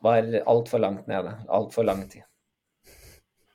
var 0.02 0.26
altfor 0.50 0.82
langt 0.82 1.06
nede. 1.10 1.36
Altfor 1.52 1.86
lang 1.86 2.02
tid. 2.10 2.24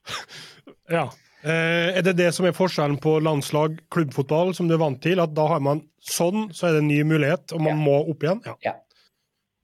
ja. 0.97 1.09
Eh, 1.41 1.97
er 1.97 2.05
det 2.05 2.13
det 2.19 2.29
som 2.37 2.45
er 2.45 2.55
forskjellen 2.55 2.99
på 3.01 3.17
landslag, 3.25 3.79
klubbfotball, 3.91 4.53
som 4.55 4.69
du 4.69 4.75
er 4.77 4.83
vant 4.83 5.01
til? 5.03 5.19
At 5.23 5.33
da 5.35 5.47
har 5.55 5.63
man 5.63 5.83
sånn, 6.05 6.49
så 6.55 6.69
er 6.69 6.77
det 6.77 6.85
en 6.85 6.91
ny 6.91 7.01
mulighet, 7.09 7.51
og 7.55 7.63
man 7.65 7.75
ja. 7.75 7.81
må 7.81 7.97
opp 8.13 8.25
igjen? 8.25 8.43
Ja. 8.47 8.55
ja. 8.69 8.77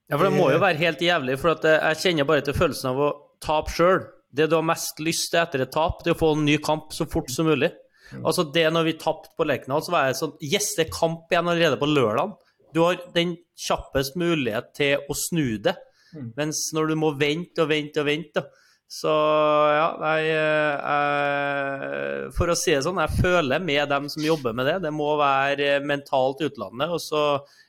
Ja, 0.08 0.16
for 0.16 0.30
Det 0.30 0.38
må 0.38 0.46
jo 0.54 0.60
være 0.64 0.80
helt 0.80 1.02
jævlig, 1.04 1.36
for 1.42 1.68
eh, 1.68 1.82
jeg 1.92 2.04
kjenner 2.04 2.28
bare 2.30 2.46
til 2.48 2.56
følelsen 2.56 2.94
av 2.94 3.02
å 3.04 3.10
tape 3.44 3.74
sjøl. 3.76 4.06
Det 4.38 4.48
du 4.50 4.56
har 4.58 4.66
mest 4.66 5.02
lyst 5.04 5.32
til 5.34 5.42
etter 5.42 5.64
et 5.66 5.74
tap, 5.74 6.00
det 6.04 6.14
er 6.14 6.18
å 6.18 6.20
få 6.20 6.34
en 6.36 6.46
ny 6.48 6.56
kamp 6.64 6.96
så 6.96 7.08
fort 7.10 7.32
som 7.34 7.50
mulig. 7.50 7.74
Mm. 8.12 8.22
Altså 8.24 8.46
det 8.56 8.68
når 8.74 8.88
vi 8.88 9.00
tapte 9.02 9.34
på 9.38 9.48
Lerkendal, 9.48 9.84
så 9.84 9.94
var 9.94 10.08
jeg 10.08 10.20
sånn 10.22 10.36
Yes, 10.44 10.74
det 10.78 10.88
er 10.88 10.94
kamp 10.96 11.34
igjen 11.34 11.50
allerede 11.52 11.80
på 11.82 11.90
lørdag. 11.90 12.38
Du 12.76 12.84
har 12.84 13.02
den 13.16 13.36
kjappest 13.58 14.18
mulighet 14.20 14.72
til 14.78 15.04
å 15.10 15.18
snu 15.18 15.58
det. 15.64 15.76
Mm. 16.14 16.32
Mens 16.38 16.68
når 16.76 16.92
du 16.92 16.96
må 17.00 17.12
vente 17.20 17.64
og 17.64 17.72
vente 17.72 18.02
og 18.04 18.08
vente, 18.08 18.44
så 18.88 19.12
ja, 19.12 19.88
jeg, 20.16 20.28
jeg, 20.32 22.28
For 22.38 22.48
å 22.48 22.56
si 22.56 22.72
det 22.72 22.86
sånn, 22.86 23.02
jeg 23.04 23.20
føler 23.20 23.64
med 23.64 23.90
dem 23.92 24.08
som 24.12 24.24
jobber 24.24 24.56
med 24.56 24.70
det. 24.70 24.78
Det 24.86 24.94
må 24.96 25.10
være 25.20 25.82
mentalt 25.84 26.44
utlandet. 26.48 26.94
Og 26.96 27.02
så 27.04 27.24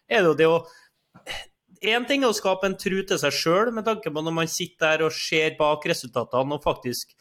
er 0.07 0.22
det 0.22 0.29
jo 0.31 0.37
det 0.38 0.51
å 0.53 0.59
Én 1.79 2.03
ting 2.09 2.24
er 2.24 2.33
å 2.33 2.35
skape 2.35 2.66
en 2.66 2.74
tru 2.74 2.96
til 3.07 3.18
seg 3.20 3.35
sjøl, 3.35 3.68
med 3.70 3.85
tanke 3.87 4.11
på 4.11 4.22
når 4.24 4.35
man 4.35 4.48
sitter 4.51 4.96
der 4.96 5.05
og 5.07 5.14
ser 5.14 5.53
bak 5.59 5.85
resultatene 5.87 6.57
og 6.57 6.64
faktisk 6.64 7.12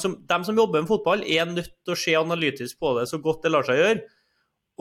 som, 0.00 0.16
de 0.26 0.38
som 0.46 0.58
jobber 0.58 0.82
med 0.82 0.90
fotball, 0.90 1.24
er 1.26 1.48
nødt 1.50 1.72
til 1.84 1.94
å 1.94 1.98
se 1.98 2.14
analytisk 2.18 2.78
på 2.80 2.94
det 2.98 3.08
så 3.10 3.20
godt 3.22 3.42
det 3.44 3.52
lar 3.52 3.66
seg 3.66 3.80
gjøre. 3.80 4.04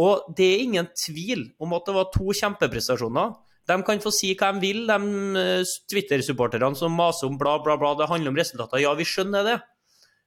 Og 0.03 0.29
det 0.37 0.45
er 0.45 0.63
ingen 0.63 0.87
tvil 0.97 1.47
om 1.61 1.75
at 1.77 1.85
det 1.87 1.95
var 1.97 2.09
to 2.13 2.33
kjempeprestasjoner. 2.33 3.33
De 3.69 3.77
kan 3.87 4.01
få 4.03 4.11
si 4.11 4.33
hva 4.35 4.51
de 4.55 4.63
vil, 4.63 4.81
de 4.89 5.39
eh, 5.39 5.75
Twitter-supporterne 5.91 6.75
som 6.75 6.95
maser 6.97 7.29
om 7.29 7.37
bla, 7.39 7.57
bla, 7.63 7.77
bla. 7.79 7.93
Det 7.99 8.09
handler 8.09 8.33
om 8.33 8.39
resultater. 8.39 8.81
Ja, 8.83 8.91
vi 8.97 9.07
skjønner 9.07 9.45
det. 9.47 9.59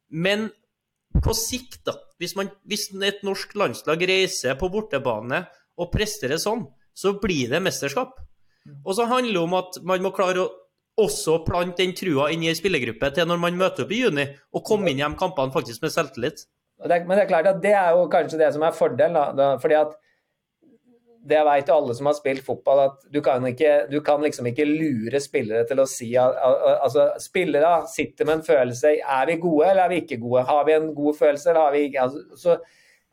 Men 0.09 0.49
på 1.25 1.35
sikt, 1.37 1.83
da, 1.89 1.97
hvis, 2.21 2.37
man, 2.39 2.51
hvis 2.69 2.89
et 3.05 3.25
norsk 3.27 3.53
landslag 3.59 4.03
reiser 4.09 4.57
på 4.61 4.71
bortebane 4.73 5.45
og 5.77 5.91
presterer 5.93 6.41
sånn, 6.41 6.65
så 6.97 7.17
blir 7.21 7.51
det 7.53 7.61
mesterskap. 7.65 8.17
Og 8.85 8.97
så 8.97 9.07
handler 9.11 9.37
det 9.37 9.43
om 9.43 9.59
at 9.59 9.79
man 9.87 10.05
må 10.05 10.15
klare 10.17 10.43
å 10.43 10.53
også 10.97 11.41
plante 11.45 11.83
den 11.83 11.95
trua 11.97 12.31
inn 12.33 12.45
i 12.45 12.51
ei 12.51 12.57
spillergruppe 12.57 13.11
til 13.15 13.29
når 13.29 13.41
man 13.43 13.59
møter 13.59 13.85
opp 13.85 13.93
i 13.93 14.03
juni, 14.05 14.27
og 14.53 14.65
komme 14.65 14.93
inn 14.93 15.03
i 15.03 15.11
kampene 15.21 15.55
faktisk 15.55 15.85
med 15.85 15.93
selvtillit. 15.95 16.47
Men 16.81 17.15
det 17.15 17.23
er 17.23 17.31
klart 17.31 17.49
at 17.49 17.63
det 17.63 17.73
er 17.77 17.95
jo 17.97 18.09
kanskje 18.13 18.41
det 18.41 18.51
som 18.53 18.65
er 18.67 18.75
fordelen. 18.77 19.41
Fordi 19.63 19.79
at 19.79 19.95
det 21.27 21.43
vet 21.49 21.71
jo 21.71 21.77
alle 21.77 21.95
som 21.99 22.07
har 22.07 22.15
spilt 22.15 22.45
fotball, 22.47 22.83
at 22.85 23.07
du 23.11 23.19
kan, 23.25 23.45
ikke, 23.49 23.87
du 23.91 23.99
kan 24.05 24.23
liksom 24.23 24.47
ikke 24.51 24.67
lure 24.69 25.21
spillere 25.23 25.65
til 25.67 25.81
å 25.83 25.87
si 25.91 26.13
at 26.21 26.37
altså, 26.77 27.09
Spillere 27.23 27.81
sitter 27.91 28.29
med 28.29 28.39
en 28.39 28.45
følelse 28.47 28.93
Er 29.01 29.25
vi 29.27 29.39
gode, 29.43 29.71
eller 29.71 29.87
er 29.87 29.91
vi 29.91 30.03
ikke 30.05 30.21
gode? 30.23 30.45
Har 30.47 30.67
vi 30.69 30.77
en 30.77 30.93
god 30.95 31.19
følelse, 31.19 31.51
eller 31.51 31.65
har 31.65 31.75
vi 31.75 31.87
ikke 31.89 32.05
altså, 32.05 32.23
så, 32.39 32.59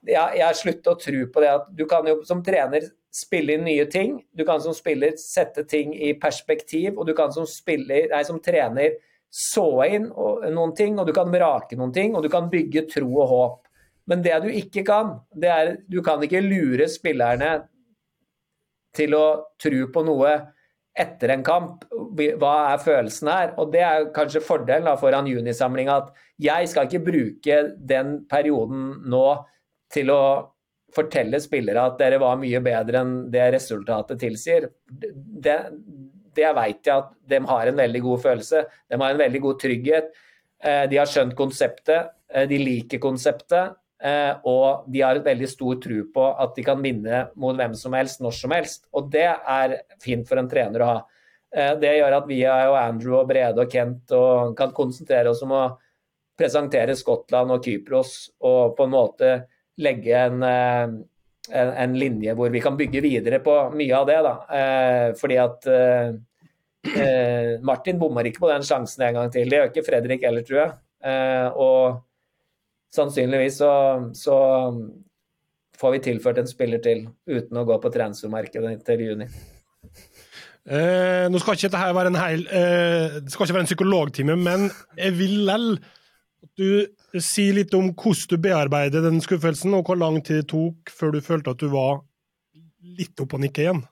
jeg, 0.06 0.38
jeg 0.38 0.46
har 0.46 0.60
sluttet 0.60 0.92
å 0.92 1.00
tro 1.00 1.24
på 1.34 1.44
det 1.44 1.50
at 1.56 1.72
du 1.74 1.86
kan 1.90 2.10
jo 2.12 2.20
som 2.28 2.44
trener 2.46 2.86
spille 3.14 3.58
inn 3.58 3.66
nye 3.68 3.86
ting. 3.92 4.18
Du 4.34 4.46
kan 4.46 4.62
som 4.62 4.74
spiller 4.76 5.16
sette 5.22 5.66
ting 5.70 5.94
i 5.96 6.14
perspektiv, 6.20 6.98
og 6.98 7.08
du 7.08 7.14
kan 7.18 7.34
som, 7.34 7.46
spiller, 7.50 8.08
nei, 8.12 8.24
som 8.26 8.42
trener 8.42 8.98
så 9.34 9.68
inn 9.88 10.10
noen 10.54 10.74
ting, 10.78 10.98
og 11.00 11.08
du 11.10 11.14
kan 11.16 11.32
vrake 11.34 11.78
noen 11.78 11.94
ting, 11.94 12.16
og 12.18 12.26
du 12.26 12.30
kan 12.34 12.50
bygge 12.52 12.88
tro 12.92 13.10
og 13.12 13.30
håp. 13.32 13.62
Men 14.10 14.24
det 14.26 14.36
du 14.44 14.50
ikke 14.52 14.84
kan, 14.86 15.16
det 15.32 15.50
er 15.50 15.76
du 15.90 16.02
kan 16.06 16.22
ikke 16.26 16.44
lure 16.44 16.90
spillerne 16.92 17.54
til 18.94 19.16
å 19.18 19.26
tro 19.62 19.88
på 19.94 20.04
noe 20.06 20.34
etter 20.94 21.34
en 21.34 21.46
kamp. 21.46 21.86
Hva 21.90 22.54
er 22.74 22.84
følelsen 22.84 23.32
her? 23.32 23.54
Og 23.58 23.72
det 23.74 23.82
er 23.86 24.10
kanskje 24.14 24.44
fordelen 24.46 25.00
foran 25.02 25.30
junisamlinga 25.30 25.96
at 26.04 26.12
jeg 26.42 26.70
skal 26.70 26.90
ikke 26.90 27.06
bruke 27.08 27.60
den 27.78 28.20
perioden 28.30 29.00
nå 29.10 29.26
til 29.94 30.12
å 30.14 30.24
fortelle 30.96 31.40
spillere 31.42 31.84
at 31.90 32.00
dere 32.00 32.20
var 32.22 32.40
mye 32.42 32.62
bedre 32.64 33.04
enn 33.04 33.14
det 33.34 33.46
resultatet 33.56 34.20
tilsier. 34.22 34.70
Det, 34.88 35.58
det 36.36 36.52
veit 36.58 36.86
jeg 36.86 36.96
at 36.96 37.14
de 37.30 37.40
har 37.50 37.70
en 37.70 37.80
veldig 37.80 38.02
god 38.08 38.24
følelse. 38.28 38.66
De 38.90 39.00
har 39.00 39.14
en 39.14 39.24
veldig 39.24 39.42
god 39.44 39.62
trygghet. 39.62 40.12
Eh, 40.64 40.84
de 40.90 41.00
har 41.00 41.10
skjønt 41.10 41.36
konseptet, 41.38 42.14
eh, 42.34 42.48
de 42.50 42.60
liker 42.62 43.02
konseptet. 43.04 43.76
Eh, 44.04 44.34
og 44.44 44.84
de 44.92 45.02
har 45.02 45.16
et 45.16 45.26
veldig 45.26 45.48
stor 45.48 45.78
tro 45.80 46.02
på 46.14 46.24
at 46.44 46.56
de 46.58 46.64
kan 46.64 46.82
vinne 46.84 47.30
mot 47.40 47.56
hvem 47.56 47.76
som 47.76 47.94
helst, 47.96 48.20
når 48.20 48.36
som 48.36 48.52
helst. 48.52 48.88
Og 48.92 49.10
det 49.12 49.30
er 49.32 49.78
fint 50.04 50.28
for 50.28 50.42
en 50.42 50.50
trener 50.50 50.84
å 50.84 50.92
ha. 50.92 51.02
Det 51.54 51.92
gjør 52.00 52.16
at 52.18 52.26
vi 52.26 52.40
og 52.50 52.76
Andrew 52.80 53.20
og 53.20 53.28
Brede 53.30 53.62
og 53.62 53.70
Kent 53.70 54.10
og 54.18 54.56
kan 54.58 54.72
konsentrere 54.74 55.30
oss 55.30 55.44
om 55.46 55.52
å 55.54 55.66
presentere 56.34 56.96
Skottland 56.98 57.54
og 57.54 57.62
Kypros 57.62 58.32
og 58.42 58.74
på 58.74 58.88
en 58.88 58.96
måte 58.96 59.30
legge 59.82 60.14
en, 60.14 60.44
en, 60.44 61.00
en 61.52 61.96
linje 61.98 62.36
hvor 62.38 62.52
vi 62.54 62.62
kan 62.62 62.78
bygge 62.78 63.02
videre 63.02 63.40
på 63.44 63.56
mye 63.74 63.96
av 63.98 64.06
det. 64.10 64.20
Da. 64.26 64.36
Fordi 65.18 65.40
at 65.42 65.68
Eh, 66.84 67.62
Martin 67.64 68.00
bommer 68.00 68.28
ikke 68.28 68.44
på 68.44 68.50
den 68.52 68.66
sjansen 68.68 69.06
en 69.08 69.16
gang 69.18 69.32
til. 69.32 69.48
Det 69.48 69.60
gjør 69.60 69.72
ikke 69.72 69.86
Fredrik 69.88 70.26
heller, 70.28 70.44
tror 70.48 70.60
jeg. 70.60 70.74
Eh, 71.08 71.48
og 71.56 72.02
sannsynligvis 72.96 73.62
så, 73.64 73.74
så, 74.18 74.38
får 75.80 75.96
vi 75.96 76.04
tilført 76.06 76.38
en 76.38 76.48
spiller 76.48 76.80
til 76.84 77.08
uten 77.28 77.58
å 77.60 77.66
gå 77.68 77.76
på 77.82 77.92
transfermarkedet 77.92 78.76
til 78.88 79.02
juni. 79.08 79.26
Eh, 80.64 81.26
nå 81.28 81.40
skal 81.42 81.58
ikke 81.58 81.72
dette 81.74 81.96
være 81.98 82.12
en 82.12 82.20
heil, 82.20 82.44
eh, 82.48 83.16
det 83.24 83.34
skal 83.34 83.48
ikke 83.48 83.58
være 83.58 83.66
en 83.66 83.72
psykologtime, 83.72 84.38
men 84.40 84.70
jeg 84.96 85.16
vil 85.18 85.34
likevel 85.50 85.66
at 86.46 86.62
du 86.62 86.70
sier 87.22 87.54
litt 87.54 87.74
om 87.78 87.92
hvordan 87.92 88.32
du 88.32 88.42
bearbeider 88.42 89.06
den 89.06 89.22
skuffelsen, 89.22 89.76
og 89.78 89.86
hvor 89.86 90.00
lang 90.00 90.18
tid 90.26 90.42
det 90.42 90.50
tok 90.50 90.90
før 90.90 91.14
du 91.14 91.22
følte 91.22 91.54
at 91.54 91.62
du 91.62 91.70
var 91.74 92.02
litt 92.98 93.20
opp 93.22 93.36
og 93.38 93.44
nikke 93.44 93.68
igjen. 93.68 93.84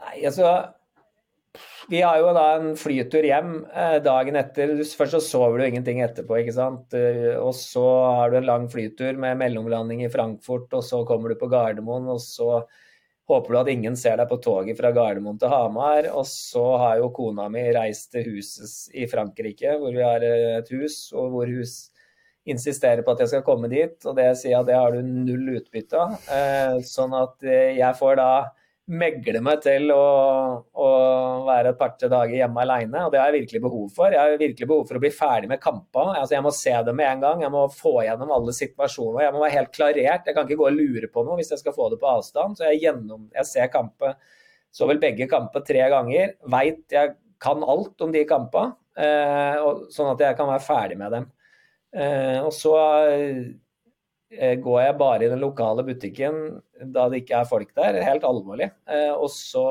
Nei, 0.00 0.16
altså 0.24 0.48
vi 1.88 2.00
har 2.02 2.18
jo 2.18 2.32
da 2.34 2.46
en 2.56 2.72
flytur 2.78 3.26
hjem 3.26 3.52
eh, 3.70 3.98
dagen 4.02 4.38
etter. 4.38 4.72
Først 4.98 5.14
så 5.14 5.20
sover 5.22 5.60
du 5.60 5.66
ingenting 5.68 6.00
etterpå, 6.02 6.40
ikke 6.40 6.54
sant. 6.56 6.96
Eh, 6.98 7.36
og 7.38 7.54
så 7.58 7.84
har 8.18 8.32
du 8.32 8.40
en 8.40 8.48
lang 8.48 8.66
flytur 8.72 9.18
med 9.22 9.38
mellomlanding 9.42 10.02
i 10.06 10.10
Frankfurt, 10.10 10.66
og 10.74 10.82
så 10.84 11.04
kommer 11.06 11.30
du 11.30 11.38
på 11.38 11.50
Gardermoen, 11.52 12.08
og 12.10 12.18
så 12.22 12.64
håper 13.30 13.52
du 13.54 13.58
at 13.60 13.70
ingen 13.70 13.98
ser 13.98 14.18
deg 14.18 14.30
på 14.30 14.40
toget 14.42 14.78
fra 14.78 14.90
Gardermoen 14.94 15.38
til 15.38 15.52
Hamar. 15.52 16.10
Og 16.14 16.26
så 16.30 16.64
har 16.82 16.98
jo 17.02 17.12
kona 17.14 17.46
mi 17.52 17.62
reist 17.76 18.10
til 18.14 18.32
huset 18.34 18.90
i 18.94 19.06
Frankrike, 19.10 19.78
hvor 19.78 19.94
vi 19.94 20.02
har 20.02 20.26
et 20.26 20.74
hus, 20.74 21.04
og 21.14 21.30
hvor 21.34 21.54
hus 21.54 21.78
insisterer 22.46 23.02
på 23.04 23.14
at 23.14 23.24
jeg 23.24 23.32
skal 23.34 23.46
komme 23.46 23.70
dit. 23.72 23.96
Og 24.06 24.16
det 24.18 24.30
sier 24.38 24.54
jeg 24.54 24.60
at 24.60 24.68
det 24.70 24.78
har 24.78 24.94
du 24.94 25.02
null 25.02 25.56
utbytte 25.58 25.98
av. 25.98 26.30
Eh, 26.32 26.78
sånn 26.86 27.16
at 27.18 27.46
jeg 27.46 27.98
får 27.98 28.20
da 28.20 28.30
megle 28.86 29.40
meg 29.42 29.62
til 29.64 29.90
å, 29.90 30.02
å 30.62 30.88
være 31.46 31.72
et 31.72 31.78
par-tre 31.78 32.08
dager 32.10 32.36
hjemme 32.38 32.62
alene. 32.62 33.02
Og 33.06 33.12
det 33.12 33.18
har 33.18 33.32
jeg 33.32 33.42
virkelig 33.42 33.62
behov 33.64 33.88
for. 33.96 34.14
Jeg 34.14 34.20
har 34.22 34.38
virkelig 34.38 34.68
behov 34.70 34.84
for 34.86 34.98
å 34.98 35.02
bli 35.02 35.10
ferdig 35.14 35.50
med 35.50 35.62
kampene. 35.62 36.14
Altså, 36.20 36.36
jeg 36.36 36.46
må 36.46 36.52
se 36.54 36.74
dem 36.86 36.98
med 37.00 37.10
en 37.10 37.24
gang. 37.24 37.42
Jeg 37.42 37.54
må 37.54 37.64
få 37.74 37.96
gjennom 38.06 38.30
alle 38.36 38.54
situasjoner. 38.54 39.24
Jeg 39.26 39.34
må 39.34 39.42
være 39.42 39.56
helt 39.56 39.74
klarert. 39.74 40.30
Jeg 40.30 40.38
kan 40.38 40.46
ikke 40.46 40.60
gå 40.62 40.68
og 40.70 40.78
lure 40.78 41.10
på 41.10 41.26
noe 41.26 41.40
hvis 41.40 41.50
jeg 41.56 41.64
skal 41.64 41.74
få 41.74 41.90
det 41.92 42.00
på 42.02 42.10
avstand. 42.12 42.58
Så 42.58 42.70
jeg, 42.70 42.84
gjennom, 42.86 43.26
jeg 43.34 43.50
ser 43.50 43.72
kampet, 43.74 44.22
så 44.70 44.86
vel 44.90 45.02
begge 45.02 45.26
kamper 45.30 45.66
tre 45.66 45.88
ganger. 45.90 46.36
Veit 46.54 46.94
jeg 46.94 47.16
kan 47.42 47.66
alt 47.66 48.06
om 48.06 48.14
de 48.14 48.22
kampene, 48.28 48.76
eh, 48.96 49.66
sånn 49.92 50.14
at 50.14 50.22
jeg 50.22 50.38
kan 50.38 50.48
være 50.48 50.64
ferdig 50.64 51.00
med 51.02 51.12
dem. 51.12 51.26
Eh, 51.94 52.40
og 52.42 52.52
så 52.54 52.74
Eh, 54.30 54.56
går 54.58 54.80
jeg 54.82 54.98
bare 54.98 55.24
i 55.24 55.30
den 55.30 55.38
lokale 55.42 55.84
butikken 55.86 56.38
da 56.92 57.06
det 57.10 57.22
ikke 57.22 57.40
er 57.40 57.48
folk 57.48 57.74
der, 57.78 58.00
helt 58.02 58.24
alvorlig. 58.26 58.72
Eh, 58.90 59.12
og 59.14 59.30
så 59.30 59.62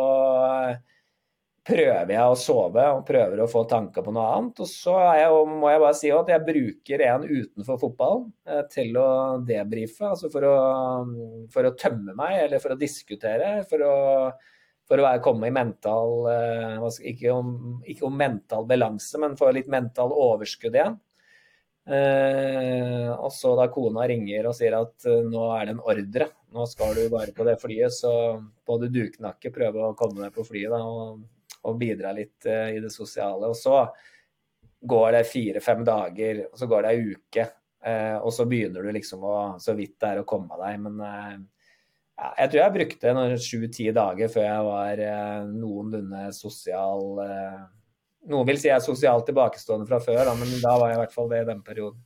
prøver 1.66 2.11
jeg 2.13 2.30
å 2.30 2.38
sove 2.38 2.84
og 2.93 3.03
prøver 3.07 3.41
å 3.41 3.49
få 3.49 3.63
tanker 3.68 4.05
på 4.05 4.13
noe 4.16 4.26
annet. 4.38 4.61
Og 4.63 4.70
så 4.70 4.95
jeg, 5.18 5.45
må 5.49 5.72
jeg 5.74 5.84
bare 5.84 5.99
si 5.99 6.11
at 6.13 6.32
jeg 6.32 6.45
bruker 6.47 7.05
en 7.09 7.28
utenfor 7.28 7.80
fotball 7.82 8.28
eh, 8.47 8.63
til 8.72 8.95
å 9.01 9.07
debrife. 9.45 10.13
Altså 10.13 10.32
for 10.32 10.47
å, 10.47 10.57
for 11.51 11.68
å 11.68 11.76
tømme 11.76 12.16
meg, 12.16 12.45
eller 12.45 12.63
for 12.63 12.76
å 12.76 12.80
diskutere. 12.80 13.57
For 13.68 13.84
å, 13.84 13.95
for 14.88 15.01
å 15.01 15.07
være, 15.09 15.24
komme 15.26 15.49
i 15.49 15.55
mental 15.55 16.30
ikke 17.11 17.34
om, 17.34 17.51
ikke 17.84 18.07
om 18.07 18.16
mental 18.24 18.70
balanse, 18.70 19.20
men 19.20 19.36
få 19.36 19.51
litt 19.57 19.68
mental 19.74 20.16
overskudd 20.16 20.80
igjen. 20.80 21.01
Eh, 21.86 23.12
og 23.14 23.30
så 23.34 23.52
da 23.60 23.68
kona 23.70 24.08
ringer 24.10 24.48
og 24.50 24.56
sier 24.58 24.74
at 24.74 25.06
uh, 25.06 25.22
nå 25.30 25.44
er 25.54 25.68
det 25.68 25.76
en 25.76 25.84
ordre, 25.86 26.28
nå 26.56 26.64
skal 26.66 26.96
du 26.98 27.04
bare 27.14 27.34
på 27.36 27.46
det 27.46 27.60
flyet, 27.62 27.94
så 27.94 28.12
både 28.66 28.90
duknakke 28.90 29.52
prøve 29.54 29.92
å 29.92 29.98
komme 29.98 30.24
deg 30.24 30.34
på 30.34 30.48
flyet 30.48 30.74
da, 30.74 30.82
og, 30.82 31.20
og 31.62 31.78
bidra 31.78 32.14
litt 32.18 32.48
eh, 32.50 32.78
i 32.78 32.82
det 32.82 32.90
sosiale. 32.94 33.52
Og 33.52 33.58
så 33.60 33.84
går 34.86 35.12
det 35.18 35.28
fire-fem 35.30 35.86
dager, 35.86 36.42
og 36.50 36.58
så 36.58 36.70
går 36.70 36.86
det 36.86 36.96
ei 36.96 37.14
uke, 37.14 37.48
eh, 37.86 38.18
og 38.18 38.34
så 38.34 38.48
begynner 38.50 38.86
du 38.86 38.96
liksom 38.96 39.26
å 39.26 39.38
så 39.62 39.78
vidt 39.78 40.00
det 40.02 40.14
er 40.16 40.24
å 40.24 40.28
komme 40.30 40.58
deg. 40.62 40.82
Men 40.88 41.00
ja, 41.06 42.32
jeg 42.42 42.50
tror 42.50 42.62
jeg 42.64 42.76
brukte 42.80 43.16
sju-ti 43.46 43.90
dager 43.94 44.32
før 44.32 44.48
jeg 44.48 44.68
var 44.72 45.06
noenlunde 45.52 46.30
sosial 46.34 47.20
noen 48.32 48.47
vil 48.49 48.59
si 48.59 48.69
jeg 48.69 48.78
er 48.78 48.84
sosialt 48.84 49.28
tilbakestående 49.30 49.88
fra 49.89 50.01
før, 50.03 50.23
da, 50.28 50.36
men 50.39 50.51
da 50.61 50.76
var 50.80 50.91
jeg 50.91 50.99
i 50.99 51.03
hvert 51.03 51.15
fall 51.15 51.32
det 51.32 51.43
i 51.43 51.49
den 51.49 51.61
perioden. 51.65 52.01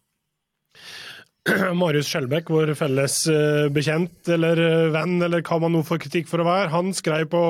Marius 1.82 2.10
Skjelbæk, 2.12 2.50
vår 2.52 2.74
felles 2.78 3.16
eh, 3.32 3.68
bekjent 3.74 4.30
eller 4.36 4.60
eh, 4.64 4.90
venn, 4.94 5.18
eller 5.26 5.44
hva 5.46 5.60
man 5.64 5.74
nå 5.74 5.84
får 5.88 6.02
kritikk 6.04 6.30
for 6.30 6.44
å 6.44 6.48
være, 6.48 6.72
han 6.74 6.92
skrev 6.96 7.30
på 7.32 7.44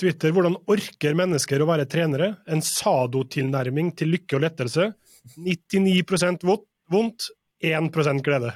Twitter 0.00 0.34
hvordan 0.34 0.56
orker 0.72 1.16
mennesker 1.18 1.62
å 1.62 1.68
være 1.68 1.88
trenere? 1.90 2.32
En 2.50 2.64
sadotilnærming 2.64 3.92
til 3.98 4.14
lykke 4.16 4.38
og 4.38 4.46
lettelse. 4.46 4.90
99% 5.36 6.46
vondt, 6.46 7.28
1% 7.66 8.24
glede. 8.24 8.54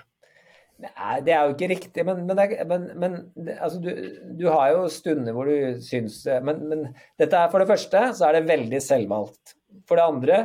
Nei, 0.80 1.18
det 1.26 1.34
er 1.34 1.44
jo 1.44 1.54
ikke 1.54 1.68
riktig, 1.74 2.04
men, 2.08 2.22
men, 2.28 2.40
men, 2.70 2.86
men 3.02 3.16
altså, 3.58 3.80
du, 3.84 3.90
du, 4.38 4.46
har 4.48 4.72
jo 4.72 4.86
stunder 4.92 5.34
hvor 5.36 5.50
du 5.50 5.80
syns 5.84 6.22
men, 6.46 6.62
men, 6.70 6.86
dette 7.20 7.36
er 7.36 7.52
for 7.52 7.60
det 7.60 7.68
første 7.68 8.04
så 8.16 8.28
er 8.28 8.38
det 8.38 8.48
veldig 8.48 8.80
selvvalgt. 8.84 9.56
For 9.88 10.00
det 10.00 10.06
andre, 10.06 10.38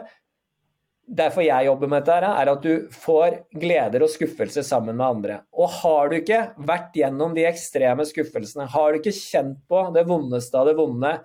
derfor 1.05 1.45
jeg 1.45 1.69
jobber 1.69 1.91
med 1.93 2.03
dette, 2.09 2.33
er 2.41 2.51
at 2.51 2.65
du 2.65 2.89
får 2.91 3.39
gleder 3.55 4.03
og 4.03 4.11
skuffelser 4.11 4.65
sammen 4.67 4.97
med 4.97 5.05
andre. 5.07 5.39
Og 5.55 5.71
har 5.79 6.11
du 6.11 6.17
ikke 6.19 6.41
vært 6.67 6.99
gjennom 6.99 7.37
de 7.37 7.47
ekstreme 7.47 8.07
skuffelsene, 8.09 8.67
har 8.75 8.91
du 8.91 8.99
ikke 8.99 9.15
kjent 9.15 9.63
på 9.71 9.87
det 9.95 10.05
vondeste 10.09 10.59
av 10.59 10.67
det 10.69 10.75
vonde 10.79 11.15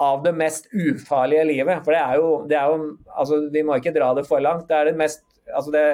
av 0.00 0.22
det 0.24 0.32
mest 0.32 0.70
ufarlige 0.72 1.44
livet, 1.44 1.82
for 1.84 1.92
det 1.92 2.00
er 2.00 2.16
jo, 2.16 2.28
det 2.48 2.56
er 2.56 2.70
jo 2.72 2.84
altså, 3.12 3.42
Vi 3.52 3.62
må 3.68 3.76
ikke 3.76 3.92
dra 3.92 4.14
det 4.16 4.24
for 4.24 4.40
langt. 4.40 4.64
Det 4.70 4.78
er 4.78 4.88
det 4.88 4.96
mest 4.96 5.26
altså 5.54 5.74
det 5.74 5.84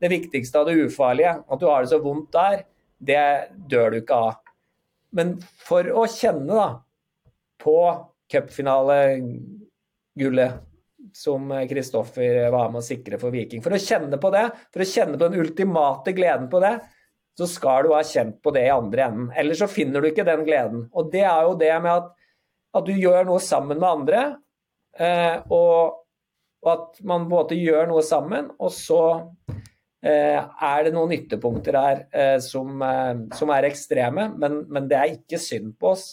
det 0.00 0.08
viktigste 0.12 0.58
av 0.60 0.66
det 0.68 0.76
ufarlige, 0.86 1.32
at 1.46 1.60
du 1.60 1.66
har 1.70 1.80
det 1.82 1.90
så 1.92 1.98
vondt 2.02 2.32
der, 2.34 2.56
det 2.98 3.48
dør 3.70 3.90
du 3.92 3.96
ikke 4.00 4.14
av. 4.28 4.34
Men 5.16 5.28
for 5.40 5.82
å 5.96 6.06
kjenne 6.10 6.52
da, 6.52 6.80
på 7.62 7.78
cupfinalegullet 8.32 10.52
som 11.16 11.52
Kristoffer 11.70 12.50
var 12.52 12.70
med 12.72 12.80
å 12.82 12.84
sikre 12.84 13.18
for 13.20 13.30
Viking, 13.32 13.62
for 13.64 13.72
å 13.72 13.78
kjenne 13.80 14.16
på 14.20 14.30
det, 14.34 14.50
for 14.74 14.80
å 14.82 14.90
kjenne 14.90 15.16
på 15.16 15.24
den 15.28 15.40
ultimate 15.40 16.12
gleden 16.16 16.48
på 16.52 16.58
det, 16.64 16.74
så 17.36 17.46
skal 17.48 17.84
du 17.84 17.90
ha 17.92 18.02
kjent 18.04 18.42
på 18.44 18.50
det 18.56 18.64
i 18.66 18.72
andre 18.72 19.02
enden. 19.06 19.28
Ellers 19.36 19.58
så 19.60 19.68
finner 19.68 20.00
du 20.00 20.08
ikke 20.08 20.24
den 20.24 20.44
gleden. 20.46 20.86
Og 20.96 21.10
det 21.12 21.24
er 21.28 21.42
jo 21.44 21.52
det 21.60 21.74
med 21.84 21.92
at, 21.92 22.06
at 22.80 22.86
du 22.88 22.94
gjør 22.96 23.26
noe 23.28 23.40
sammen 23.44 23.80
med 23.80 23.90
andre, 23.90 24.22
eh, 24.96 25.36
og, 25.52 26.00
og 26.64 26.70
at 26.72 27.02
man 27.04 27.26
på 27.26 27.28
en 27.28 27.34
måte 27.34 27.58
gjør 27.60 27.92
noe 27.92 28.02
sammen, 28.04 28.48
og 28.56 28.72
så 28.72 29.02
er 30.04 30.84
det 30.84 30.92
noen 30.94 31.10
nyttepunkter 31.14 31.78
her 31.80 32.02
eh, 32.12 32.36
som, 32.44 32.82
eh, 32.84 33.14
som 33.36 33.52
er 33.54 33.68
ekstreme, 33.70 34.28
men, 34.38 34.60
men, 34.68 34.88
det 34.90 34.98
er 34.98 35.14
ikke 35.16 35.40
synd 35.42 35.74
på 35.80 35.94
oss, 35.94 36.06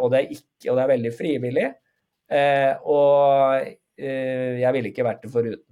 og 0.00 0.10
det 0.14 0.26
ikke, 0.32 0.70
og 0.70 0.78
det 0.78 0.84
er 0.84 0.92
veldig 0.94 1.12
frivillig. 1.14 1.66
Og 2.90 3.66
jeg 3.96 4.70
ville 4.74 4.90
ikke 4.90 5.04
vært 5.06 5.22
det 5.22 5.30
foruten. 5.30 5.62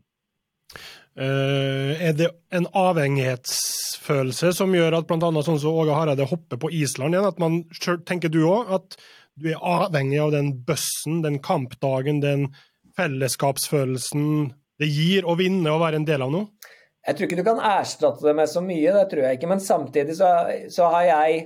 Er 1.18 2.14
det 2.14 2.28
en 2.54 2.68
avhengighetsfølelse 2.78 4.52
som 4.54 4.74
gjør 4.74 5.00
at 5.00 5.08
bl.a. 5.10 5.42
sånn 5.46 5.58
som 5.62 5.80
Åge 5.82 5.96
Hareide 5.98 6.28
hopper 6.30 6.60
på 6.62 6.70
Island 6.74 7.16
igjen? 7.16 7.26
At 7.26 7.42
man, 7.42 7.58
Tenker 8.06 8.30
du 8.30 8.44
òg 8.46 8.70
at 8.78 8.96
du 9.34 9.50
er 9.50 9.58
avhengig 9.58 10.20
av 10.22 10.30
den 10.34 10.52
bøssen, 10.66 11.24
den 11.26 11.40
kampdagen, 11.42 12.22
den 12.22 12.48
fellesskapsfølelsen 12.94 14.52
det 14.78 14.90
gir 14.90 15.26
å 15.26 15.36
vinne 15.38 15.70
og 15.74 15.82
være 15.82 16.00
en 16.00 16.08
del 16.08 16.24
av 16.26 16.32
noe? 16.34 16.72
Jeg 17.04 17.16
tror 17.16 17.28
ikke 17.28 17.36
du 17.40 17.46
kan 17.46 17.60
erstatte 17.60 18.24
det 18.24 18.32
med 18.38 18.48
så 18.48 18.62
mye, 18.64 18.94
det 18.96 19.08
tror 19.10 19.26
jeg 19.26 19.38
ikke. 19.38 19.50
Men 19.50 19.60
samtidig 19.60 20.16
så, 20.20 20.30
så 20.72 20.88
har 20.94 21.10
jeg 21.10 21.44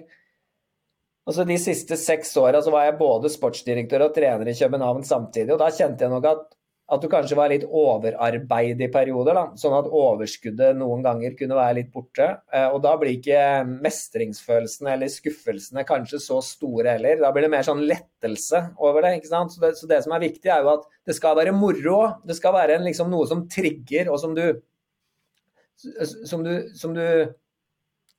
Altså 1.29 1.45
De 1.45 1.59
siste 1.61 1.97
seks 2.01 2.31
åra 2.41 2.63
var 2.73 2.87
jeg 2.87 3.01
både 3.03 3.29
sportsdirektør 3.29 4.07
og 4.07 4.15
trener 4.17 4.49
i 4.49 4.55
København 4.57 5.03
samtidig. 5.05 5.53
og 5.53 5.61
Da 5.61 5.67
kjente 5.69 6.07
jeg 6.07 6.13
nok 6.15 6.25
at, 6.25 6.47
at 6.89 7.03
du 7.05 7.09
kanskje 7.13 7.37
var 7.37 7.53
litt 7.53 7.67
overarbeid 7.69 8.81
i 8.81 8.89
perioder. 8.89 9.37
da, 9.37 9.43
Sånn 9.61 9.77
at 9.77 9.91
overskuddet 9.93 10.79
noen 10.81 11.05
ganger 11.05 11.37
kunne 11.37 11.59
være 11.59 11.75
litt 11.83 11.91
borte. 11.93 12.31
Eh, 12.49 12.71
og 12.73 12.81
Da 12.87 12.95
blir 12.97 13.19
ikke 13.19 13.43
mestringsfølelsene 13.69 14.95
eller 14.95 15.13
skuffelsene 15.13 15.85
kanskje 15.91 16.23
så 16.31 16.41
store 16.41 16.97
heller. 16.97 17.21
Da 17.21 17.35
blir 17.37 17.45
det 17.45 17.53
mer 17.59 17.69
sånn 17.69 17.85
lettelse 17.85 18.63
over 18.81 19.05
det. 19.05 19.19
ikke 19.19 19.35
sant? 19.35 19.53
Så 19.53 19.61
det, 19.67 19.75
så 19.77 19.91
det 19.91 20.01
som 20.07 20.17
er 20.17 20.25
viktig, 20.25 20.49
er 20.49 20.65
jo 20.65 20.79
at 20.79 20.89
det 21.05 21.19
skal 21.21 21.37
være 21.37 21.53
moro. 21.53 22.01
Det 22.25 22.41
skal 22.41 22.57
være 22.57 22.81
en, 22.81 22.89
liksom, 22.89 23.13
noe 23.13 23.29
som 23.29 23.45
trigger, 23.53 24.09
og 24.09 24.17
som 24.25 24.33
du, 24.33 24.47
som 26.27 26.43
du, 26.45 26.55
som 26.75 26.95
du 26.97 27.05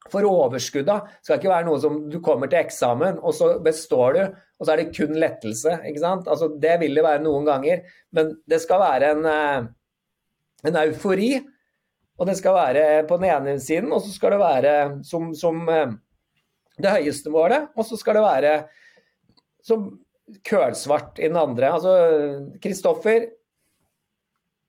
for 0.10 0.26
overskudda 0.26 0.96
skal 1.20 1.38
ikke 1.38 1.52
være 1.52 1.68
noe 1.68 1.80
som 1.82 1.98
du 2.10 2.20
kommer 2.24 2.50
til 2.50 2.62
eksamen, 2.62 3.20
og 3.20 3.36
så 3.36 3.52
består 3.64 4.16
du, 4.16 4.22
og 4.60 4.66
så 4.66 4.74
er 4.74 4.82
det 4.82 4.96
kun 4.96 5.18
lettelse. 5.20 5.76
ikke 5.90 6.02
sant? 6.02 6.30
Altså, 6.32 6.50
det 6.62 6.78
vil 6.82 6.96
det 6.98 7.06
være 7.06 7.24
noen 7.24 7.48
ganger, 7.48 7.84
men 8.16 8.34
det 8.50 8.62
skal 8.64 8.82
være 8.82 9.14
en, 9.16 9.26
eh, 9.30 9.70
en 10.72 10.80
eufori. 10.86 11.34
Og 12.20 12.28
det 12.28 12.36
skal 12.36 12.56
være 12.56 12.86
på 13.08 13.16
den 13.20 13.30
ene 13.30 13.60
siden, 13.64 13.94
og 13.96 14.02
så 14.04 14.12
skal 14.12 14.36
det 14.36 14.42
være 14.42 14.74
som, 15.08 15.30
som 15.36 15.62
eh, 15.72 15.94
det 16.80 16.96
høyeste 16.98 17.32
målet. 17.32 17.70
Og 17.76 17.88
så 17.88 18.00
skal 18.00 18.20
det 18.20 18.26
være 18.26 18.54
som 19.64 19.88
kølsvart 20.46 21.20
i 21.20 21.28
den 21.28 21.40
andre. 21.40 21.72
Altså, 21.76 21.94
Kristoffer 22.64 23.30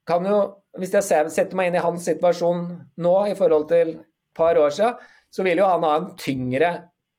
kan 0.07 0.27
jo 0.27 0.39
Hvis 0.79 0.95
jeg 0.95 1.31
setter 1.33 1.57
meg 1.59 1.71
inn 1.71 1.81
i 1.81 1.83
hans 1.83 2.05
situasjon 2.07 2.67
nå 3.03 3.15
i 3.31 3.35
forhold 3.39 3.67
til 3.73 3.95
et 3.97 4.05
par 4.37 4.59
år 4.61 4.71
siden, 4.75 5.01
så 5.31 5.47
vil 5.47 5.63
jo 5.63 5.67
han 5.67 5.87
ha 5.87 5.97
en 5.99 6.09
tyngre 6.19 6.71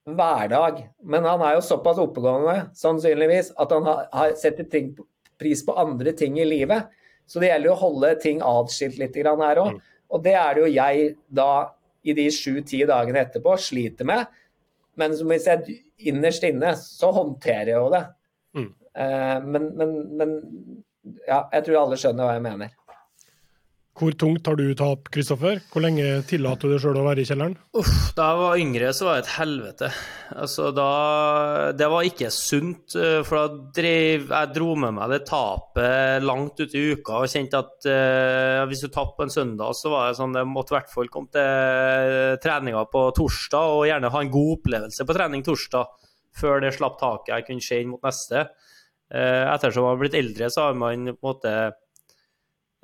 hverdag. 0.07 0.81
Men 1.03 1.27
han 1.27 1.43
er 1.45 1.57
jo 1.57 1.65
såpass 1.65 1.99
oppegående 2.01 2.71
sannsynligvis 2.77 3.53
at 3.59 3.75
han 3.75 3.87
har, 3.87 4.35
setter 4.39 4.67
ting, 4.71 4.93
pris 5.39 5.63
på 5.65 5.75
andre 5.79 6.13
ting 6.17 6.39
i 6.39 6.47
livet. 6.47 6.91
Så 7.27 7.39
det 7.41 7.51
gjelder 7.51 7.71
jo 7.71 7.75
å 7.75 7.81
holde 7.85 8.15
ting 8.23 8.41
atskilt 8.43 8.99
litt 8.99 9.15
her 9.15 9.31
òg. 9.63 9.75
Mm. 9.75 9.79
Og 10.11 10.23
det 10.25 10.35
er 10.35 10.55
det 10.55 10.63
jo 10.65 10.73
jeg 10.73 11.11
da 11.31 11.51
i 12.03 12.15
de 12.17 12.27
sju-ti 12.33 12.81
dagene 12.89 13.23
etterpå 13.23 13.55
sliter 13.61 14.07
med. 14.07 14.25
Men 14.99 15.15
som 15.15 15.31
hvis 15.31 15.47
jeg 15.47 15.77
innerst 16.11 16.43
inne, 16.47 16.73
så 16.75 17.11
håndterer 17.15 17.71
jeg 17.71 17.77
jo 17.77 17.91
det. 17.93 18.03
Mm. 18.57 18.69
Eh, 18.91 19.37
men, 19.45 19.69
men, 19.79 19.93
men 20.19 20.33
ja, 21.27 21.45
jeg 21.53 21.67
tror 21.67 21.83
alle 21.85 21.99
skjønner 22.01 22.27
hva 22.27 22.35
jeg 22.35 22.45
mener. 22.49 22.73
Hvor 23.91 24.13
tungt 24.15 24.47
har 24.47 24.55
du 24.55 24.69
tap, 24.77 25.09
Kristoffer? 25.11 25.59
Hvor 25.69 25.83
lenge 25.83 26.21
tillater 26.27 26.69
du 26.69 26.73
deg 26.73 26.81
sjøl 26.81 26.99
å 27.01 27.03
være 27.03 27.21
i 27.21 27.27
kjelleren? 27.27 27.57
Uff, 27.77 28.13
da 28.15 28.29
jeg 28.29 28.39
var 28.39 28.61
yngre, 28.63 28.91
så 28.95 29.07
var 29.07 29.17
det 29.17 29.25
et 29.25 29.31
helvete. 29.35 29.89
Altså, 30.31 30.69
da 30.75 30.87
Det 31.75 31.89
var 31.91 32.07
ikke 32.07 32.29
sunt, 32.31 32.95
eh, 32.95 33.19
for 33.27 33.35
da 33.35 33.59
drev 33.75 34.31
Jeg 34.31 34.53
dro 34.55 34.75
med 34.79 34.95
meg 34.95 35.11
det 35.11 35.25
tapet 35.27 36.23
langt 36.23 36.59
ut 36.63 36.73
i 36.73 36.85
uka 36.95 37.19
og 37.19 37.27
kjente 37.27 37.59
at 37.59 37.89
uh, 37.91 38.63
hvis 38.71 38.85
du 38.85 38.87
tapte 38.87 39.27
en 39.27 39.33
søndag, 39.33 39.75
så 39.75 39.91
var 39.91 40.07
det 40.07 40.19
sånn 40.21 40.39
Jeg 40.39 40.47
måtte 40.47 40.71
i 40.71 40.77
hvert 40.79 40.95
fall 40.95 41.11
komme 41.11 41.29
til 41.35 42.39
treninga 42.41 42.85
på 42.87 43.03
torsdag 43.19 43.75
og 43.75 43.85
gjerne 43.89 44.13
ha 44.13 44.23
en 44.23 44.33
god 44.33 44.55
opplevelse 44.55 45.05
på 45.05 45.19
trening 45.19 45.43
torsdag, 45.43 45.91
før 46.31 46.63
det 46.63 46.73
slapp 46.77 46.97
taket 47.01 47.35
jeg 47.35 47.47
kunne 47.49 47.67
se 47.67 47.81
inn 47.83 47.91
mot 47.91 48.07
neste. 48.07 48.47
Uh, 49.11 49.51
ettersom 49.51 49.83
man 49.83 49.97
har 49.97 50.03
blitt 50.05 50.19
eldre, 50.21 50.47
så 50.47 50.69
har 50.69 50.79
man 50.79 51.11
på 51.11 51.19
en 51.19 51.33
måte 51.33 51.55
Eh, 51.59 51.71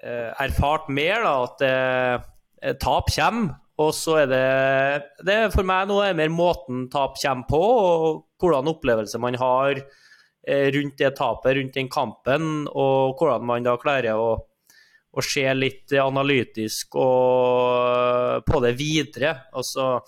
erfart 0.04 0.89
mer 0.93 1.24
da, 1.26 1.36
at 1.48 1.64
eh, 1.68 2.76
tap 2.82 3.10
kommer. 3.14 3.56
Og 3.78 3.93
så 3.93 4.16
er 4.24 4.30
det, 4.32 4.45
det 5.26 5.38
For 5.54 5.68
meg 5.68 5.86
nå 5.89 6.00
er 6.02 6.18
mer 6.18 6.32
måten 6.34 6.88
tap 6.89 7.18
kommer 7.22 7.45
på, 7.50 7.62
og 7.62 8.08
hvordan 8.41 8.72
opplevelse 8.74 9.22
man 9.22 9.38
har 9.38 9.78
eh, 9.78 10.70
rundt 10.74 10.98
det 10.98 11.14
tapet, 11.18 11.58
rundt 11.60 11.78
den 11.78 11.89
kampen, 11.89 12.66
og 12.68 13.18
hvordan 13.20 13.45
man 13.45 13.68
da 13.68 13.76
klarer 13.82 14.18
å, 14.18 14.32
å 15.14 15.26
se 15.26 15.45
litt 15.54 15.93
analytisk 16.02 16.98
og, 16.98 18.41
på 18.50 18.64
det 18.66 18.74
videre. 18.80 19.36
Altså, 19.54 20.00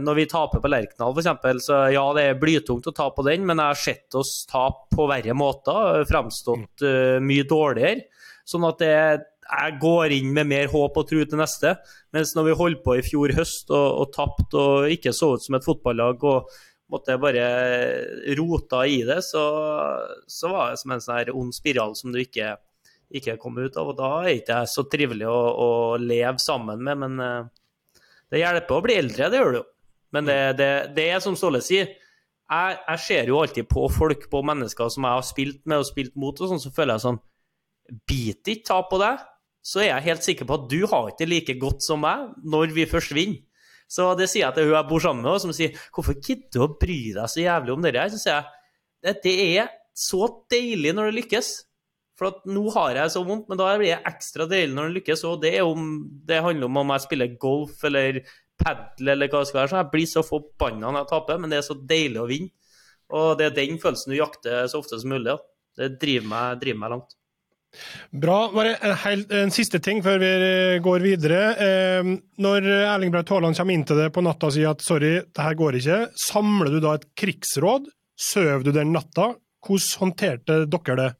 når 0.00 0.18
vi 0.18 0.26
taper 0.32 0.62
på 0.64 0.72
Lerkendal 0.72 1.14
f.eks., 1.14 1.66
så 1.68 1.80
ja, 1.92 2.04
det 2.16 2.26
er 2.30 2.38
blytungt 2.40 2.86
å 2.88 2.96
tape 2.96 3.20
på 3.20 3.28
den, 3.28 3.46
men 3.46 3.60
jeg 3.60 3.74
har 3.76 3.82
sett 3.82 4.18
oss 4.18 4.40
tape 4.50 4.88
på 4.94 5.06
verre 5.10 5.36
måter, 5.36 6.02
fremstått 6.08 6.82
uh, 6.82 7.18
mye 7.22 7.46
dårligere. 7.46 8.08
Sånn 8.44 8.66
at 8.68 8.82
det, 8.82 8.92
jeg 9.44 9.78
går 9.80 10.14
inn 10.18 10.30
med 10.36 10.48
mer 10.50 10.68
håp 10.72 11.00
og 11.00 11.08
tro 11.08 11.24
til 11.24 11.40
neste. 11.40 11.74
Mens 12.14 12.34
når 12.36 12.50
vi 12.50 12.60
holdt 12.60 12.84
på 12.84 12.98
i 12.98 13.04
fjor 13.04 13.34
høst 13.36 13.72
og, 13.72 13.88
og 14.02 14.12
tapte 14.14 14.60
og 14.60 14.92
ikke 14.92 15.14
så 15.16 15.34
ut 15.34 15.44
som 15.44 15.58
et 15.58 15.66
fotballag 15.66 16.24
og 16.28 16.54
måtte 16.92 17.16
bare 17.20 17.44
rota 18.38 18.84
i 18.86 19.00
det, 19.06 19.20
så, 19.24 19.42
så 20.28 20.52
var 20.52 20.72
det 20.72 20.80
som 20.82 20.94
en 20.94 21.02
sånn 21.02 21.34
ond 21.34 21.56
spiral 21.56 21.96
som 21.98 22.12
du 22.14 22.20
ikke, 22.22 22.54
ikke 23.14 23.38
kom 23.40 23.58
ut 23.58 23.76
av. 23.80 23.90
Og 23.92 23.98
da 23.98 24.10
er 24.22 24.36
ikke 24.36 24.60
jeg 24.60 24.72
så 24.74 24.86
trivelig 24.92 25.28
å, 25.30 25.40
å 25.64 25.70
leve 26.00 26.36
sammen 26.42 26.84
med, 26.84 27.00
men 27.00 27.20
uh, 27.20 28.00
det 28.32 28.42
hjelper 28.42 28.76
å 28.76 28.84
bli 28.84 28.98
eldre, 29.00 29.30
det 29.32 29.40
gjør 29.40 29.54
det 29.54 29.62
jo. 29.62 29.68
Men 30.14 30.28
det, 30.28 30.40
det, 30.60 30.72
det 30.94 31.08
er 31.10 31.22
som 31.24 31.34
Ståle 31.34 31.58
sier, 31.64 31.88
jeg, 32.44 32.74
jeg, 32.76 33.00
ser 33.02 33.30
jo 33.32 33.40
alltid 33.40 33.66
på 33.66 33.88
folk, 33.90 34.28
på 34.30 34.42
mennesker 34.46 34.90
som 34.92 35.06
jeg 35.08 35.16
har 35.16 35.24
spilt 35.26 35.62
med 35.64 35.80
og 35.80 35.88
spilt 35.88 36.12
mot, 36.20 36.38
og 36.38 36.52
sånn, 36.52 36.60
så 36.62 36.70
føler 36.74 36.94
jeg 36.98 37.06
sånn 37.06 37.22
Biter 38.08 38.54
ikke 38.54 38.68
ta 38.68 38.78
på 38.88 39.00
deg, 39.02 39.22
så 39.64 39.80
er 39.80 39.90
jeg 39.90 40.06
helt 40.08 40.26
sikker 40.26 40.48
på 40.48 40.56
at 40.58 40.68
du 40.70 40.80
har 40.90 41.10
ikke 41.10 41.22
det 41.22 41.30
like 41.30 41.56
godt 41.60 41.84
som 41.84 42.02
meg 42.04 42.32
når 42.44 42.74
vi 42.76 42.88
først 42.88 43.14
vinner. 43.16 43.42
Så 43.88 44.10
det 44.18 44.30
sier 44.32 44.46
jeg 44.46 44.56
til 44.56 44.70
hun 44.70 44.78
jeg 44.78 44.88
bor 44.88 45.02
sammen 45.04 45.24
med, 45.24 45.40
som 45.40 45.52
sier 45.52 45.76
'Hvorfor 45.92 46.16
gidder 46.16 46.50
du 46.52 46.60
å 46.64 46.74
bry 46.80 47.12
deg 47.14 47.28
så 47.28 47.40
jævlig 47.44 47.72
om 47.72 47.82
det 47.82 47.94
her?' 47.94 48.08
Så 48.10 48.20
sier 48.20 48.40
jeg 48.40 49.22
det 49.22 49.34
er 49.58 49.68
så 49.94 50.26
deilig 50.50 50.94
når 50.94 51.10
det 51.10 51.18
lykkes. 51.20 51.50
For 52.18 52.30
at 52.30 52.44
nå 52.46 52.62
har 52.70 52.94
jeg 52.94 53.10
så 53.10 53.24
vondt, 53.26 53.48
men 53.50 53.58
da 53.58 53.72
blir 53.76 53.90
det 53.90 54.06
ekstra 54.06 54.46
deilig 54.46 54.74
når 54.74 54.88
det 54.88 54.96
lykkes. 55.00 55.24
Og 55.28 55.40
det, 55.42 55.54
om, 55.62 55.88
det 56.24 56.42
handler 56.42 56.70
om 56.70 56.76
om 56.84 56.92
jeg 56.94 57.04
spiller 57.04 57.38
golf 57.42 57.82
eller 57.84 58.20
padel 58.60 59.08
eller 59.14 59.28
hva 59.28 59.42
det 59.42 59.50
skal 59.50 59.60
være. 59.60 59.72
Så 59.72 59.80
jeg 59.80 59.90
blir 59.92 60.10
så 60.10 60.22
forbanna 60.22 60.92
når 60.92 61.02
jeg 61.02 61.10
taper, 61.10 61.42
men 61.42 61.50
det 61.50 61.58
er 61.58 61.66
så 61.66 61.76
deilig 61.76 62.22
å 62.22 62.28
vinne. 62.30 62.54
Og 63.14 63.34
det 63.38 63.50
er 63.50 63.58
den 63.58 63.80
følelsen 63.82 64.14
du 64.14 64.16
jakter 64.16 64.70
så 64.70 64.80
ofte 64.80 64.98
som 65.00 65.12
mulig. 65.12 65.36
Det 65.76 65.90
driver 66.00 66.30
meg, 66.30 66.60
driver 66.62 66.80
meg 66.80 66.94
langt. 66.94 67.16
Bra. 68.10 68.38
Bare 68.54 68.76
en, 68.76 68.94
hel, 69.04 69.24
en, 69.42 69.52
siste 69.54 69.80
ting 69.82 70.02
før 70.04 70.20
vi 70.22 70.32
går 70.84 71.04
videre. 71.04 71.40
Eh, 71.60 72.12
når 72.44 72.70
Erling 72.76 73.14
Braut 73.14 73.32
Haaland 73.34 73.58
kommer 73.58 73.76
inn 73.76 73.86
til 73.88 74.00
deg 74.00 74.12
på 74.14 74.24
natta 74.24 74.50
og 74.50 74.56
sier 74.56 74.72
at 74.72 74.84
sorry, 74.84 75.16
det 75.26 75.46
her 75.48 75.58
går 75.58 75.80
ikke, 75.80 76.00
samler 76.28 76.74
du 76.74 76.80
da 76.84 76.96
et 76.98 77.08
krigsråd? 77.18 77.90
Sover 78.14 78.62
du 78.62 78.70
den 78.74 78.94
natta? 78.94 79.32
Hvordan 79.64 80.00
håndterte 80.02 80.64
dere 80.70 80.96
det? 81.00 81.10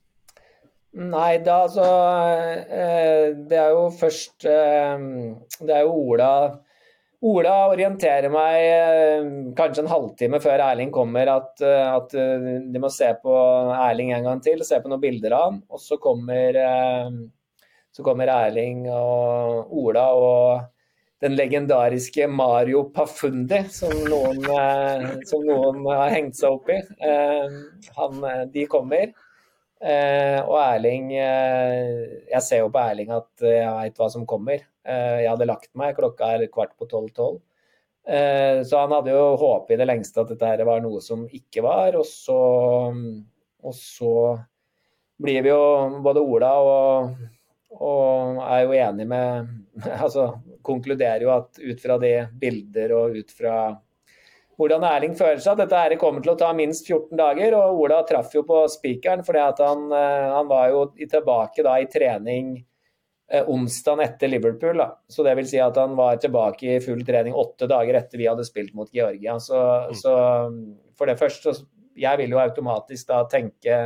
Nei, 0.95 1.39
da 1.43 1.65
altså 1.65 1.85
eh, 2.71 3.33
Det 3.51 3.57
er 3.59 3.73
jo 3.75 3.89
først 3.99 4.45
eh, 4.47 5.01
Det 5.59 5.75
er 5.75 5.83
jo 5.83 5.97
Ola 6.13 6.29
Ola 7.25 7.53
orienterer 7.73 8.29
meg 8.29 8.63
eh, 8.69 9.29
kanskje 9.57 9.85
en 9.85 9.89
halvtime 9.89 10.41
før 10.45 10.61
Erling 10.67 10.91
kommer 10.93 11.31
at, 11.33 11.55
eh, 11.65 11.87
at, 11.89 12.13
eh, 12.21 12.49
de 12.69 12.83
må 12.83 12.91
se 12.93 13.09
på 13.23 13.37
Erling 13.73 14.11
en 14.13 14.29
gang 14.29 14.43
til, 14.45 14.61
se 14.67 14.77
på 14.83 14.91
noen 14.93 15.01
bilder 15.01 15.33
av 15.33 15.47
ham. 15.47 15.57
Og 15.73 15.81
så 15.81 15.97
kommer, 16.03 16.59
så 17.95 18.05
kommer 18.05 18.29
Erling 18.29 18.85
og 18.93 19.73
Ola 19.85 20.05
og 20.19 20.67
den 21.25 21.39
legendariske 21.39 22.29
Mario 22.29 22.83
Pafundi, 22.93 23.63
som 23.73 23.95
noen, 24.11 24.45
som 25.25 25.47
noen 25.49 25.81
har 25.89 26.13
hengt 26.13 26.37
seg 26.37 26.59
opp 26.59 26.69
i. 26.75 26.77
Han, 27.97 28.21
de 28.53 28.67
kommer. 28.69 29.15
Og 29.81 30.59
Erling 30.61 31.09
Jeg 31.15 32.43
ser 32.45 32.61
jo 32.61 32.69
på 32.75 32.85
Erling 32.85 33.17
at 33.17 33.49
jeg 33.49 33.73
veit 33.79 34.03
hva 34.03 34.13
som 34.13 34.29
kommer. 34.29 34.61
Eh, 34.85 35.19
jeg 35.25 35.31
hadde 35.33 35.49
lagt 35.49 35.71
meg, 35.79 35.97
klokka 35.97 36.35
er 36.35 36.47
kvart 36.53 36.75
på 36.79 36.89
tolv-tolv. 36.91 37.41
Eh, 38.05 38.61
så 38.69 38.83
han 38.83 38.93
hadde 38.93 39.15
jo 39.15 39.37
håpet 39.41 39.77
i 39.77 39.79
det 39.81 39.87
lengste 39.89 40.21
at 40.21 40.33
dette 40.35 40.49
her 40.51 40.65
var 40.69 40.83
noe 40.85 41.01
som 41.05 41.25
ikke 41.25 41.65
var. 41.65 41.97
Og 41.97 42.05
så, 42.09 42.41
og 43.65 43.79
så 43.79 44.13
blir 45.25 45.47
vi 45.47 45.53
jo 45.53 46.03
både 46.05 46.21
Ola 46.21 46.53
og, 46.61 47.15
og 47.79 48.43
er 48.45 48.67
jo 48.67 48.77
enig 48.77 49.07
med 49.09 49.53
Altså 50.05 50.29
konkluderer 50.65 51.25
jo 51.25 51.33
at 51.35 51.59
ut 51.59 51.81
fra 51.83 51.97
de 52.03 52.13
bilder 52.41 52.93
og 52.95 53.17
ut 53.19 53.33
fra 53.35 53.57
hvordan 54.55 54.85
Erling 54.87 55.17
føler 55.19 55.41
seg, 55.43 55.57
at 55.57 55.65
dette 55.65 55.81
her 55.81 55.97
kommer 55.99 56.23
til 56.23 56.31
å 56.31 56.39
ta 56.39 56.53
minst 56.55 56.87
14 56.87 57.19
dager. 57.19 57.57
Og 57.59 57.81
Ola 57.87 58.05
traff 58.07 58.31
jo 58.37 58.45
på 58.47 58.61
spikeren, 58.71 59.25
fordi 59.27 59.43
han, 59.65 59.89
eh, 59.97 60.29
han 60.31 60.47
var 60.51 60.69
jo 60.71 60.85
tilbake 61.01 61.65
da 61.67 61.81
i 61.81 61.89
trening 61.91 62.55
onsdagen 63.51 64.05
etter 64.05 64.31
Liverpool. 64.31 64.79
Da. 64.79 64.89
Så 65.09 65.27
det 65.27 65.35
vil 65.39 65.49
si 65.51 65.61
at 65.63 65.79
han 65.81 65.97
var 65.99 66.21
tilbake 66.23 66.77
i 66.77 66.81
full 66.85 67.05
trening 67.07 67.37
åtte 67.39 67.69
dager 67.71 67.99
etter 67.99 68.21
vi 68.21 68.29
hadde 68.31 68.47
spilt 68.47 68.75
mot 68.79 68.91
Georgia. 68.95 69.39
Så, 69.43 69.61
mm. 69.91 69.95
så 69.99 70.15
for 70.99 71.11
det 71.11 71.19
første, 71.21 71.57
jeg 71.99 72.21
vil 72.21 72.35
jo 72.35 72.43
automatisk 72.43 73.11
da 73.11 73.23
tenke 73.31 73.79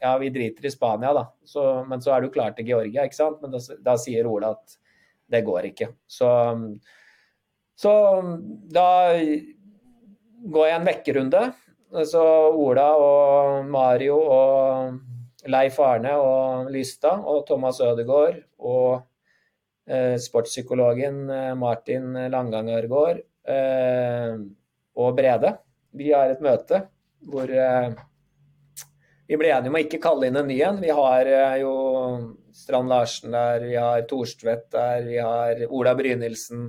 ja, 0.00 0.12
vi 0.18 0.30
driter 0.34 0.66
i 0.66 0.70
Spania, 0.70 1.12
da. 1.14 1.24
Så, 1.44 1.64
men 1.88 2.02
så 2.02 2.14
er 2.14 2.24
du 2.24 2.32
klar 2.34 2.54
til 2.56 2.66
Georgia, 2.68 3.04
ikke 3.06 3.18
sant. 3.18 3.40
Men 3.42 3.54
da, 3.54 3.60
da 3.84 3.96
sier 4.00 4.26
Ola 4.30 4.52
at 4.56 4.78
det 5.28 5.44
går 5.46 5.70
ikke. 5.70 5.90
Så, 6.08 6.28
så 7.78 7.92
da 8.74 8.88
går 10.48 10.68
jeg 10.70 10.78
en 10.78 10.88
vekkerunde. 10.88 11.44
Så 12.08 12.22
Ola 12.52 12.88
og 13.00 13.68
Mario 13.72 14.18
og 14.20 14.98
Leif 15.46 15.78
Arne 15.78 16.16
og 16.18 16.70
Lystad 16.74 17.22
og 17.22 17.44
Thomas 17.46 17.78
Ødegaard 17.84 18.40
og 18.58 19.04
eh, 19.86 20.16
sportspsykologen 20.18 21.28
eh, 21.30 21.52
Martin 21.58 22.10
Langangergård 22.32 23.20
eh, 23.46 24.34
og 24.98 25.14
Brede. 25.18 25.54
Vi 25.94 26.10
har 26.10 26.32
et 26.32 26.42
møte 26.42 26.82
hvor 27.28 27.50
vi 29.28 29.36
ble 29.36 29.48
enige 29.52 29.70
om 29.70 29.76
å 29.76 29.80
ikke 29.82 30.00
kalle 30.02 30.28
inn 30.28 30.38
en 30.38 30.46
ny 30.48 30.58
en. 30.64 30.76
Vi 30.80 30.90
har 30.94 31.28
jo 31.60 31.72
Strand 32.54 32.90
Larsen 32.90 33.34
der, 33.34 33.64
vi 33.66 33.74
har 33.76 34.04
Thorstvedt 34.08 34.68
der, 34.72 35.02
vi 35.06 35.18
har 35.18 35.64
Ola 35.68 35.94
Brynildsen. 35.98 36.68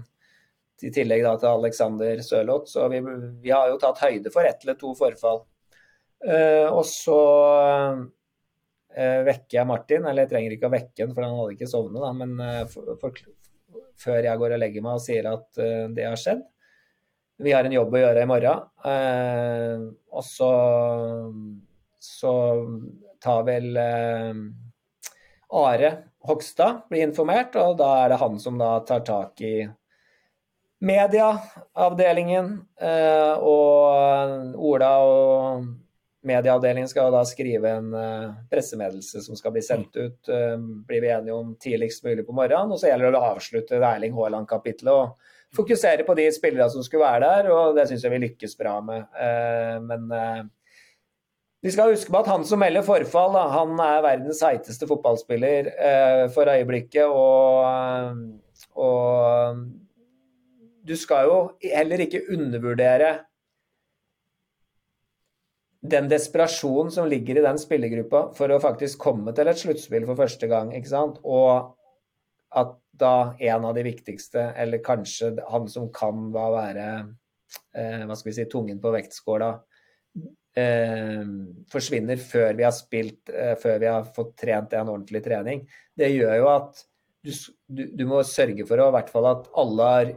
I 0.80 0.90
tillegg 0.96 1.26
da 1.26 1.36
til 1.40 1.52
Alexander 1.52 2.22
Sørloth. 2.24 2.72
Så 2.72 2.88
vi, 2.92 3.02
vi, 3.04 3.52
har 3.52 3.70
jo 3.70 3.78
tatt 3.82 4.02
høyde 4.02 4.32
for 4.34 4.48
ett 4.48 4.64
eller 4.64 4.78
to 4.80 4.94
forfall. 4.98 5.44
Og 6.72 6.84
så 6.88 7.20
vekker 8.98 9.60
jeg 9.60 9.70
Martin, 9.70 10.06
eller 10.10 10.26
jeg 10.26 10.32
trenger 10.32 10.56
ikke 10.56 10.70
å 10.70 10.74
vekke 10.74 11.04
han, 11.04 11.12
for 11.14 11.26
han 11.26 11.36
hadde 11.38 11.56
ikke 11.56 11.70
sovnet, 11.70 12.02
da, 12.02 12.10
men 12.18 12.32
uh, 12.42 12.64
for, 12.72 12.96
for, 13.02 13.20
før 14.02 14.26
jeg 14.26 14.42
går 14.42 14.56
og 14.56 14.64
legger 14.64 14.86
meg 14.86 14.98
og 14.98 15.04
sier 15.04 15.30
at 15.30 15.62
det 15.94 16.08
har 16.08 16.18
skjedd. 16.20 16.42
Vi 17.40 17.54
har 17.56 17.68
en 17.68 17.76
jobb 17.76 17.94
å 17.96 18.02
gjøre 18.02 18.24
i 18.26 18.28
morgen. 18.28 18.66
og 20.12 20.24
så, 20.28 20.50
så 22.04 22.34
tar 23.24 23.46
vel 23.48 23.78
Are 25.50 25.92
Hogstad 26.28 26.82
blir 26.90 27.08
informert, 27.08 27.56
og 27.56 27.78
da 27.80 27.90
er 28.04 28.12
det 28.12 28.20
han 28.20 28.40
som 28.42 28.58
da 28.60 28.74
tar 28.86 29.06
tak 29.08 29.40
i 29.42 29.54
mediaavdelingen. 30.84 32.52
Eh, 32.82 33.34
og 33.40 34.56
Ola 34.70 34.92
og 35.06 35.70
medieavdelingen 36.26 36.90
skal 36.90 37.14
da 37.14 37.22
skrive 37.28 37.72
en 37.78 37.94
eh, 37.96 38.32
pressemeddelelse 38.52 39.22
som 39.24 39.38
skal 39.40 39.54
bli 39.56 39.64
sendt 39.64 39.96
ut. 39.96 40.30
Eh, 40.30 40.58
blir 40.88 41.02
vi 41.02 41.12
enige 41.14 41.36
om 41.36 41.56
tidligst 41.60 42.04
mulig 42.04 42.26
på 42.28 42.36
morgenen. 42.36 42.74
Og 42.74 42.82
så 42.82 42.92
gjelder 42.92 43.14
det 43.14 43.22
å 43.22 43.32
avslutte 43.34 43.80
Erling 43.80 44.16
Haaland-kapitlet 44.18 44.92
og 44.94 45.36
fokusere 45.56 46.06
på 46.08 46.16
de 46.20 46.28
spillerne 46.36 46.70
som 46.74 46.86
skulle 46.86 47.08
være 47.08 47.26
der, 47.26 47.52
og 47.56 47.78
det 47.78 47.88
syns 47.90 48.04
jeg 48.06 48.14
vi 48.14 48.22
lykkes 48.22 48.52
bra 48.60 48.76
med. 48.86 49.08
Men 49.82 50.04
vi 51.66 51.72
skal 51.74 51.90
huske 51.90 52.14
på 52.14 52.20
at 52.20 52.30
han 52.30 52.46
som 52.46 52.62
melder 52.62 52.86
forfall, 52.86 53.34
han 53.50 53.74
er 53.82 54.04
verdens 54.06 54.44
heiteste 54.46 54.86
fotballspiller 54.86 55.72
for 56.36 56.54
øyeblikket. 56.54 57.10
og, 57.10 58.22
og 58.78 59.66
du 60.86 60.96
skal 60.98 61.26
jo 61.30 61.40
heller 61.64 62.06
ikke 62.06 62.28
undervurdere 62.34 63.12
den 65.82 66.10
desperasjonen 66.12 66.92
som 66.92 67.08
ligger 67.08 67.40
i 67.40 67.44
den 67.46 67.60
spillergruppa 67.60 68.30
for 68.36 68.52
å 68.52 68.60
faktisk 68.62 69.00
komme 69.00 69.32
til 69.36 69.48
et 69.48 69.62
sluttspill 69.62 70.08
for 70.10 70.20
første 70.20 70.50
gang. 70.52 70.74
ikke 70.76 70.92
sant? 70.92 71.22
Og 71.24 71.76
at 72.60 72.76
da 73.00 73.34
en 73.40 73.66
av 73.70 73.76
de 73.78 73.86
viktigste, 73.86 74.50
eller 74.60 74.84
kanskje 74.84 75.38
han 75.48 75.70
som 75.72 75.88
kan 75.94 76.30
da 76.36 76.50
være 76.52 76.88
eh, 77.78 78.04
hva 78.04 78.18
skal 78.18 78.32
vi 78.32 78.36
si, 78.42 78.48
tungen 78.52 78.82
på 78.84 78.92
vektskåla, 78.92 79.54
eh, 80.60 81.24
forsvinner 81.72 82.20
før 82.20 82.60
vi 82.60 82.68
har 82.68 82.76
spilt, 82.76 83.32
eh, 83.32 83.56
før 83.62 83.80
vi 83.80 83.88
har 83.88 84.10
fått 84.16 84.36
trent 84.42 84.76
en 84.76 84.92
ordentlig 84.92 85.24
trening. 85.24 85.64
Det 85.96 86.12
gjør 86.12 86.36
jo 86.42 86.50
at 86.58 86.84
du, 87.24 87.32
du, 87.68 87.86
du 88.02 88.06
må 88.10 88.20
sørge 88.28 88.68
for 88.68 88.82
å, 88.82 88.90
i 88.90 88.98
hvert 88.98 89.14
fall 89.14 89.32
at 89.32 89.48
alle 89.60 89.94
har 89.94 90.14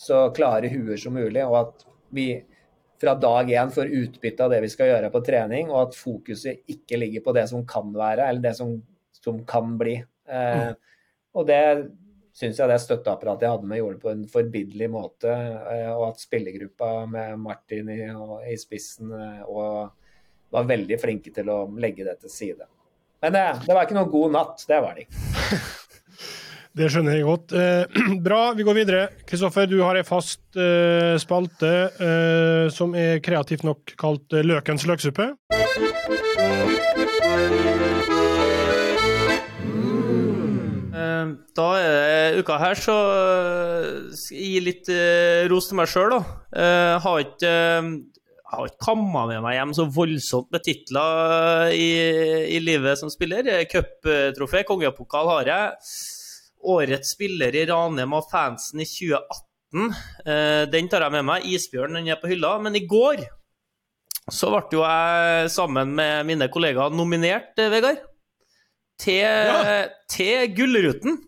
så 0.00 0.26
klare 0.36 0.68
huer 0.72 1.00
som 1.00 1.16
mulig, 1.16 1.42
og 1.44 1.56
at 1.64 1.88
vi 2.16 2.32
fra 3.00 3.14
dag 3.16 3.50
én 3.50 3.72
får 3.72 3.94
utbytte 4.02 4.44
av 4.44 4.52
det 4.52 4.60
vi 4.64 4.70
skal 4.72 4.90
gjøre 4.90 5.10
på 5.12 5.22
trening, 5.24 5.70
og 5.72 5.88
at 5.88 5.96
fokuset 5.96 6.68
ikke 6.70 7.00
ligger 7.00 7.24
på 7.24 7.34
det 7.36 7.46
som 7.50 7.64
kan 7.68 7.92
være, 7.94 8.28
eller 8.28 8.44
det 8.44 8.54
som, 8.58 8.74
som 9.22 9.40
kan 9.48 9.74
bli. 9.80 9.96
Eh, 10.28 10.66
mm. 10.68 10.78
Og 11.40 11.46
det 11.48 11.62
syns 12.36 12.60
jeg 12.60 12.70
det 12.70 12.78
støtteapparatet 12.82 13.46
jeg 13.46 13.54
hadde 13.54 13.70
med, 13.70 13.80
gjorde 13.80 14.02
på 14.02 14.12
en 14.12 14.26
forbilledlig 14.30 14.90
måte. 14.92 15.32
Eh, 15.32 15.88
og 15.94 16.10
at 16.10 16.22
spillergruppa 16.22 16.92
med 17.10 17.40
Martin 17.42 17.90
i, 17.92 18.02
i 18.52 18.58
spissen 18.60 19.12
eh, 19.16 19.42
og 19.48 19.90
var 20.50 20.70
veldig 20.70 20.98
flinke 21.00 21.32
til 21.34 21.50
å 21.52 21.62
legge 21.80 22.06
det 22.06 22.18
til 22.22 22.34
side. 22.34 22.68
Men 23.24 23.36
det, 23.36 23.44
eh, 23.52 23.66
det 23.66 23.76
var 23.76 23.88
ikke 23.88 23.98
noen 23.98 24.12
god 24.12 24.34
natt, 24.38 24.66
det 24.68 24.80
var 24.84 24.96
det 24.96 25.08
ikke. 25.08 25.62
Det 26.80 26.88
skjønner 26.88 27.18
jeg 27.18 27.26
godt. 27.28 27.52
Eh, 27.52 27.98
bra, 28.26 28.54
vi 28.56 28.64
går 28.64 28.76
videre. 28.78 29.00
Kristoffer, 29.28 29.66
du 29.68 29.82
har 29.84 29.98
ei 30.00 30.04
fast 30.06 30.40
eh, 30.56 31.18
spalte 31.20 31.72
eh, 32.00 32.70
som 32.72 32.94
er 32.96 33.18
kreativt 33.20 33.66
nok 33.68 33.92
kalt 34.00 34.32
eh, 34.32 34.46
Løkens 34.48 34.86
løksuppe. 34.88 35.26
Eh, 40.96 41.26
da 41.60 41.66
er 41.82 41.92
det 41.92 42.40
uka 42.40 42.56
her, 42.62 42.80
så 42.80 42.96
skal 44.16 44.38
jeg 44.38 44.46
gi 44.46 44.62
litt 44.64 44.88
ros 45.52 45.68
til 45.68 45.80
meg 45.82 45.90
sjøl, 45.90 46.14
da. 46.16 46.22
Har 47.04 47.20
ikke 47.26 47.50
uh, 47.84 47.90
har 48.50 48.66
ikke 48.66 48.82
kamma 48.82 49.26
med 49.28 49.44
meg 49.44 49.58
hjem 49.58 49.74
så 49.76 49.84
voldsomt 49.94 50.48
med 50.50 50.64
titler 50.66 51.74
i, 51.76 51.90
i 52.56 52.58
livet 52.64 52.98
som 52.98 53.12
spiller. 53.12 53.46
Cuptrofé, 53.70 54.64
kongepokal 54.66 55.30
har 55.36 55.52
jeg. 55.52 56.16
Årets 56.60 57.14
spiller 57.14 57.54
i 57.56 57.64
Ranheim 57.70 58.12
av 58.16 58.26
fansen 58.32 58.82
i 58.82 58.88
2018. 58.88 59.94
Eh, 60.26 60.64
den 60.72 60.90
tar 60.90 61.06
jeg 61.06 61.14
med 61.16 61.26
meg. 61.28 61.46
Isbjørn 61.48 61.96
den 61.98 62.10
er 62.12 62.20
på 62.20 62.30
hylla. 62.32 62.56
Men 62.62 62.76
i 62.76 62.84
går 62.88 63.24
så 64.30 64.50
ble 64.52 64.62
jo 64.76 64.84
jeg 64.84 65.50
sammen 65.54 65.94
med 65.96 66.28
mine 66.28 66.50
kollegaer 66.52 66.94
nominert, 66.94 67.54
eh, 67.58 67.70
Vegard, 67.72 68.04
til, 69.00 69.24
ja. 69.24 69.86
til 70.10 70.52
Gullruten. 70.54 71.18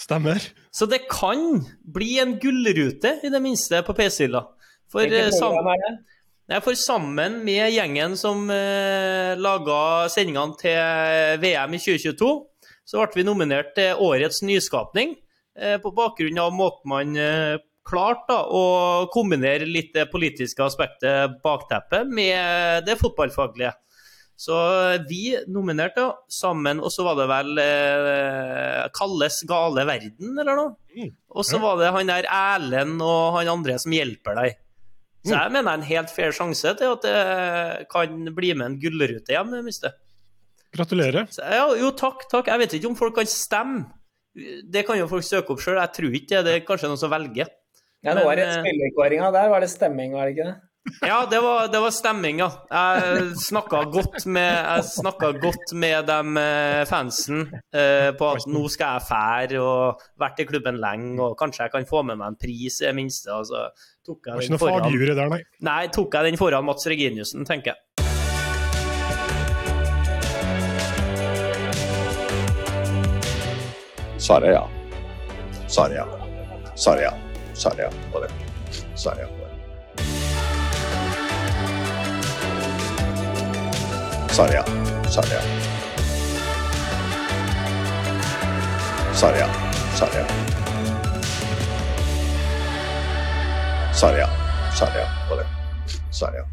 Stemmer. 0.00 0.40
Så 0.72 0.86
det 0.86 1.04
kan 1.10 1.60
bli 1.84 2.18
en 2.22 2.38
gullrute, 2.40 3.18
i 3.22 3.30
det 3.32 3.40
minste, 3.42 3.82
på 3.84 3.94
PC-hylla. 3.96 4.44
For, 4.90 5.04
eh, 5.04 6.60
for, 6.64 6.74
sammen 6.74 7.44
med 7.44 7.70
gjengen 7.74 8.16
som 8.18 8.48
eh, 8.50 9.36
laga 9.38 10.08
sendingene 10.10 10.56
til 10.58 11.42
VM 11.42 11.76
i 11.76 11.82
2022, 11.82 12.30
så 12.86 13.02
ble 13.02 13.20
vi 13.20 13.26
nominert 13.26 13.74
til 13.76 14.00
Årets 14.02 14.42
nyskapning 14.46 15.14
eh, 15.58 15.76
på 15.82 15.92
bakgrunn 15.94 16.40
av 16.42 16.54
måten 16.56 16.90
man 16.92 17.18
eh, 17.18 17.60
klarte 17.86 18.36
å 18.54 18.64
kombinere 19.12 19.68
litt 19.68 19.94
det 19.96 20.08
politiske 20.12 20.62
aspektet, 20.64 21.38
bakteppet, 21.44 22.08
med 22.08 22.84
det 22.86 22.98
fotballfaglige. 23.00 23.72
Så 24.40 24.56
vi 25.04 25.34
nominerte 25.52 26.06
sammen, 26.32 26.78
og 26.80 26.88
så 26.94 27.04
var 27.04 27.18
det 27.18 27.26
vel 27.28 27.60
eh, 27.60 28.86
Kalles 28.96 29.42
gale 29.48 29.84
verden, 29.88 30.32
eller 30.32 30.56
noe. 30.56 30.74
Mm. 30.96 31.10
Og 31.36 31.44
så 31.44 31.60
var 31.60 31.76
det 31.80 31.90
han 31.92 32.08
der 32.08 32.28
Erlend 32.32 33.02
og 33.04 33.36
han 33.36 33.50
andre 33.52 33.76
som 33.82 33.92
hjelper 33.92 34.38
deg. 34.40 34.60
Så 35.26 35.34
mm. 35.34 35.36
jeg 35.36 35.54
mener 35.58 35.74
en 35.74 35.84
helt 35.84 36.14
fair 36.14 36.32
sjanse 36.32 36.72
til 36.78 36.94
at 36.94 37.04
det 37.04 37.18
kan 37.92 38.32
bli 38.36 38.54
med 38.56 38.66
en 38.66 38.78
gullrute 38.80 39.36
hjem. 39.36 39.52
Mister. 39.66 39.98
Gratulerer. 40.74 41.26
Ja, 41.40 41.64
jo, 41.78 41.90
takk, 41.98 42.26
takk. 42.30 42.50
Jeg 42.52 42.62
vet 42.62 42.76
ikke 42.78 42.90
om 42.92 42.98
folk 42.98 43.16
kan 43.18 43.30
stemme. 43.30 43.88
Det 44.70 44.84
kan 44.86 44.98
jo 45.00 45.08
folk 45.10 45.26
søke 45.26 45.54
opp 45.54 45.62
sjøl. 45.62 45.80
Jeg 45.80 45.94
tror 45.96 46.16
ikke 46.20 46.34
det. 46.36 46.42
Det 46.46 46.56
er 46.58 46.66
kanskje 46.66 46.90
noen 46.90 47.00
som 47.00 47.12
velger. 47.12 47.50
Ja, 48.06 48.14
nå 48.16 48.24
var 48.24 48.38
det 48.38 48.48
eh, 48.48 48.58
spillerkåringa. 48.62 49.30
Der 49.34 49.48
var 49.52 49.64
det 49.64 49.70
stemming, 49.72 50.14
var 50.16 50.28
det 50.28 50.36
ikke 50.36 50.48
det? 50.48 50.58
Ja, 51.04 51.26
det 51.30 51.40
var, 51.44 51.66
det 51.68 51.80
var 51.82 51.92
stemming, 51.92 52.38
ja. 52.40 52.48
Jeg 52.72 53.34
snakka 53.36 53.82
godt 53.92 54.24
med, 54.32 54.80
godt 55.42 55.74
med 55.76 56.08
de 56.08 56.40
eh, 56.40 56.84
fansen 56.88 57.42
eh, 57.52 58.08
på 58.16 58.30
at 58.30 58.48
nå 58.48 58.64
skal 58.72 58.96
jeg 58.96 59.06
fære 59.10 59.60
og 59.60 60.00
vært 60.22 60.40
i 60.40 60.48
klubben 60.48 60.80
lenge, 60.80 61.12
og 61.20 61.36
kanskje 61.38 61.66
jeg 61.66 61.74
kan 61.76 61.88
få 61.90 62.02
med 62.08 62.22
meg 62.22 62.32
en 62.32 62.40
pris 62.40 62.80
i 62.80 62.88
det 62.88 62.94
minste. 62.96 63.28
Altså, 63.36 63.68
tok 64.06 64.32
jeg 64.32 64.48
den 64.48 64.62
foran, 64.62 64.88
der, 64.88 65.26
nei. 65.36 65.42
nei, 65.68 65.82
tok 65.92 66.16
jeg 66.16 66.30
den 66.30 66.40
foran 66.40 66.64
Mats 66.66 66.88
Reginiussen, 66.88 67.44
tenker 67.48 67.74
jeg. 67.74 67.99
Er 74.38 74.52
ja. 74.52 74.68
Svaret 75.68 75.92
er 75.92 75.96
ja. 75.96 76.06
Svaret 76.74 76.98
er 76.98 77.02
ja. 77.08 77.14
Svaret 77.54 77.78
er 77.78 77.82
ja 77.82 77.90
på 78.12 78.22
det. 78.22 78.30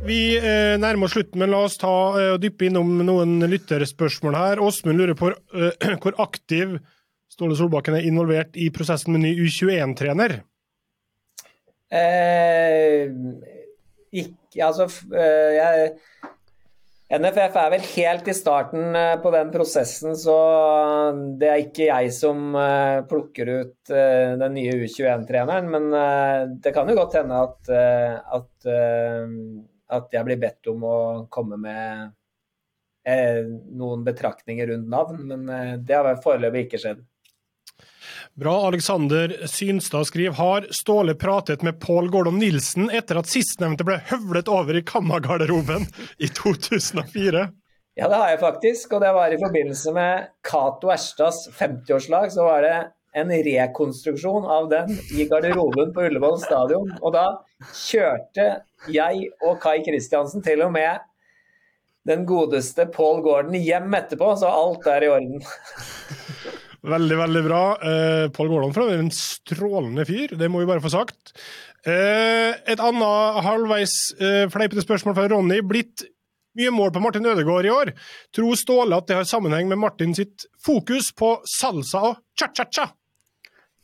Vi 0.05 0.38
eh, 0.38 0.75
nærmer 0.80 1.07
oss 1.07 1.15
slutten, 1.15 1.39
men 1.39 1.51
la 1.51 1.63
oss 1.65 1.78
ta 1.80 1.93
eh, 2.19 2.34
og 2.34 2.41
dyppe 2.43 2.67
innom 2.67 2.99
noen 3.07 3.39
lytterspørsmål 3.49 4.38
her. 4.38 4.61
Åsmund 4.63 4.99
lurer 4.99 5.17
på 5.17 5.32
eh, 5.32 5.97
hvor 6.03 6.17
aktiv 6.23 6.78
Ståle 7.32 7.57
Solbakken 7.59 7.97
er 7.97 8.07
involvert 8.07 8.55
i 8.57 8.69
prosessen 8.73 9.13
med 9.13 9.25
ny 9.25 9.34
U21-trener? 9.45 10.39
Eh, 11.88 13.07
ikke 14.15 14.63
Altså, 14.65 14.88
eh, 15.13 15.57
jeg 15.57 17.21
NFF 17.21 17.55
er 17.55 17.69
vel 17.71 17.84
helt 17.93 18.28
i 18.28 18.36
starten 18.36 18.95
eh, 18.97 19.13
på 19.23 19.32
den 19.32 19.51
prosessen, 19.53 20.15
så 20.19 20.36
det 21.39 21.47
er 21.47 21.63
ikke 21.63 21.88
jeg 21.88 22.11
som 22.15 22.55
eh, 22.59 22.99
plukker 23.07 23.51
ut 23.61 23.93
den 23.93 24.55
nye 24.57 24.75
U21-treneren. 24.82 25.69
Men 25.71 25.88
det 26.63 26.73
kan 26.75 26.89
jo 26.89 26.97
godt 26.97 27.19
hende 27.19 27.39
at, 27.47 27.71
at, 28.39 28.69
at 29.99 30.17
jeg 30.17 30.28
blir 30.28 30.41
bedt 30.41 30.71
om 30.73 30.84
å 30.84 30.97
komme 31.32 31.59
med 31.61 32.15
noen 33.07 34.01
betraktninger 34.03 34.67
rundt 34.67 34.89
navn, 34.91 35.21
men 35.30 35.45
det 35.88 35.95
har 35.95 36.19
foreløpig 36.19 36.65
ikke 36.65 36.82
skjedd. 36.82 37.05
Bra. 38.38 38.67
Alexander 38.67 39.47
Synstad 39.47 40.05
skriver 40.05 40.33
har 40.33 40.67
Ståle 40.71 41.15
pratet 41.15 41.61
med 41.61 41.79
Pål 41.81 42.09
Gordon 42.09 42.38
Nilsen 42.38 42.91
etter 42.93 43.17
at 43.17 43.29
sistnevnte 43.31 43.81
ble 43.88 43.95
høvlet 44.11 44.51
over 44.53 44.77
i 44.77 44.83
Kamma-garderoben 44.85 45.88
i 46.21 46.29
2004? 46.29 47.47
Ja, 47.97 48.09
det 48.11 48.19
har 48.21 48.29
jeg 48.29 48.39
faktisk. 48.43 48.93
Og 48.93 49.01
det 49.01 49.09
var 49.17 49.33
i 49.33 49.39
forbindelse 49.41 49.93
med 49.95 50.27
Cato 50.45 50.91
Erstads 50.93 51.47
50-årslag. 51.57 52.29
Så 52.29 52.45
var 52.45 52.61
det 52.61 52.75
en 53.17 53.33
rekonstruksjon 53.49 54.45
av 54.45 54.69
den 54.69 54.93
i 55.17 55.25
garderoben 55.25 55.89
på 55.95 56.05
Ullevål 56.05 56.38
stadion. 56.43 56.93
Og 57.01 57.17
da 57.17 57.25
kjørte 57.73 58.47
jeg 58.93 59.31
og 59.41 59.57
Kai 59.65 59.79
Kristiansen 59.88 60.45
til 60.45 60.61
og 60.67 60.75
med 60.77 61.01
den 62.05 62.21
godeste 62.29 62.85
Paul 62.93 63.25
Gordon 63.25 63.57
hjem 63.57 63.97
etterpå, 63.97 64.29
så 64.38 64.53
alt 64.61 64.85
er 64.93 65.09
i 65.09 65.11
orden. 65.17 65.41
Veldig, 66.86 67.17
veldig 67.17 67.41
bra. 67.47 67.61
Eh, 67.82 68.25
Pål 68.36 68.51
Gårdal 68.51 68.91
er 68.91 69.01
en 69.01 69.13
strålende 69.13 70.05
fyr, 70.07 70.36
det 70.38 70.49
må 70.51 70.61
vi 70.61 70.69
bare 70.69 70.84
få 70.84 70.91
sagt. 70.93 71.34
Eh, 71.88 72.53
et 72.69 72.84
annet 72.84 73.41
halvveis 73.45 73.95
eh, 74.19 74.45
fleipete 74.51 74.84
spørsmål 74.86 75.15
fra 75.17 75.28
Ronny. 75.32 75.61
Blitt 75.65 76.05
mye 76.57 76.73
mål 76.73 76.91
på 76.93 77.01
Martin 77.03 77.25
Ødegaard 77.30 77.65
i 77.65 77.73
år. 77.73 77.91
Tror 78.36 78.57
Ståle 78.59 78.97
at 78.97 79.09
det 79.09 79.17
har 79.19 79.28
sammenheng 79.30 79.69
med 79.69 79.82
Martin 79.82 80.15
sitt 80.17 80.47
fokus 80.65 81.11
på 81.17 81.38
salsa 81.57 82.05
og 82.11 82.23
cha-cha-cha? 82.39 82.89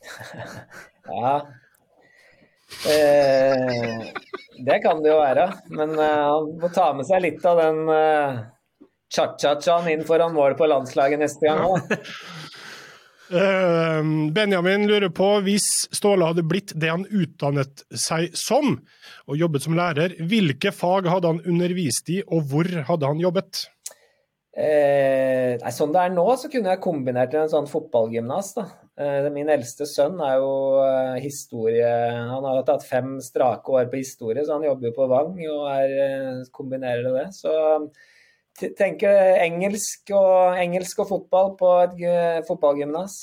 Ja. 1.03 1.33
Eh, 2.87 4.05
det 4.65 4.77
kan 4.79 5.01
det 5.03 5.09
jo 5.11 5.17
være. 5.19 5.49
Men 5.75 5.91
eh, 5.99 6.21
han 6.31 6.53
må 6.61 6.69
ta 6.73 6.93
med 6.95 7.07
seg 7.09 7.25
litt 7.25 7.43
av 7.45 7.59
den 7.59 7.81
eh, 7.91 8.37
cha-cha-chaen 9.13 9.89
inn 9.91 10.05
foran 10.07 10.33
mål 10.35 10.55
på 10.59 10.69
landslaget 10.71 11.21
neste 11.21 11.49
gang 11.49 11.65
òg. 11.67 11.93
Ehm, 13.31 14.33
Benjamin 14.35 14.87
lurer 14.87 15.09
på, 15.15 15.29
hvis 15.45 15.67
Ståle 15.95 16.27
hadde 16.27 16.43
blitt 16.47 16.73
det 16.75 16.91
han 16.91 17.05
utdannet 17.07 17.85
seg 17.89 18.35
som, 18.37 18.75
og 19.29 19.39
jobbet 19.39 19.63
som 19.63 19.77
lærer, 19.77 20.17
hvilke 20.19 20.73
fag 20.75 21.07
hadde 21.11 21.31
han 21.31 21.43
undervist 21.47 22.11
i, 22.11 22.19
og 22.27 22.49
hvor 22.51 22.67
hadde 22.89 23.13
han 23.13 23.23
jobbet? 23.23 23.65
Eh, 24.53 25.55
nei, 25.57 25.71
sånn 25.73 25.93
det 25.95 26.01
er 26.03 26.11
nå, 26.13 26.27
så 26.37 26.49
kunne 26.51 26.75
jeg 26.75 26.83
kombinert 26.83 27.31
det 27.33 27.39
en 27.41 27.53
sånn 27.55 27.69
fotballgymnas. 27.71 28.51
Eh, 29.01 29.29
min 29.33 29.49
eldste 29.49 29.87
sønn 29.89 30.19
er 30.21 30.35
jo 30.37 30.51
eh, 30.85 31.15
historie 31.23 31.89
Han 32.29 32.45
har 32.45 32.59
jo 32.59 32.65
tatt 32.67 32.83
fem 32.85 33.15
strake 33.25 33.73
år 33.73 33.87
på 33.89 33.97
historie, 33.97 34.43
så 34.45 34.59
han 34.59 34.67
jobber 34.67 34.91
jo 34.91 34.97
på 34.99 35.07
Vang 35.09 35.39
og 35.47 35.63
er, 35.71 35.95
eh, 36.03 36.43
kombinerer 36.53 37.09
det. 37.15 37.31
Så 37.33 37.49
tenker 38.59 39.37
engelsk 39.43 40.13
og, 40.15 40.57
engelsk 40.59 41.03
og 41.03 41.09
fotball 41.09 41.53
på 41.59 41.71
et 41.85 42.45
fotballgymnas. 42.49 43.21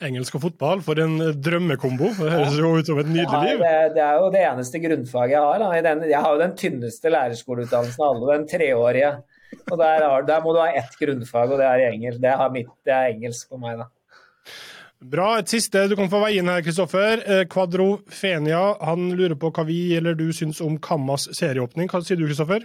Engelsk 0.00 0.38
og 0.38 0.46
fotball, 0.46 0.80
for 0.80 0.96
en 1.02 1.18
drømmekombo. 1.44 2.08
Det 2.16 2.30
høres 2.32 2.54
jo 2.56 2.70
ut 2.72 2.88
som 2.88 3.00
et 3.02 3.10
nydelig 3.10 3.40
liv. 3.44 3.60
Ja, 3.60 3.82
det, 3.84 3.90
det, 3.98 4.04
er 4.06 4.22
jo 4.22 4.30
det 4.32 4.44
eneste 4.48 4.80
grunnfaget 4.80 5.34
jeg 5.34 5.42
har. 5.44 5.74
Den, 5.84 6.06
jeg 6.08 6.22
har 6.24 6.32
jo 6.32 6.40
den 6.40 6.54
tynneste 6.56 7.12
lærerskoleutdannelsen 7.12 8.06
av 8.06 8.14
alle, 8.14 8.30
den 8.32 8.46
treårige. 8.48 9.10
Og 9.66 9.76
der, 9.76 10.06
har, 10.06 10.24
der, 10.24 10.40
må 10.40 10.54
du 10.56 10.62
ha 10.62 10.70
ett 10.80 10.96
grunnfag, 10.96 11.52
og 11.52 11.60
det 11.60 11.68
er 11.68 11.84
engelsk. 11.90 12.22
Det, 12.22 12.34
mitt, 12.54 12.72
det 12.88 12.96
er 12.96 13.12
engelsk 13.12 13.52
for 13.52 13.60
meg, 13.60 13.82
da. 13.82 13.90
Bra. 15.00 15.28
Et 15.40 15.52
siste 15.52 15.86
du 15.88 15.96
kan 15.96 16.08
få 16.12 16.20
veie 16.24 16.40
inn 16.40 16.48
her, 16.48 16.64
Kristoffer. 16.64 17.20
Kvadrofenia 17.52 18.64
eh, 18.72 18.82
han 18.88 19.08
lurer 19.16 19.36
på 19.40 19.52
hva 19.52 19.68
vi 19.68 19.82
eller 19.96 20.16
du 20.16 20.30
syns 20.36 20.60
om 20.64 20.80
Kammas 20.80 21.28
serieåpning. 21.36 21.92
Hva 21.92 22.00
sier 22.04 22.20
du, 22.20 22.24
Kristoffer? 22.28 22.64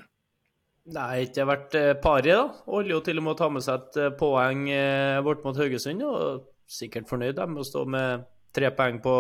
Nei, 0.94 1.26
ikke 1.26 1.48
vært 1.50 1.76
eh, 1.80 1.92
pari, 1.98 2.30
da. 2.30 2.46
Holder 2.70 2.94
jo 2.94 3.02
til 3.06 3.18
og 3.18 3.26
med 3.26 3.34
å 3.34 3.40
ta 3.40 3.48
med 3.50 3.64
seg 3.66 3.82
et 3.82 4.00
eh, 4.04 4.12
poeng 4.20 4.68
eh, 4.70 5.18
bort 5.26 5.42
mot 5.46 5.58
Haugesund. 5.58 6.04
Og 6.06 6.44
sikkert 6.70 7.10
fornøyd 7.10 7.42
med 7.50 7.64
å 7.64 7.66
stå 7.66 7.86
med 7.90 8.28
tre 8.56 8.70
poeng 8.76 9.00
på 9.02 9.16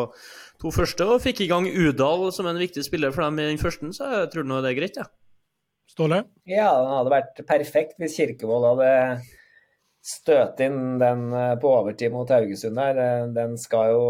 to 0.61 0.73
første. 0.73 1.07
Og 1.09 1.23
fikk 1.23 1.41
i 1.41 1.49
gang 1.49 1.65
Udal 1.65 2.27
som 2.35 2.45
en 2.49 2.61
viktig 2.61 2.85
spiller 2.85 3.15
for 3.15 3.25
dem 3.25 3.41
i 3.41 3.47
den 3.49 3.61
første, 3.61 3.89
så 3.97 4.11
jeg 4.13 4.29
tror 4.33 4.45
nå 4.45 4.61
det 4.61 4.71
er 4.71 4.77
greit, 4.77 4.99
ja. 5.01 5.07
Ståle? 5.89 6.21
Ja, 6.49 6.69
den 6.81 6.93
hadde 6.93 7.13
vært 7.13 7.41
perfekt 7.49 7.99
hvis 8.01 8.15
Kirkevold 8.17 8.65
hadde 8.71 8.91
støtt 10.05 10.61
inn 10.61 10.97
den 11.01 11.27
på 11.61 11.69
overtid 11.71 12.13
mot 12.13 12.29
Haugesund 12.29 12.77
der. 12.77 13.25
Den 13.33 13.57
skal 13.61 13.93
jo, 13.93 14.05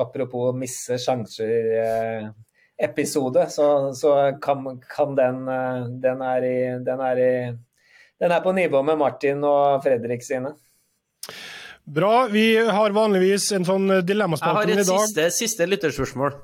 apropos 0.00 0.56
misse 0.56 0.96
sjanser 1.00 2.32
episode, 2.82 3.46
så, 3.50 3.94
så 3.94 4.14
kan, 4.42 4.66
kan, 4.96 5.14
den 5.14 5.48
eh, 5.48 5.84
den 6.02 6.22
er, 6.22 6.44
i, 6.44 6.56
den, 6.84 7.00
er 7.00 7.20
i, 7.22 7.34
den 8.20 8.34
er 8.34 8.40
på 8.44 8.54
nivå 8.56 8.82
med 8.82 8.98
Martin 8.98 9.44
og 9.46 9.84
Fredrik 9.84 10.24
sine. 10.26 10.54
Bra. 11.84 12.26
Vi 12.32 12.48
har 12.56 12.96
vanligvis 12.96 13.50
en 13.52 13.66
sånn 13.68 14.00
dilemmaspalte 14.06 14.72
i 14.72 14.76
dag. 14.78 14.80
Jeg 14.80 14.88
har 14.88 15.04
et 15.04 15.08
siste, 15.08 15.30
siste 15.36 15.68
lytterspørsmål. 15.68 16.36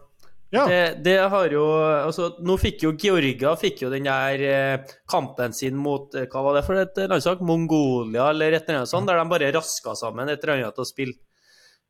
Ja. 0.50 0.64
Det, 0.66 0.98
det, 1.06 1.18
har 1.30 1.52
jo 1.54 1.62
altså, 1.78 2.32
Nå 2.42 2.56
fikk 2.58 2.82
jo 2.82 2.90
Georgia 2.98 3.52
fikk 3.54 3.84
jo 3.84 3.90
den 3.92 4.08
der 4.08 4.42
eh, 4.42 4.94
kampen 5.06 5.54
sin 5.54 5.76
mot 5.78 6.16
eh, 6.18 6.26
Hva 6.26 6.42
var 6.42 6.56
det 6.58 6.64
for 6.66 6.80
et 6.80 6.98
landslag? 7.04 7.44
Mongolia 7.46 8.26
eller 8.32 8.56
et 8.56 8.66
eller 8.66 8.80
annet 8.80 8.90
sånt, 8.90 9.06
der 9.06 9.20
de 9.20 9.30
bare 9.30 9.52
raska 9.54 9.94
sammen 9.94 10.26
et 10.26 10.42
eller 10.42 10.56
annet 10.56 10.74
til 10.74 10.82
å 10.82 10.88
spille. 10.88 11.14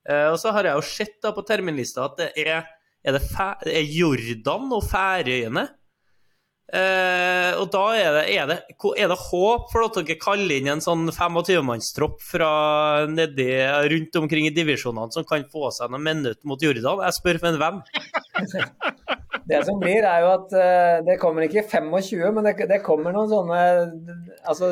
Eh, 0.04 0.26
og 0.28 0.36
så 0.42 0.52
har 0.52 0.68
jeg 0.68 0.76
jo 0.76 0.84
sett 0.90 1.16
da 1.24 1.32
på 1.36 1.44
terminlista 1.48 2.04
at 2.04 2.20
det 2.20 2.28
er 2.44 2.68
er 3.04 3.16
det, 3.16 3.22
er 3.70 3.92
Jordan 3.96 4.72
og 4.76 4.84
Færøyene? 4.88 5.68
Eh, 6.70 7.50
og 7.58 7.66
da 7.72 7.82
er 7.98 8.12
det, 8.14 8.24
er, 8.30 8.44
det, 8.46 8.58
er 8.94 9.08
det, 9.10 9.16
håp 9.18 9.72
for 9.72 9.88
at 9.88 9.96
dere 9.98 10.14
kaller 10.22 10.52
inn 10.54 10.68
en 10.70 10.82
sånn 10.84 11.08
25-mannstropp 11.10 12.20
fra 12.22 12.50
nedi 13.10 13.48
rundt 13.90 14.18
omkring 14.20 14.46
i 14.46 14.52
divisjonene 14.54 15.10
som 15.10 15.26
kan 15.26 15.48
få 15.50 15.72
seg 15.74 15.90
noen 15.90 16.06
minutter 16.06 16.46
mot 16.46 16.62
Jordan? 16.62 17.02
Jeg 17.08 17.18
spør, 17.18 17.40
men 17.46 17.58
hvem? 17.62 17.82
Det 19.50 19.64
som 19.66 19.80
blir, 19.80 20.04
er 20.06 20.20
jo 20.22 20.28
at 20.30 20.52
uh, 20.54 20.96
det 21.02 21.16
kommer 21.18 21.42
ikke 21.42 21.64
25, 21.66 22.20
men 22.36 22.46
det, 22.46 22.68
det 22.70 22.76
kommer 22.86 23.10
noen 23.14 23.30
sånne 23.32 23.56
Altså 24.46 24.68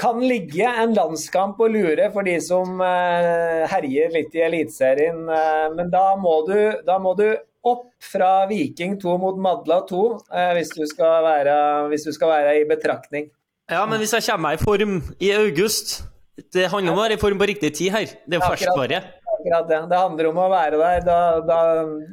kan 0.00 0.20
ligge 0.24 0.64
en 0.64 0.94
landskamp 0.96 1.60
og 1.60 1.74
lure 1.74 2.08
for 2.14 2.26
de 2.26 2.38
som 2.42 2.80
uh, 2.80 3.66
herjer 3.70 4.12
litt 4.14 4.34
i 4.36 4.44
Eliteserien. 4.46 5.22
Uh, 5.28 5.68
men 5.76 5.92
da 5.92 6.14
må, 6.20 6.40
du, 6.48 6.56
da 6.86 6.96
må, 7.02 7.14
du, 7.18 7.28
opp 7.68 7.90
fra 8.00 8.46
Viking 8.48 8.94
2 9.02 9.18
mot 9.20 9.36
Madla 9.44 9.82
2 9.88 9.98
uh, 10.00 10.22
eh, 10.32 10.52
hvis, 10.56 10.72
du 10.72 10.86
være, 10.96 11.56
hvis, 11.92 12.06
du 12.08 12.14
skal 12.16 12.32
være, 12.32 12.56
i 12.62 12.64
betraktning. 12.68 13.28
Ja, 13.70 13.84
men 13.86 14.00
hvis 14.00 14.16
jeg 14.16 14.24
kommer 14.30 14.48
meg 14.48 14.58
i 14.58 14.64
form 14.64 14.96
i 15.22 15.28
august 15.30 16.00
Det 16.50 16.64
handler 16.72 16.90
om 16.90 16.98
å 16.98 17.02
være 17.04 17.14
i 17.14 17.20
form 17.20 17.38
på 17.38 17.46
riktig 17.52 17.70
tid 17.76 17.92
her. 17.94 18.16
Det 18.24 18.38
er 18.38 18.40
jo 18.40 18.48
ferskvare. 18.48 19.02
Akkurat 19.36 19.68
det. 19.68 19.84
Det 19.92 20.00
handler 20.00 20.30
om 20.32 20.40
å 20.40 20.48
være 20.50 20.80
der 20.80 21.04
da, 21.04 21.20
da, 21.44 21.60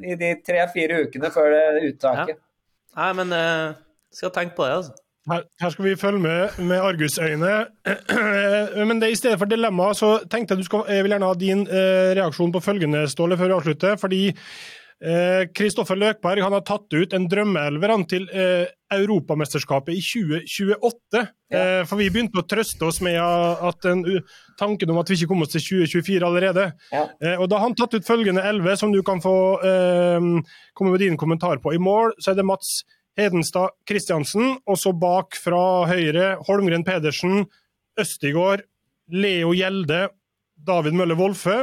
i 0.04 0.20
de 0.20 0.36
tre-fire 0.44 1.00
ukene 1.08 1.32
før 1.32 1.56
det 1.56 1.94
uttaket. 1.94 2.36
Ja. 2.36 2.44
Nei, 3.00 3.10
men 3.22 3.36
skal 4.14 4.34
tenke 4.36 4.58
på 4.60 4.68
det, 4.68 4.82
altså. 4.82 5.07
Her, 5.28 5.44
her, 5.60 5.72
skal 5.74 5.86
vi 5.86 5.96
følge 6.00 6.22
med 6.24 6.60
med 6.64 6.80
argusøyne. 6.80 7.54
Men 8.88 9.02
det, 9.02 9.12
i 9.12 9.20
stedet 9.20 9.40
for 9.42 9.50
dilemma, 9.50 9.92
så 9.94 10.18
tenkte 10.32 10.56
jeg 10.56 10.64
du 10.64 10.68
skal, 10.70 10.88
jeg 10.88 11.04
vil 11.04 11.16
gjerne 11.16 11.32
ha 11.32 11.38
din 11.40 11.66
eh, 11.68 12.16
reaksjon 12.16 12.54
på 12.56 12.64
følgende, 12.64 13.08
Ståle, 13.12 13.38
før 13.38 13.52
vi 13.52 13.58
avslutter. 13.58 13.98
Fordi 14.00 14.22
Kristoffer 15.54 15.94
eh, 15.94 16.00
Løkberg 16.02 16.42
han 16.42 16.56
har 16.56 16.64
tatt 16.66 16.90
ut 16.96 17.12
en 17.14 17.28
drømmeelver 17.30 17.92
til 18.10 18.24
eh, 18.34 18.66
Europamesterskapet 18.96 19.94
i 19.94 20.02
2028. 20.02 21.22
Ja. 21.54 21.60
Eh, 21.60 21.82
for 21.86 22.02
vi 22.02 22.08
begynte 22.10 22.42
å 22.42 22.48
trøste 22.48 22.88
oss 22.88 22.98
med 23.06 23.20
at 23.22 23.86
en, 23.92 24.02
tanken 24.58 24.90
om 24.90 24.98
at 25.04 25.12
vi 25.12 25.20
ikke 25.20 25.30
kom 25.30 25.46
oss 25.46 25.54
til 25.54 25.84
2024 25.86 26.26
allerede. 26.26 26.72
Ja. 26.90 27.06
Eh, 27.22 27.36
og 27.38 27.46
Da 27.52 27.60
har 27.60 27.68
han 27.68 27.78
tatt 27.78 27.94
ut 27.94 28.08
følgende 28.08 28.46
elleve, 28.48 28.74
som 28.80 28.96
du 28.96 29.04
kan 29.06 29.22
få 29.22 29.38
eh, 29.62 30.32
komme 30.74 30.96
med 30.96 31.04
din 31.06 31.20
kommentar 31.20 31.62
på. 31.62 31.76
I 31.76 31.84
mål 31.84 32.16
så 32.18 32.34
er 32.34 32.40
det 32.40 32.48
Mats 32.48 32.80
Hedenstad 33.18 33.74
Kristiansen, 33.90 34.60
og 34.70 34.78
så 34.78 34.94
bak 34.94 35.38
fra 35.42 35.88
høyre 35.90 36.36
Holmgren 36.46 36.86
Pedersen, 36.86 37.48
Østigård, 37.98 38.62
Leo 39.10 39.56
Gjelde, 39.58 40.08
David 40.54 40.98
Mølle 41.00 41.18
Wolfe. 41.18 41.58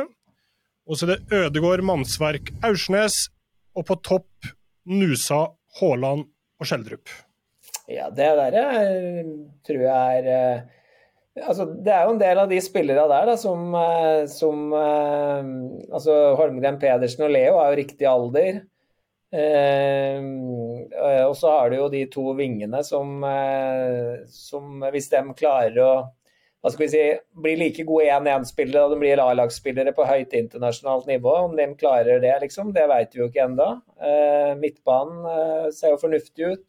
Og 0.84 0.98
så 0.98 1.06
er 1.06 1.14
det 1.14 1.38
Ødegård 1.44 1.84
Mannsverk 1.86 2.50
Aursnes, 2.66 3.28
og 3.74 3.86
på 3.88 3.98
topp 4.04 4.50
Nusa, 4.90 5.46
Haaland 5.78 6.26
og 6.60 6.68
Skjeldrup. 6.68 7.12
Ja, 7.90 8.08
det 8.10 8.30
der 8.38 8.58
er, 8.58 9.22
tror 9.66 9.84
jeg 9.86 10.24
er 10.24 10.32
eh, 10.32 10.82
Altså, 11.34 11.64
det 11.66 11.90
er 11.90 12.04
jo 12.06 12.12
en 12.14 12.20
del 12.20 12.38
av 12.38 12.50
de 12.50 12.60
spillerne 12.62 13.08
der 13.10 13.24
da, 13.26 13.32
som, 13.34 13.72
eh, 13.74 14.20
som 14.30 14.68
eh, 14.78 15.48
altså 15.90 16.14
Holmgren 16.38 16.78
Pedersen 16.78 17.26
og 17.26 17.32
Leo 17.34 17.56
er 17.58 17.72
jo 17.72 17.80
riktig 17.80 18.06
alder. 18.06 18.60
Eh, 19.34 20.18
og 21.26 21.32
så 21.38 21.54
har 21.56 21.70
du 21.70 21.78
jo 21.80 21.88
de 21.90 22.04
to 22.12 22.28
vingene 22.38 22.82
som, 22.86 23.16
eh, 23.26 24.22
som 24.30 24.84
hvis 24.94 25.10
de 25.10 25.24
klarer 25.38 25.80
å 25.82 25.94
hva 26.64 26.70
skal 26.72 26.86
vi 26.86 26.92
si, 26.94 27.00
bli 27.44 27.50
like 27.60 27.84
gode 27.84 28.06
1-1-spillere 28.08 28.86
og 28.86 28.94
de 28.94 28.96
blir 29.02 29.20
A-lagsspillere 29.20 29.92
på 29.92 30.06
høyt 30.08 30.32
internasjonalt 30.38 31.10
nivå. 31.10 31.34
Om 31.50 31.58
de 31.58 31.66
klarer 31.76 32.22
det, 32.22 32.32
liksom, 32.40 32.70
det 32.72 32.86
vet 32.88 33.12
vi 33.12 33.20
jo 33.20 33.26
ikke 33.28 33.42
ennå. 33.44 33.66
Eh, 34.00 34.54
midtbanen 34.62 35.68
ser 35.76 35.92
jo 35.92 36.00
fornuftig 36.00 36.54
ut. 36.54 36.64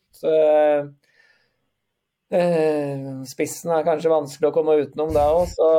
Eh, 2.36 2.56
eh, 2.60 3.24
spissen 3.30 3.72
er 3.72 3.86
kanskje 3.88 4.12
vanskelig 4.12 4.50
å 4.50 4.56
komme 4.56 4.76
utenom 4.82 5.14
da 5.16 5.26
òg, 5.38 5.46
så, 5.54 5.70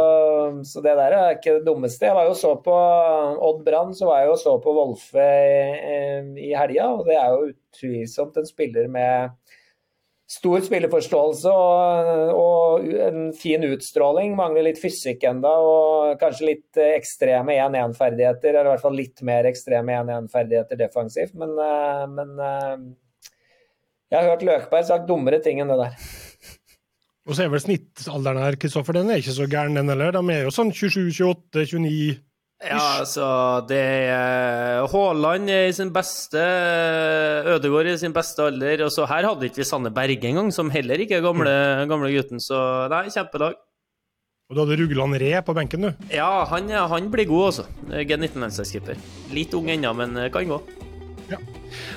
så, 0.65 0.83
det 0.85 0.95
der 0.97 1.17
er 1.17 1.37
ikke 1.37 1.59
det 1.59 1.67
dummeste. 1.67 2.09
Jeg 2.09 2.17
var 2.17 2.31
jo 2.31 2.37
så 2.39 2.55
på 2.65 2.77
Odd 3.49 3.61
Brann, 3.67 3.93
så 3.97 4.09
var 4.09 4.23
jeg 4.23 4.33
jo 4.33 4.41
så 4.41 4.57
på 4.65 4.75
Wolfe 4.77 5.27
i, 5.27 6.49
i 6.49 6.51
helga, 6.57 6.89
og 6.97 7.05
det 7.11 7.19
er 7.21 7.35
jo 7.35 7.53
utvilsomt 7.53 8.41
en 8.41 8.49
spiller 8.49 8.89
med 8.93 9.37
stor 10.27 10.63
spillerforståelse 10.67 11.53
og, 11.55 12.11
og, 12.35 12.87
en 13.07 13.29
fin 13.37 13.63
utstråling. 13.69 14.35
Mangler 14.39 14.67
litt 14.67 14.81
fysikk 14.83 15.25
enda, 15.29 15.53
og 15.63 16.17
kanskje 16.23 16.51
litt 16.51 16.81
ekstreme 16.83 17.55
1-1-ferdigheter. 17.63 18.53
Eller 18.53 18.71
i 18.71 18.75
hvert 18.75 18.87
fall 18.89 18.99
litt 18.99 19.23
mer 19.27 19.47
ekstreme 19.51 20.01
1-1-ferdigheter 20.03 20.83
defensivt. 20.83 21.37
Men, 21.39 21.55
eh, 21.63 22.07
men, 22.17 22.39
eh, 22.43 23.29
jeg 24.11 24.19
har 24.19 24.33
hørt 24.33 24.47
Løkberg 24.47 24.89
sagt 24.89 25.09
dummere 25.11 25.43
ting 25.43 25.63
enn 25.63 25.71
det 25.71 25.79
der. 25.85 26.26
Og 27.27 27.35
så 27.35 27.43
er 27.43 27.51
vel 27.51 27.63
snittalderen 27.63 28.39
her, 28.39 28.57
Kristoffer, 28.61 28.95
den 29.01 29.11
er 29.11 29.19
ikke 29.19 29.35
så 29.35 29.49
gæren, 29.51 29.75
den 29.75 29.91
heller. 29.91 30.15
De 30.15 30.23
er 30.31 30.47
jo 30.47 30.55
sånn 30.55 30.71
27, 30.71 31.11
28, 31.11 31.67
29 31.75 32.23
ja, 32.65 33.03
altså 33.03 33.27
det 33.69 33.79
er 34.09 34.87
Haaland 34.89 35.51
i 35.53 35.75
sin 35.77 35.91
beste 35.93 36.41
Ødegaard 37.53 37.91
i 37.91 37.99
sin 38.01 38.15
beste 38.17 38.47
alder. 38.49 38.87
Og 38.87 38.95
så 38.95 39.05
her 39.11 39.29
hadde 39.29 39.51
ikke 39.51 39.61
vi 39.61 39.67
Sanne 39.69 39.93
Berge 39.93 40.31
engang, 40.31 40.49
som 40.55 40.73
heller 40.73 41.03
ikke 41.05 41.19
er 41.19 41.27
gamle, 41.27 41.53
gamle 41.91 42.09
gutten. 42.15 42.41
Så 42.41 42.57
nei, 42.93 43.11
kjempedag. 43.13 43.59
Og 44.49 44.57
du 44.57 44.63
hadde 44.63 44.79
Rugland 44.81 45.19
Re 45.21 45.35
på 45.45 45.55
benken, 45.59 45.85
du? 45.85 46.09
Ja, 46.15 46.47
han, 46.49 46.71
han 46.71 47.11
blir 47.13 47.29
god, 47.29 47.51
altså. 47.51 47.67
G19-landslagsskipper. 47.93 49.05
Litt 49.37 49.53
ung 49.59 49.69
ennå, 49.75 49.93
men 49.99 50.17
kan 50.33 50.49
gå. 50.49 50.61
Ja. 51.29 51.41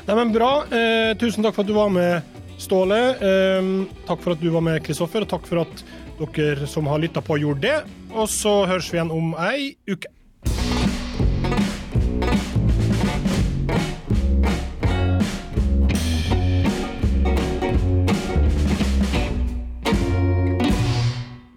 Nei, 0.10 0.16
men 0.18 0.34
bra. 0.34 0.52
Eh, 0.74 1.14
tusen 1.22 1.46
takk 1.46 1.56
for 1.56 1.64
at 1.64 1.70
du 1.70 1.76
var 1.78 1.94
med, 1.94 2.39
Ståle. 2.60 3.00
Eh, 3.16 3.72
takk 4.08 4.22
for 4.24 4.36
at 4.36 4.44
du 4.44 4.50
var 4.52 4.64
med, 4.66 4.82
Kristoffer. 4.84 5.24
Og 5.24 5.32
takk 5.32 5.48
for 5.48 5.64
at 5.64 5.84
dere 6.36 6.68
som 6.68 6.88
har 6.92 7.00
lytta 7.00 7.24
på, 7.24 7.40
gjorde 7.40 7.64
det. 7.64 7.78
Og 8.12 8.28
så 8.32 8.66
høres 8.68 8.90
vi 8.92 9.00
igjen 9.00 9.14
om 9.16 9.36
ei 9.40 9.76
uke. 9.88 10.12